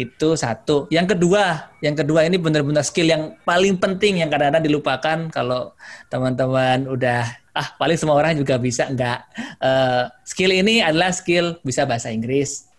Itu 0.00 0.32
satu. 0.32 0.88
Yang 0.88 1.16
kedua, 1.16 1.68
yang 1.84 1.92
kedua 1.92 2.24
ini 2.24 2.40
benar-benar 2.40 2.80
skill 2.80 3.12
yang 3.12 3.36
paling 3.44 3.76
penting 3.76 4.24
yang 4.24 4.32
kadang-kadang 4.32 4.64
dilupakan 4.64 5.18
kalau 5.28 5.76
teman-teman 6.08 6.88
udah 6.88 7.28
ah 7.52 7.68
paling 7.76 8.00
semua 8.00 8.16
orang 8.16 8.40
juga 8.40 8.56
bisa 8.56 8.88
enggak. 8.88 9.28
Uh, 9.60 10.08
skill 10.24 10.48
ini 10.48 10.80
adalah 10.80 11.12
skill 11.12 11.60
bisa 11.60 11.84
bahasa 11.84 12.08
Inggris. 12.08 12.70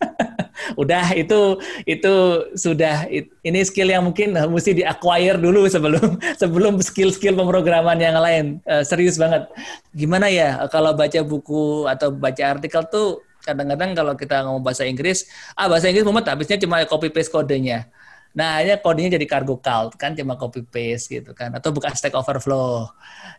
udah 0.80 1.12
itu 1.16 1.60
itu 1.84 2.14
sudah 2.56 3.08
ini 3.44 3.60
skill 3.64 3.92
yang 3.92 4.04
mungkin 4.04 4.32
mesti 4.32 4.76
di 4.76 4.84
acquire 4.84 5.36
dulu 5.36 5.68
sebelum 5.68 6.16
sebelum 6.40 6.80
skill-skill 6.80 7.36
pemrograman 7.36 8.00
yang 8.00 8.16
lain 8.16 8.60
uh, 8.68 8.84
serius 8.84 9.20
banget 9.20 9.48
gimana 9.92 10.28
ya 10.32 10.64
kalau 10.72 10.96
baca 10.96 11.20
buku 11.24 11.88
atau 11.88 12.12
baca 12.12 12.44
artikel 12.56 12.80
tuh 12.88 13.20
kadang-kadang 13.40 13.96
kalau 13.96 14.14
kita 14.14 14.44
ngomong 14.46 14.62
bahasa 14.62 14.84
Inggris, 14.84 15.28
ah 15.56 15.66
bahasa 15.66 15.88
Inggris 15.88 16.04
mumet 16.04 16.28
habisnya 16.28 16.60
cuma 16.60 16.84
copy 16.84 17.08
paste 17.10 17.32
kodenya. 17.32 17.88
Nah, 18.30 18.62
akhirnya 18.62 18.78
kodenya 18.78 19.10
jadi 19.18 19.26
cargo 19.26 19.58
cult 19.58 19.98
kan 19.98 20.14
cuma 20.14 20.38
copy 20.38 20.62
paste 20.62 21.10
gitu 21.10 21.34
kan 21.34 21.50
atau 21.50 21.74
bukan 21.74 21.90
Stack 21.90 22.14
Overflow. 22.14 22.86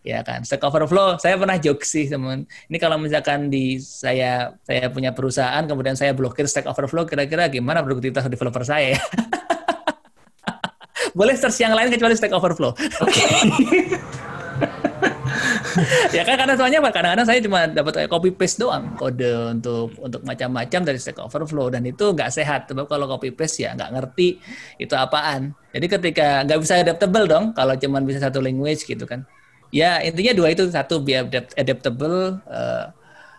Ya 0.04 0.20
kan. 0.20 0.44
Stack 0.44 0.60
Overflow 0.68 1.16
saya 1.16 1.40
pernah 1.40 1.56
joke 1.56 1.88
sih 1.88 2.12
teman. 2.12 2.44
Ini 2.68 2.76
kalau 2.76 3.00
misalkan 3.00 3.48
di 3.48 3.80
saya 3.80 4.52
saya 4.68 4.92
punya 4.92 5.16
perusahaan 5.16 5.64
kemudian 5.64 5.96
saya 5.96 6.12
blokir 6.12 6.44
Stack 6.44 6.68
Overflow 6.68 7.08
kira-kira 7.08 7.48
gimana 7.48 7.80
produktivitas 7.80 8.28
developer 8.28 8.68
saya 8.68 9.00
ya? 9.00 9.02
Boleh 11.18 11.36
search 11.40 11.64
yang 11.64 11.72
lain 11.72 11.88
kecuali 11.88 12.16
Stack 12.20 12.36
Overflow. 12.36 12.76
Oke. 12.76 13.16
Okay. 13.16 13.96
ya 16.18 16.22
kan 16.28 16.36
karena 16.38 16.54
soalnya 16.58 16.80
kadang-kadang 16.84 17.28
saya 17.28 17.40
cuma 17.40 17.68
dapat 17.68 18.08
copy 18.08 18.30
paste 18.34 18.62
doang 18.62 18.96
kode 18.98 19.60
untuk 19.60 19.92
untuk 20.00 20.22
macam-macam 20.24 20.82
dari 20.86 21.00
Stack 21.00 21.20
Overflow 21.20 21.72
dan 21.72 21.88
itu 21.88 22.12
nggak 22.12 22.32
sehat 22.32 22.68
sebab 22.68 22.86
kalau 22.88 23.08
copy 23.08 23.32
paste 23.32 23.64
ya 23.64 23.74
nggak 23.76 23.92
ngerti 23.96 24.40
itu 24.78 24.94
apaan 24.96 25.56
jadi 25.72 25.86
ketika 25.88 26.28
nggak 26.48 26.60
bisa 26.60 26.74
adaptable 26.82 27.26
dong 27.26 27.46
kalau 27.56 27.74
cuma 27.80 28.04
bisa 28.04 28.20
satu 28.20 28.44
language 28.44 28.84
gitu 28.84 29.04
kan 29.08 29.24
ya 29.72 30.04
intinya 30.04 30.36
dua 30.36 30.52
itu 30.52 30.68
satu 30.68 31.00
biar 31.00 31.32
adaptable 31.56 32.40
uh, 32.48 32.92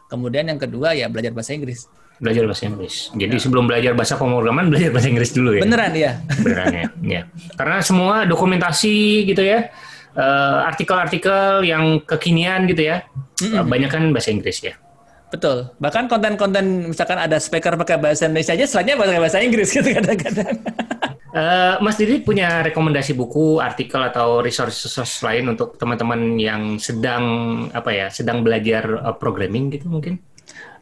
kemudian 0.09 0.49
yang 0.49 0.61
kedua 0.61 0.97
ya 0.97 1.09
belajar 1.13 1.33
bahasa 1.33 1.53
Inggris 1.57 1.89
belajar 2.23 2.47
bahasa 2.47 2.71
Inggris. 2.71 3.11
Jadi 3.19 3.35
ya. 3.35 3.43
sebelum 3.43 3.67
belajar 3.67 3.99
bahasa 3.99 4.15
pemrograman 4.15 4.69
belajar 4.71 4.95
bahasa 4.95 5.11
Inggris 5.11 5.35
dulu 5.35 5.59
ya. 5.59 5.63
Beneran 5.67 5.91
ya. 5.91 6.13
Beneran 6.39 6.71
ya. 6.71 6.87
ya. 7.03 7.23
Karena 7.59 7.83
semua 7.83 8.23
dokumentasi 8.31 9.27
gitu 9.27 9.43
ya 9.43 9.75
uh, 10.17 10.69
artikel-artikel 10.69 11.65
yang 11.67 12.01
kekinian 12.05 12.69
gitu 12.69 12.89
ya. 12.89 13.07
Mm-hmm. 13.43 13.69
Banyak 13.69 13.91
kan 13.91 14.03
bahasa 14.15 14.31
Inggris 14.31 14.63
ya. 14.63 14.75
Betul. 15.33 15.73
Bahkan 15.81 16.13
konten-konten 16.13 16.93
misalkan 16.93 17.17
ada 17.17 17.41
speaker 17.41 17.73
pakai 17.81 17.97
bahasa 17.97 18.29
Indonesia 18.29 18.53
aja, 18.53 18.69
selanjutnya 18.69 19.01
pakai 19.01 19.19
bahasa 19.19 19.39
Inggris 19.41 19.69
gitu 19.77 19.89
kadang-kadang. 19.89 20.61
Uh, 21.33 21.81
Mas 21.81 21.97
Didi 21.97 22.21
punya 22.21 22.61
rekomendasi 22.61 23.17
buku, 23.17 23.57
artikel 23.57 24.05
atau 24.05 24.45
resource-resource 24.45 25.25
lain 25.25 25.57
untuk 25.57 25.81
teman-teman 25.81 26.37
yang 26.37 26.77
sedang 26.77 27.25
apa 27.73 27.89
ya, 27.89 28.07
sedang 28.13 28.45
belajar 28.45 29.01
uh, 29.01 29.17
programming 29.17 29.73
gitu 29.73 29.89
mungkin? 29.89 30.21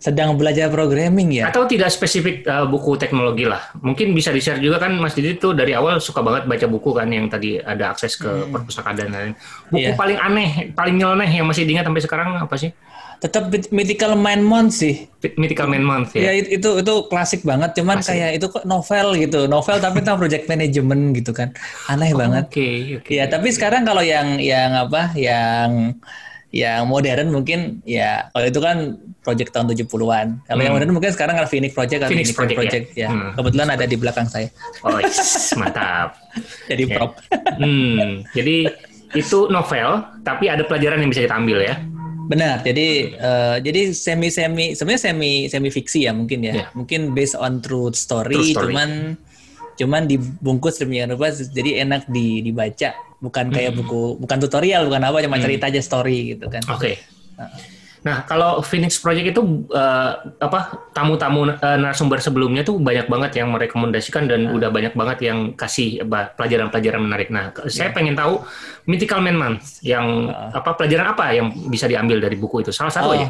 Sedang 0.01 0.32
belajar 0.40 0.72
programming 0.72 1.44
ya? 1.44 1.53
Atau 1.53 1.68
tidak 1.68 1.92
spesifik 1.92 2.40
uh, 2.48 2.64
buku 2.64 2.96
teknologi 2.96 3.44
lah. 3.44 3.68
Mungkin 3.84 4.16
bisa 4.16 4.32
di-share 4.32 4.57
juga 4.57 4.80
kan 4.80 4.96
Mas 4.96 5.12
Didi 5.12 5.36
tuh 5.36 5.53
dari 5.53 5.76
awal 5.76 6.01
suka 6.01 6.24
banget 6.24 6.48
baca 6.48 6.66
buku 6.66 6.96
kan 6.96 7.12
yang 7.12 7.28
tadi 7.28 7.61
ada 7.61 7.92
akses 7.92 8.16
ke 8.16 8.26
hmm. 8.26 8.48
perpustakaan 8.48 8.96
dan 8.96 9.09
lain. 9.12 9.32
Buku 9.68 9.92
yeah. 9.92 9.96
paling 10.01 10.16
aneh, 10.16 10.72
paling 10.72 10.96
nyeleneh 10.96 11.28
yang 11.28 11.44
masih 11.44 11.68
diingat 11.68 11.84
sampai 11.84 12.01
sekarang 12.01 12.28
apa 12.40 12.57
sih? 12.57 12.72
tetap 13.20 13.53
Mythical 13.68 14.16
Man 14.16 14.40
Month 14.40 14.80
sih. 14.80 15.05
Mythical 15.36 15.68
Man 15.68 15.84
Month 15.84 16.16
ya. 16.16 16.32
Ya 16.32 16.40
itu 16.40 16.80
itu 16.80 16.94
klasik 17.12 17.44
banget, 17.44 17.76
cuman 17.76 18.01
klasik. 18.01 18.16
kayak 18.16 18.30
itu 18.40 18.46
kok 18.48 18.64
novel 18.64 19.07
gitu, 19.20 19.44
novel 19.44 19.76
tapi 19.76 20.01
tentang 20.01 20.16
project 20.16 20.48
management 20.48 21.03
gitu 21.20 21.36
kan, 21.36 21.53
aneh 21.92 22.16
oh, 22.16 22.18
banget. 22.18 22.48
Oke 22.48 22.57
okay, 22.57 22.76
oke. 22.96 23.05
Okay. 23.05 23.14
Ya 23.20 23.28
tapi 23.28 23.53
sekarang 23.53 23.84
kalau 23.84 24.01
yang 24.01 24.40
yang 24.40 24.72
apa, 24.72 25.12
yang 25.12 26.01
yang 26.51 26.90
modern 26.90 27.30
mungkin 27.30 27.78
ya 27.86 28.26
kalau 28.34 28.46
itu 28.51 28.61
kan 28.61 28.98
project 29.22 29.55
tahun 29.55 29.70
70-an. 29.70 30.26
Kalau 30.48 30.59
hmm. 30.59 30.66
yang 30.66 30.74
modern 30.74 30.92
mungkin 30.96 31.12
sekarang 31.12 31.38
ada 31.38 31.46
Phoenix 31.46 31.76
Project 31.76 32.01
atau 32.03 32.11
Phoenix, 32.11 32.32
Project, 32.34 32.59
Project 32.59 32.86
ya. 32.96 33.07
ya. 33.07 33.09
Hmm. 33.12 33.30
Kebetulan 33.38 33.68
ada 33.70 33.84
di 33.86 33.96
belakang 33.96 34.26
saya. 34.26 34.48
Oh, 34.82 34.98
yes, 34.98 35.53
mantap. 35.55 36.16
jadi 36.70 36.82
okay. 36.88 36.94
prop. 36.96 37.11
hmm, 37.62 38.26
jadi 38.34 38.57
itu 39.14 39.38
novel 39.51 40.07
tapi 40.22 40.46
ada 40.46 40.62
pelajaran 40.66 41.03
yang 41.03 41.11
bisa 41.12 41.22
kita 41.26 41.36
ambil 41.36 41.62
ya. 41.62 41.76
Benar. 42.30 42.62
Jadi 42.62 43.18
uh, 43.18 43.59
jadi 43.59 43.90
semi 43.90 44.30
semi 44.30 44.78
sebenarnya 44.78 45.03
semi 45.11 45.32
semi 45.51 45.68
fiksi 45.68 46.07
ya 46.07 46.12
mungkin 46.14 46.46
ya. 46.46 46.66
Yeah. 46.66 46.68
Mungkin 46.78 47.14
based 47.14 47.34
on 47.34 47.59
true 47.59 47.90
story, 47.90 48.38
true 48.38 48.55
story. 48.55 48.70
cuman 48.70 49.18
cuman 49.80 50.04
dibungkus 50.04 50.76
demikian 50.76 51.16
rupa 51.16 51.32
jadi 51.32 51.88
enak 51.88 52.06
di, 52.12 52.44
dibaca 52.44 52.92
bukan 53.20 53.48
kayak 53.48 53.72
hmm. 53.72 53.78
buku 53.84 54.02
bukan 54.20 54.36
tutorial 54.40 54.84
bukan 54.88 55.00
apa 55.04 55.18
cuma 55.24 55.36
hmm. 55.40 55.44
cerita 55.44 55.64
aja 55.72 55.80
story 55.80 56.36
gitu 56.36 56.46
kan. 56.52 56.60
Oke. 56.68 56.76
Okay. 56.76 56.94
Nah. 57.36 57.80
Nah, 58.00 58.24
kalau 58.24 58.64
Phoenix 58.64 58.96
Project 58.96 59.36
itu 59.36 59.68
uh, 59.76 60.12
apa 60.40 60.88
tamu-tamu 60.96 61.52
uh, 61.52 61.76
narasumber 61.76 62.16
sebelumnya 62.16 62.64
tuh 62.64 62.80
banyak 62.80 63.12
banget 63.12 63.44
yang 63.44 63.52
merekomendasikan 63.52 64.24
dan 64.24 64.48
uh. 64.48 64.56
udah 64.56 64.72
banyak 64.72 64.96
banget 64.96 65.28
yang 65.28 65.52
kasih 65.52 66.00
pelajaran-pelajaran 66.08 67.00
menarik. 67.04 67.28
Nah, 67.28 67.52
yeah. 67.52 67.68
saya 67.68 67.92
pengen 67.92 68.16
tahu 68.16 68.40
Mythical 68.88 69.20
Man 69.20 69.36
Month 69.36 69.84
yang 69.84 70.32
uh. 70.32 70.56
apa 70.56 70.80
pelajaran 70.80 71.12
apa 71.12 71.24
yang 71.36 71.52
bisa 71.68 71.84
diambil 71.84 72.24
dari 72.24 72.40
buku 72.40 72.64
itu? 72.64 72.72
Salah 72.72 72.92
satu 72.92 73.12
oh. 73.12 73.16
aja. 73.20 73.28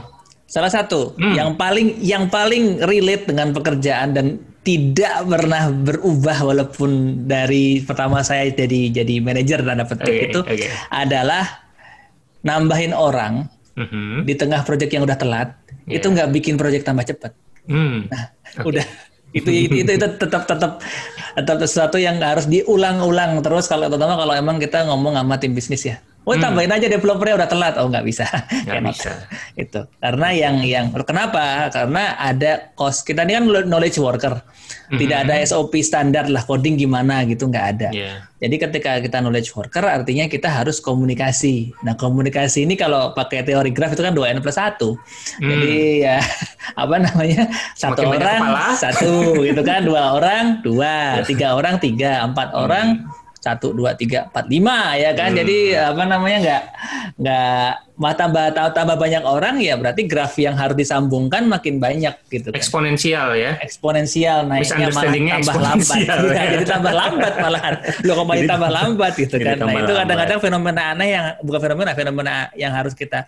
Salah 0.51 0.71
satu 0.71 1.15
hmm. 1.19 1.35
yang 1.35 1.51
paling 1.55 1.99
yang 2.03 2.25
paling 2.31 2.83
relate 2.87 3.27
dengan 3.27 3.51
pekerjaan 3.51 4.15
dan 4.15 4.27
tidak 4.61 5.25
pernah 5.25 5.73
berubah 5.73 6.45
walaupun 6.45 7.25
dari 7.25 7.81
pertama 7.81 8.21
saya 8.21 8.53
jadi 8.53 8.93
jadi 8.93 9.15
manajer 9.25 9.65
dan 9.65 9.81
dapat 9.81 10.05
okay, 10.05 10.29
itu 10.29 10.41
okay. 10.45 10.69
adalah 10.93 11.65
nambahin 12.45 12.93
orang 12.93 13.49
hmm 13.77 14.29
di 14.29 14.35
tengah 14.37 14.61
proyek 14.67 14.93
yang 14.93 15.09
udah 15.09 15.17
telat 15.17 15.57
yeah. 15.89 15.97
itu 15.97 16.07
nggak 16.13 16.29
bikin 16.37 16.61
proyek 16.61 16.85
tambah 16.85 17.07
cepat. 17.07 17.33
Mm. 17.65 18.13
Nah, 18.13 18.25
okay. 18.61 18.69
udah 18.69 18.87
itu, 19.31 19.49
itu 19.49 19.81
itu 19.81 19.91
itu 19.97 20.07
tetap 20.21 20.45
tetap 20.45 20.83
tetap 21.39 21.57
sesuatu 21.65 21.97
yang 21.97 22.19
harus 22.21 22.51
diulang-ulang 22.51 23.41
terus 23.41 23.71
kalau 23.71 23.87
terutama 23.87 24.19
kalau 24.19 24.35
emang 24.35 24.59
kita 24.59 24.85
ngomong 24.85 25.17
sama 25.17 25.41
tim 25.41 25.57
bisnis 25.57 25.87
ya. 25.87 25.97
Oh 26.31 26.39
hmm. 26.39 26.47
tambahin 26.47 26.71
aja 26.71 26.87
developernya 26.87 27.43
udah 27.43 27.49
telat. 27.51 27.75
Oh 27.83 27.91
nggak 27.91 28.07
bisa. 28.07 28.23
Nggak 28.71 28.83
bisa. 28.95 29.13
itu 29.59 29.83
karena 29.99 30.29
yang 30.31 30.63
yang 30.63 30.87
kenapa? 31.03 31.67
Karena 31.75 32.15
ada 32.23 32.71
cost 32.79 33.03
kita 33.03 33.27
ini 33.27 33.35
kan 33.35 33.45
knowledge 33.67 33.99
worker. 33.99 34.39
Tidak 34.91 35.27
ada 35.27 35.35
mm-hmm. 35.39 35.51
SOP 35.51 35.75
standar 35.83 36.31
lah 36.31 36.47
coding 36.47 36.79
gimana 36.79 37.27
gitu 37.27 37.51
nggak 37.51 37.67
ada. 37.75 37.89
Yeah. 37.91 38.27
Jadi 38.39 38.57
ketika 38.63 39.03
kita 39.03 39.19
knowledge 39.19 39.51
worker 39.59 39.83
artinya 39.83 40.31
kita 40.31 40.47
harus 40.47 40.79
komunikasi. 40.79 41.75
Nah 41.83 41.99
komunikasi 41.99 42.63
ini 42.67 42.79
kalau 42.79 43.11
pakai 43.11 43.43
teori 43.43 43.75
graf 43.75 43.95
itu 43.95 44.03
kan 44.07 44.15
dua 44.15 44.31
n 44.31 44.39
plus 44.39 44.55
satu. 44.55 44.95
Mm. 45.43 45.51
Jadi 45.51 45.75
ya 46.07 46.19
apa 46.83 46.97
namanya 47.03 47.51
satu 47.75 48.07
Makin 48.07 48.23
orang 48.23 48.41
satu 48.79 49.43
gitu 49.43 49.63
kan 49.67 49.83
dua 49.91 50.15
orang 50.15 50.63
dua 50.63 51.27
tiga 51.27 51.59
orang 51.59 51.83
tiga 51.83 52.31
empat 52.31 52.55
orang 52.55 53.03
mm 53.03 53.20
satu 53.41 53.73
dua 53.73 53.97
tiga 53.97 54.29
empat 54.29 54.53
lima 54.53 55.01
ya 55.01 55.17
kan 55.17 55.33
hmm. 55.33 55.39
jadi 55.41 55.59
apa 55.89 56.03
namanya 56.05 56.39
nggak 56.45 56.63
nggak 57.17 57.69
mah 57.97 58.15
tambah 58.17 58.45
tambah 58.53 58.97
banyak 59.01 59.25
orang 59.25 59.57
ya 59.65 59.81
berarti 59.81 60.05
graf 60.05 60.37
yang 60.37 60.57
harus 60.61 60.77
disambungkan 60.77 61.49
makin 61.49 61.81
banyak 61.81 62.13
gitu 62.29 62.53
kan. 62.53 62.57
eksponensial 62.57 63.33
ya 63.33 63.57
eksponensial 63.65 64.45
naiknya 64.45 64.93
malah 64.93 65.17
tambah 65.17 65.57
lambat 65.57 65.99
ya. 66.05 66.45
jadi 66.53 66.65
tambah 66.69 66.93
lambat 66.93 67.33
malahan 67.41 67.75
lo 68.05 68.13
kok 68.13 68.27
malah 68.29 68.45
tambah 68.45 68.71
lambat 68.71 69.13
gitu 69.17 69.37
kan 69.41 69.57
nah 69.57 69.73
itu 69.73 69.93
kadang-kadang 69.97 70.39
fenomena 70.41 70.83
aneh 70.93 71.09
yang 71.09 71.27
bukan 71.41 71.61
fenomena 71.65 71.91
fenomena 71.97 72.35
yang 72.57 72.73
harus 72.77 72.93
kita 72.93 73.25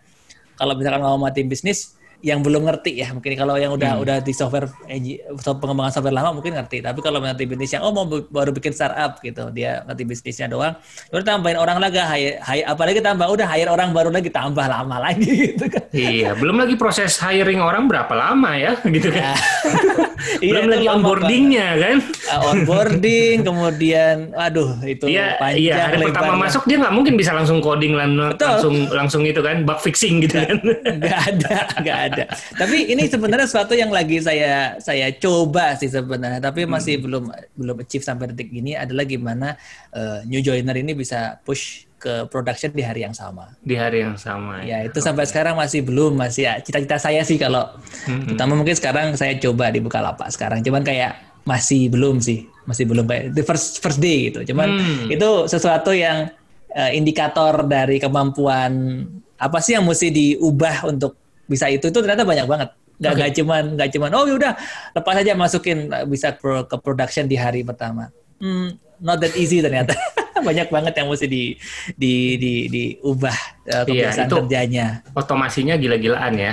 kalau 0.60 0.76
misalkan 0.76 1.00
mau 1.00 1.16
mati 1.16 1.40
bisnis 1.40 1.96
yang 2.22 2.38
belum 2.38 2.62
ngerti 2.70 3.02
ya 3.02 3.10
mungkin 3.10 3.34
kalau 3.34 3.58
yang 3.58 3.74
udah 3.74 3.98
hmm. 3.98 4.02
udah 4.06 4.16
di 4.22 4.30
software 4.30 4.70
eh, 4.86 5.26
pengembangan 5.42 5.90
software 5.90 6.14
lama 6.14 6.38
mungkin 6.38 6.54
ngerti 6.54 6.78
tapi 6.78 7.02
kalau 7.02 7.18
nanti 7.18 7.50
bisnis 7.50 7.74
yang 7.74 7.82
oh 7.82 7.90
mau 7.90 8.06
baru 8.06 8.54
bikin 8.54 8.70
startup 8.70 9.18
gitu 9.18 9.50
dia 9.50 9.82
ngerti 9.90 10.06
bisnisnya 10.06 10.46
doang 10.46 10.78
udah 11.10 11.26
tambahin 11.26 11.58
orang 11.58 11.82
lagi 11.82 11.98
hire, 11.98 12.38
hire, 12.38 12.64
apalagi 12.70 13.02
tambah 13.02 13.26
udah 13.26 13.46
hire 13.50 13.70
orang 13.74 13.90
baru 13.90 14.14
lagi 14.14 14.30
tambah 14.30 14.62
lama 14.62 15.02
lagi 15.02 15.30
gitu 15.50 15.66
kan. 15.66 15.82
Iya 15.90 16.38
belum 16.38 16.62
lagi 16.62 16.78
proses 16.78 17.18
hiring 17.18 17.58
orang 17.58 17.90
berapa 17.90 18.14
lama 18.14 18.54
ya 18.54 18.78
gitu 18.94 19.10
kan 19.10 19.34
belum 20.40 20.64
iya, 20.64 20.72
lagi 20.72 20.86
onboardingnya 20.88 21.68
kan? 21.76 21.96
Uh, 22.30 22.50
onboarding 22.54 23.36
kemudian 23.44 24.16
aduh 24.32 24.72
itu 24.86 25.10
iya, 25.10 25.36
panjang 25.36 25.60
iya 25.60 25.74
hari 25.90 25.96
lebar 26.06 26.14
pertama 26.14 26.34
masuk 26.48 26.62
dia 26.64 26.76
nggak 26.80 26.94
mungkin 26.94 27.14
bisa 27.18 27.30
langsung 27.34 27.58
coding 27.60 27.92
langsung 27.98 28.74
langsung 28.88 29.22
itu 29.26 29.42
kan 29.42 29.66
bug 29.66 29.82
fixing 29.82 30.24
gitu 30.24 30.38
kan. 30.38 30.56
nggak 31.02 31.20
ada 31.34 31.56
nggak 31.82 31.98
ada. 31.98 32.12
Ada. 32.12 32.24
Tapi 32.58 32.92
ini 32.92 33.08
sebenarnya 33.08 33.46
sesuatu 33.48 33.72
yang 33.72 33.90
lagi 33.90 34.20
saya 34.20 34.76
saya 34.78 35.08
coba 35.16 35.74
sih 35.80 35.88
sebenarnya, 35.88 36.38
tapi 36.44 36.68
masih 36.68 37.00
hmm. 37.00 37.04
belum 37.04 37.24
belum 37.56 37.76
achieve 37.82 38.04
sampai 38.04 38.30
detik 38.30 38.52
ini 38.52 38.76
adalah 38.76 39.08
gimana 39.08 39.56
uh, 39.96 40.20
new 40.28 40.44
joiner 40.44 40.76
ini 40.76 40.92
bisa 40.92 41.40
push 41.42 41.88
ke 42.02 42.26
production 42.26 42.74
di 42.74 42.82
hari 42.82 43.06
yang 43.06 43.14
sama. 43.14 43.54
Di 43.62 43.78
hari 43.78 44.02
yang 44.02 44.18
sama. 44.18 44.66
Ya, 44.66 44.82
itu 44.82 44.98
okay. 44.98 45.06
sampai 45.06 45.24
sekarang 45.30 45.54
masih 45.54 45.86
belum, 45.86 46.18
masih 46.18 46.50
ya 46.50 46.58
cita-cita 46.58 46.98
saya 46.98 47.22
sih 47.22 47.38
kalau 47.38 47.70
hmm. 48.10 48.34
terutama 48.34 48.58
mungkin 48.58 48.74
sekarang 48.74 49.14
saya 49.14 49.38
coba 49.38 49.70
di 49.70 49.78
Bukalapak 49.78 50.26
sekarang, 50.34 50.66
cuman 50.66 50.82
kayak 50.82 51.14
masih 51.46 51.86
belum 51.86 52.18
sih, 52.18 52.50
masih 52.66 52.90
belum 52.90 53.06
kayak 53.06 53.38
the 53.38 53.46
first 53.46 53.78
first 53.78 54.02
day 54.02 54.34
gitu. 54.34 54.42
Cuman 54.50 54.74
hmm. 54.74 55.14
itu 55.14 55.46
sesuatu 55.46 55.94
yang 55.94 56.34
uh, 56.74 56.90
indikator 56.90 57.62
dari 57.70 58.02
kemampuan 58.02 59.06
apa 59.38 59.58
sih 59.62 59.78
yang 59.78 59.86
mesti 59.86 60.10
diubah 60.10 60.90
untuk 60.90 61.18
bisa 61.46 61.66
itu 61.70 61.90
itu 61.90 61.98
ternyata 61.98 62.22
banyak 62.22 62.46
banget 62.46 62.70
nggak 63.02 63.14
okay. 63.18 63.34
cuman 63.42 63.62
nggak 63.74 63.90
cuman 63.90 64.10
oh 64.14 64.24
yaudah 64.30 64.54
lepas 64.94 65.14
aja 65.18 65.34
masukin 65.34 65.90
bisa 66.06 66.38
pro, 66.38 66.62
ke 66.70 66.78
production 66.78 67.26
di 67.26 67.34
hari 67.34 67.66
pertama 67.66 68.14
hmm, 68.38 68.78
not 69.02 69.18
that 69.18 69.34
easy 69.34 69.58
ternyata 69.58 69.98
banyak 70.42 70.68
banget 70.68 70.94
yang 70.98 71.08
mesti 71.08 71.26
di 71.30 71.56
di 71.96 72.36
di 72.36 72.52
diubah 72.68 73.38
uh, 73.70 73.84
kebiasaan 73.86 74.28
iya, 74.28 74.34
kerjanya. 74.36 74.86
otomasinya 75.14 75.74
gila-gilaan 75.78 76.34
ya. 76.36 76.52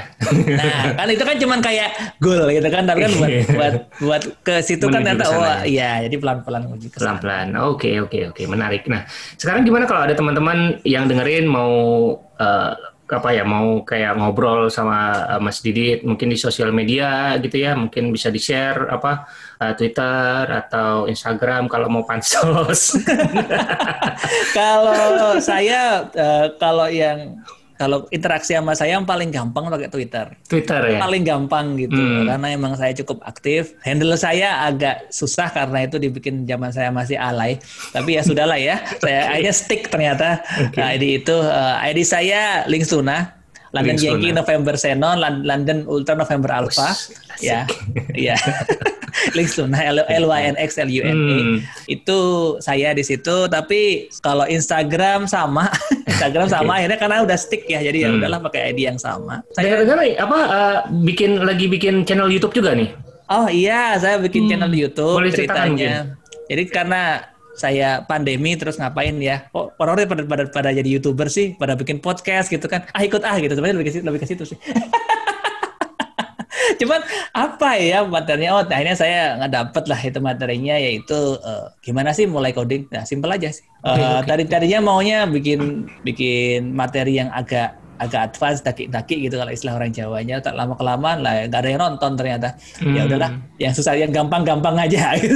Nah 0.56 0.84
kan 1.00 1.08
itu 1.10 1.24
kan 1.26 1.38
cuman 1.42 1.60
kayak 1.60 1.90
goal 2.22 2.46
gitu 2.50 2.70
kan 2.70 2.84
tapi 2.86 3.06
kan 3.06 3.12
buat 3.18 3.32
buat 3.50 3.74
buat 4.00 4.22
ke 4.46 4.56
situ 4.62 4.86
kan 4.88 5.02
ternyata 5.02 5.26
oh 5.34 5.44
ya. 5.44 5.58
iya 5.66 5.92
jadi 6.08 6.16
pelan-pelan 6.22 6.64
pelan-pelan. 6.94 7.48
Oke 7.66 8.00
oke 8.00 8.32
oke. 8.32 8.42
Menarik. 8.46 8.86
Nah 8.88 9.04
sekarang 9.36 9.66
gimana 9.66 9.90
kalau 9.90 10.06
ada 10.06 10.16
teman-teman 10.16 10.80
yang 10.86 11.10
dengerin 11.10 11.50
mau 11.50 11.74
uh, 12.40 12.74
apa 13.10 13.34
ya 13.34 13.42
mau 13.42 13.82
kayak 13.82 14.22
ngobrol 14.22 14.70
sama 14.70 15.26
uh, 15.26 15.42
Mas 15.42 15.66
Didi 15.66 15.98
mungkin 16.06 16.30
di 16.30 16.38
sosial 16.38 16.70
media 16.70 17.34
gitu 17.42 17.58
ya 17.58 17.74
mungkin 17.74 18.14
bisa 18.14 18.30
di 18.30 18.38
share 18.38 18.86
apa 18.90 19.26
uh, 19.58 19.74
Twitter 19.74 20.46
atau 20.46 21.10
Instagram 21.10 21.66
kalau 21.66 21.90
mau 21.90 22.06
pansos. 22.06 22.94
Kalau 24.58 25.38
saya 25.42 26.06
uh, 26.14 26.48
kalau 26.62 26.88
yang 26.90 27.40
kalau 27.80 28.04
interaksi 28.12 28.60
sama 28.60 28.76
saya 28.76 29.00
yang 29.00 29.08
paling 29.08 29.32
gampang 29.32 29.72
pakai 29.72 29.88
Twitter. 29.88 30.28
Twitter 30.52 30.84
ya. 30.84 31.00
Paling 31.00 31.24
gampang 31.24 31.80
gitu 31.80 31.96
hmm. 31.96 32.28
karena 32.28 32.48
emang 32.52 32.76
saya 32.76 32.92
cukup 32.92 33.24
aktif. 33.24 33.72
Handle 33.88 34.20
saya 34.20 34.68
agak 34.68 35.08
susah 35.16 35.48
karena 35.48 35.88
itu 35.88 35.96
dibikin 35.96 36.44
zaman 36.44 36.76
saya 36.76 36.92
masih 36.92 37.16
alay. 37.16 37.56
Tapi 37.96 38.20
ya 38.20 38.22
sudahlah 38.28 38.60
ya. 38.60 38.84
Saya 39.00 39.26
akhirnya 39.32 39.56
stick 39.56 39.88
ternyata 39.88 40.44
okay. 40.60 41.00
ID 41.00 41.24
itu 41.24 41.40
uh, 41.40 41.80
ID 41.80 42.04
saya 42.04 42.68
Link 42.68 42.84
Suna. 42.84 43.39
London 43.70 43.96
Link 43.98 44.06
Yankee 44.06 44.32
Suna. 44.34 44.40
November 44.42 44.74
Xenon, 44.74 45.18
London 45.46 45.78
Ultra 45.86 46.16
November 46.18 46.50
Alpha. 46.50 46.90
ya. 47.40 47.70
Iya. 48.18 48.36
Link 49.38 49.52
Luna 49.58 49.80
L, 49.84 49.98
L 50.06 50.26
Y 50.30 50.42
N 50.54 50.56
X 50.58 50.78
L 50.80 50.90
U 50.90 51.02
N 51.04 51.18
E. 51.18 51.38
Hmm. 51.40 51.58
Itu 51.90 52.20
saya 52.64 52.94
di 52.96 53.04
situ 53.04 53.50
tapi 53.52 54.08
kalau 54.24 54.46
Instagram 54.48 55.28
sama 55.28 55.70
Instagram 56.12 56.48
sama 56.48 56.72
okay. 56.76 56.78
akhirnya 56.84 57.00
karena 57.00 57.18
udah 57.26 57.38
stick 57.38 57.64
ya 57.68 57.84
jadi 57.84 58.08
ya 58.08 58.10
hmm. 58.10 58.18
udahlah 58.22 58.40
pakai 58.50 58.74
ID 58.74 58.80
yang 58.90 59.00
sama. 59.00 59.42
Saya 59.54 59.82
dengar 59.84 60.00
apa 60.04 60.40
uh, 60.50 60.78
bikin 61.04 61.42
lagi 61.44 61.66
bikin 61.68 62.06
channel 62.08 62.32
YouTube 62.32 62.56
juga 62.56 62.74
nih? 62.76 62.90
Oh 63.30 63.46
iya, 63.46 63.94
saya 64.02 64.18
bikin 64.18 64.48
hmm. 64.48 64.50
channel 64.56 64.74
YouTube 64.74 65.18
Boleh 65.22 65.34
ceritanya. 65.34 66.18
Jadi 66.50 66.64
karena 66.74 67.22
saya 67.60 68.08
pandemi 68.08 68.56
terus 68.56 68.80
ngapain 68.80 69.20
ya? 69.20 69.52
Oh, 69.52 69.68
orang 69.84 70.08
pada, 70.08 70.24
pada 70.24 70.44
pada 70.48 70.70
jadi 70.72 70.88
youtuber 70.88 71.28
sih, 71.28 71.60
pada 71.60 71.76
bikin 71.76 72.00
podcast 72.00 72.48
gitu 72.48 72.66
kan? 72.72 72.88
Ah 72.96 73.04
ikut 73.04 73.22
ah 73.28 73.36
gitu. 73.38 73.52
Sebenarnya 73.52 73.76
lebih 73.76 73.88
ke 73.92 74.00
lebih 74.00 74.20
ke 74.24 74.28
situ 74.32 74.44
sih. 74.48 74.60
Cuman 76.80 77.02
apa 77.34 77.76
ya 77.82 78.06
materinya? 78.06 78.60
Oh, 78.60 78.64
akhirnya 78.64 78.96
saya 78.96 79.36
nggak 79.42 79.52
dapet 79.52 79.84
lah 79.90 80.00
itu 80.00 80.20
materinya 80.22 80.76
yaitu 80.78 81.40
uh, 81.42 81.74
gimana 81.82 82.14
sih 82.14 82.30
mulai 82.30 82.54
coding? 82.54 82.86
Nah, 82.94 83.04
simpel 83.04 83.34
aja 83.34 83.50
sih. 83.50 83.66
Uh, 83.82 83.96
okay, 83.96 84.06
okay. 84.06 84.28
Tadi 84.28 84.44
tadinya 84.48 84.80
maunya 84.84 85.26
bikin 85.26 85.90
bikin 86.04 86.76
materi 86.76 87.18
yang 87.20 87.34
agak 87.34 87.79
agak 88.00 88.34
advance 88.34 88.64
daki-daki 88.64 89.28
gitu 89.28 89.36
kalau 89.36 89.52
istilah 89.52 89.76
orang 89.76 89.92
Jawanya 89.92 90.40
tak 90.40 90.56
lama 90.56 90.74
kelamaan 90.80 91.20
lah 91.20 91.46
nggak 91.46 91.60
ada 91.60 91.70
yang 91.70 91.82
nonton 91.84 92.12
ternyata 92.16 92.56
hmm. 92.80 92.96
ya 92.96 93.02
udahlah 93.06 93.32
yang 93.60 93.74
susah 93.76 93.94
yang 94.00 94.12
gampang-gampang 94.16 94.76
aja 94.80 95.14
gitu. 95.22 95.36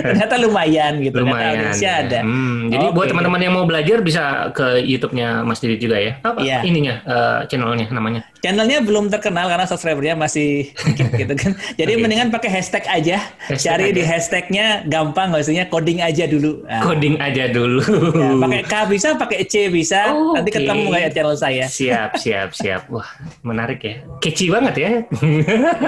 ternyata 0.00 0.34
lumayan 0.40 0.98
gitu 1.04 1.20
lumayan 1.20 1.76
ya. 1.76 2.00
ada 2.00 2.20
hmm. 2.24 2.72
jadi 2.72 2.86
okay. 2.88 2.96
buat 2.96 3.06
teman-teman 3.12 3.40
yang 3.44 3.52
mau 3.52 3.64
belajar 3.68 4.00
bisa 4.00 4.48
ke 4.56 4.80
YouTube-nya 4.80 5.44
Mas 5.44 5.60
Didit 5.60 5.84
juga 5.84 6.00
ya 6.00 6.16
apa 6.24 6.40
yeah. 6.40 6.64
ininya 6.64 6.94
uh, 7.04 7.38
channelnya 7.44 7.86
namanya 7.92 8.24
channelnya 8.40 8.80
belum 8.80 9.12
terkenal 9.12 9.48
karena 9.48 9.68
subscribernya 9.68 10.16
masih 10.16 10.72
gitu 11.20 11.34
kan 11.36 11.52
jadi 11.76 11.92
okay. 11.96 12.00
mendingan 12.00 12.28
pakai 12.32 12.48
hashtag 12.48 12.84
aja 12.88 13.20
hashtag 13.44 13.64
cari 13.64 13.86
aja. 13.88 13.96
di 13.96 14.02
hashtagnya 14.04 14.66
gampang 14.88 15.28
maksudnya 15.32 15.68
coding 15.68 16.00
aja 16.00 16.24
dulu 16.24 16.64
nah. 16.64 16.80
coding 16.80 17.20
aja 17.20 17.52
dulu 17.52 17.80
ya, 18.16 18.40
pakai 18.40 18.60
K 18.64 18.74
bisa 18.88 19.08
pakai 19.20 19.40
C 19.44 19.68
bisa 19.68 20.12
oh, 20.16 20.32
nanti 20.32 20.48
okay. 20.52 20.64
ketemu 20.64 20.86
kayak 20.88 21.10
channel 21.12 21.36
saya 21.36 21.64
Siap, 21.74 22.10
siap, 22.22 22.54
siap. 22.54 22.86
Wah, 22.86 23.08
menarik 23.42 23.82
ya. 23.82 23.94
Keci 24.22 24.46
banget 24.46 24.74
ya. 24.78 24.90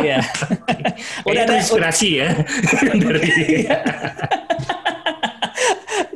Iya. 0.03 0.19
Udah 1.29 1.43
ada 1.47 1.55
inspirasi 1.63 2.09
ya 2.19 2.29
dari 3.07 3.31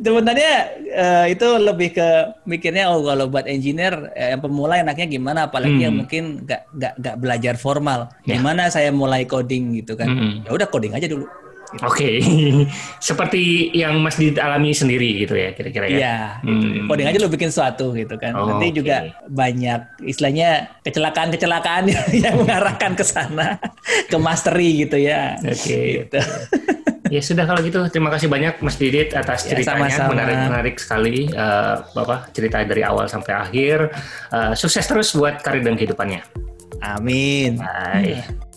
sebenarnya 0.00 0.52
uh, 0.96 1.26
itu 1.28 1.46
lebih 1.60 1.92
ke 1.92 2.08
mikirnya 2.48 2.88
oh 2.88 3.04
kalau 3.04 3.28
buat 3.28 3.44
engineer 3.44 4.10
eh, 4.16 4.32
yang 4.32 4.40
pemula 4.40 4.80
enaknya 4.80 5.06
gimana 5.06 5.40
apalagi 5.46 5.76
hmm. 5.76 5.84
yang 5.86 5.94
mungkin 5.94 6.24
gak, 6.48 6.66
gak, 6.74 6.94
gak 6.98 7.16
belajar 7.20 7.54
formal 7.60 8.08
yeah. 8.24 8.40
gimana 8.40 8.72
saya 8.72 8.88
mulai 8.90 9.28
coding 9.28 9.76
gitu 9.76 9.94
kan 9.94 10.08
hmm. 10.08 10.48
ya 10.48 10.50
udah 10.56 10.66
coding 10.72 10.96
aja 10.96 11.06
dulu. 11.06 11.28
Oke, 11.70 11.86
okay. 11.86 12.16
seperti 13.08 13.70
yang 13.70 14.02
Mas 14.02 14.18
dialami 14.18 14.74
sendiri 14.74 15.22
gitu 15.22 15.38
ya 15.38 15.54
kira-kira 15.54 15.86
ya. 15.86 15.98
Iya, 16.02 16.18
hmm. 16.42 16.90
coding 16.90 17.06
aja 17.06 17.18
lo 17.22 17.30
bikin 17.30 17.50
sesuatu 17.54 17.94
gitu 17.94 18.18
kan. 18.18 18.34
Oh, 18.34 18.50
Nanti 18.50 18.74
okay. 18.74 18.76
juga 18.82 18.96
banyak 19.30 20.02
istilahnya 20.02 20.74
kecelakaan-kecelakaan 20.82 21.84
yang 22.26 22.42
mengarahkan 22.42 22.98
ke 22.98 23.04
sana, 23.06 23.62
ke 24.10 24.16
mastery 24.18 24.82
gitu 24.82 24.98
ya. 24.98 25.38
Oke. 25.46 25.54
Okay. 25.54 25.86
Gitu. 26.02 26.20
ya 27.10 27.18
sudah 27.18 27.42
kalau 27.42 27.58
gitu 27.66 27.82
terima 27.90 28.06
kasih 28.14 28.30
banyak 28.30 28.62
Mas 28.62 28.78
Didit 28.78 29.10
atas 29.18 29.42
ya, 29.42 29.58
ceritanya 29.58 29.90
ya, 29.90 30.06
menarik 30.06 30.38
menarik 30.46 30.76
sekali 30.78 31.26
uh, 31.34 31.82
bapak 31.90 32.30
cerita 32.30 32.62
dari 32.62 32.86
awal 32.86 33.10
sampai 33.10 33.34
akhir 33.34 33.90
uh, 34.30 34.54
sukses 34.54 34.86
terus 34.86 35.10
buat 35.18 35.42
karir 35.42 35.66
dan 35.66 35.74
kehidupannya. 35.74 36.22
Amin. 36.80 37.58
Bye. 37.58 38.49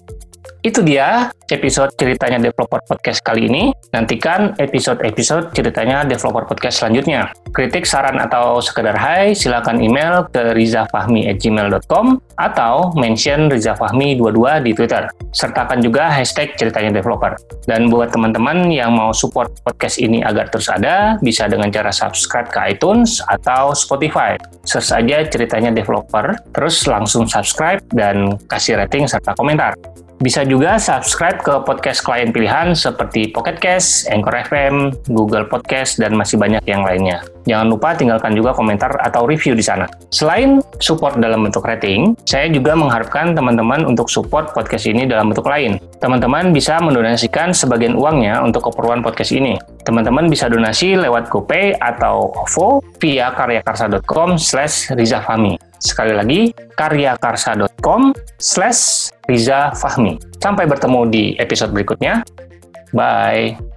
Itu 0.64 0.80
dia 0.80 1.28
episode 1.52 1.92
ceritanya 2.00 2.40
Developer 2.40 2.80
Podcast 2.88 3.20
kali 3.20 3.52
ini. 3.52 3.76
Nantikan 3.92 4.56
episode-episode 4.56 5.52
ceritanya 5.52 6.08
Developer 6.08 6.48
Podcast 6.48 6.80
selanjutnya. 6.80 7.36
Kritik, 7.52 7.84
saran, 7.84 8.16
atau 8.16 8.64
sekedar 8.64 8.96
hai, 8.96 9.36
silakan 9.36 9.84
email 9.84 10.24
ke 10.32 10.56
rizafahmi@gmail.com 10.56 12.16
atau 12.40 12.96
mention 12.96 13.52
rizafahmi22 13.52 14.64
di 14.64 14.72
Twitter. 14.72 15.04
Sertakan 15.36 15.84
juga 15.84 16.08
hashtag 16.08 16.56
ceritanya 16.56 16.96
developer. 16.96 17.36
Dan 17.68 17.92
buat 17.92 18.16
teman-teman 18.16 18.72
yang 18.72 18.96
mau 18.96 19.12
support 19.12 19.52
podcast 19.68 20.00
ini 20.00 20.24
agar 20.24 20.48
terus 20.48 20.72
ada, 20.72 21.20
bisa 21.20 21.44
dengan 21.52 21.76
cara 21.76 21.92
subscribe 21.92 22.48
ke 22.48 22.72
iTunes 22.72 23.20
atau 23.28 23.76
Spotify. 23.76 24.40
Search 24.64 24.96
saja 24.96 25.28
ceritanya 25.28 25.76
developer, 25.76 26.40
terus 26.56 26.88
langsung 26.88 27.28
subscribe 27.28 27.84
dan 27.92 28.40
kasih 28.48 28.80
rating 28.80 29.12
serta 29.12 29.36
komentar. 29.36 29.76
Bisa 30.22 30.46
juga 30.46 30.78
subscribe 30.78 31.42
ke 31.42 31.54
podcast 31.66 32.06
klien 32.06 32.30
pilihan 32.30 32.78
seperti 32.78 33.34
Pocket 33.34 33.58
Cast, 33.58 34.06
Anchor 34.12 34.36
FM, 34.46 34.94
Google 35.10 35.50
Podcast, 35.50 35.98
dan 35.98 36.14
masih 36.14 36.38
banyak 36.38 36.62
yang 36.70 36.86
lainnya. 36.86 37.26
Jangan 37.44 37.68
lupa 37.68 37.92
tinggalkan 37.98 38.38
juga 38.38 38.56
komentar 38.56 38.94
atau 39.04 39.28
review 39.28 39.58
di 39.58 39.66
sana. 39.66 39.90
Selain 40.14 40.64
support 40.80 41.20
dalam 41.20 41.44
bentuk 41.44 41.66
rating, 41.66 42.16
saya 42.24 42.48
juga 42.48 42.78
mengharapkan 42.78 43.36
teman-teman 43.36 43.84
untuk 43.84 44.08
support 44.08 44.54
podcast 44.56 44.88
ini 44.88 45.04
dalam 45.10 45.34
bentuk 45.34 45.50
lain. 45.50 45.82
Teman-teman 46.00 46.56
bisa 46.56 46.80
mendonasikan 46.80 47.52
sebagian 47.52 47.98
uangnya 47.98 48.40
untuk 48.46 48.72
keperluan 48.72 49.04
podcast 49.04 49.36
ini. 49.36 49.60
Teman-teman 49.84 50.32
bisa 50.32 50.48
donasi 50.48 50.96
lewat 50.96 51.28
GoPay 51.28 51.76
atau 51.82 52.32
OVO 52.48 52.80
via 53.04 53.34
karyakarsa.com 53.36 54.40
slash 54.40 54.96
rizafami. 54.96 55.73
Sekali 55.84 56.16
lagi, 56.16 56.42
karyakarsa.com 56.80 58.16
slash 58.40 59.12
Riza 59.28 59.76
Fahmi. 59.76 60.16
Sampai 60.40 60.64
bertemu 60.64 61.00
di 61.12 61.24
episode 61.36 61.76
berikutnya. 61.76 62.24
Bye. 62.96 63.73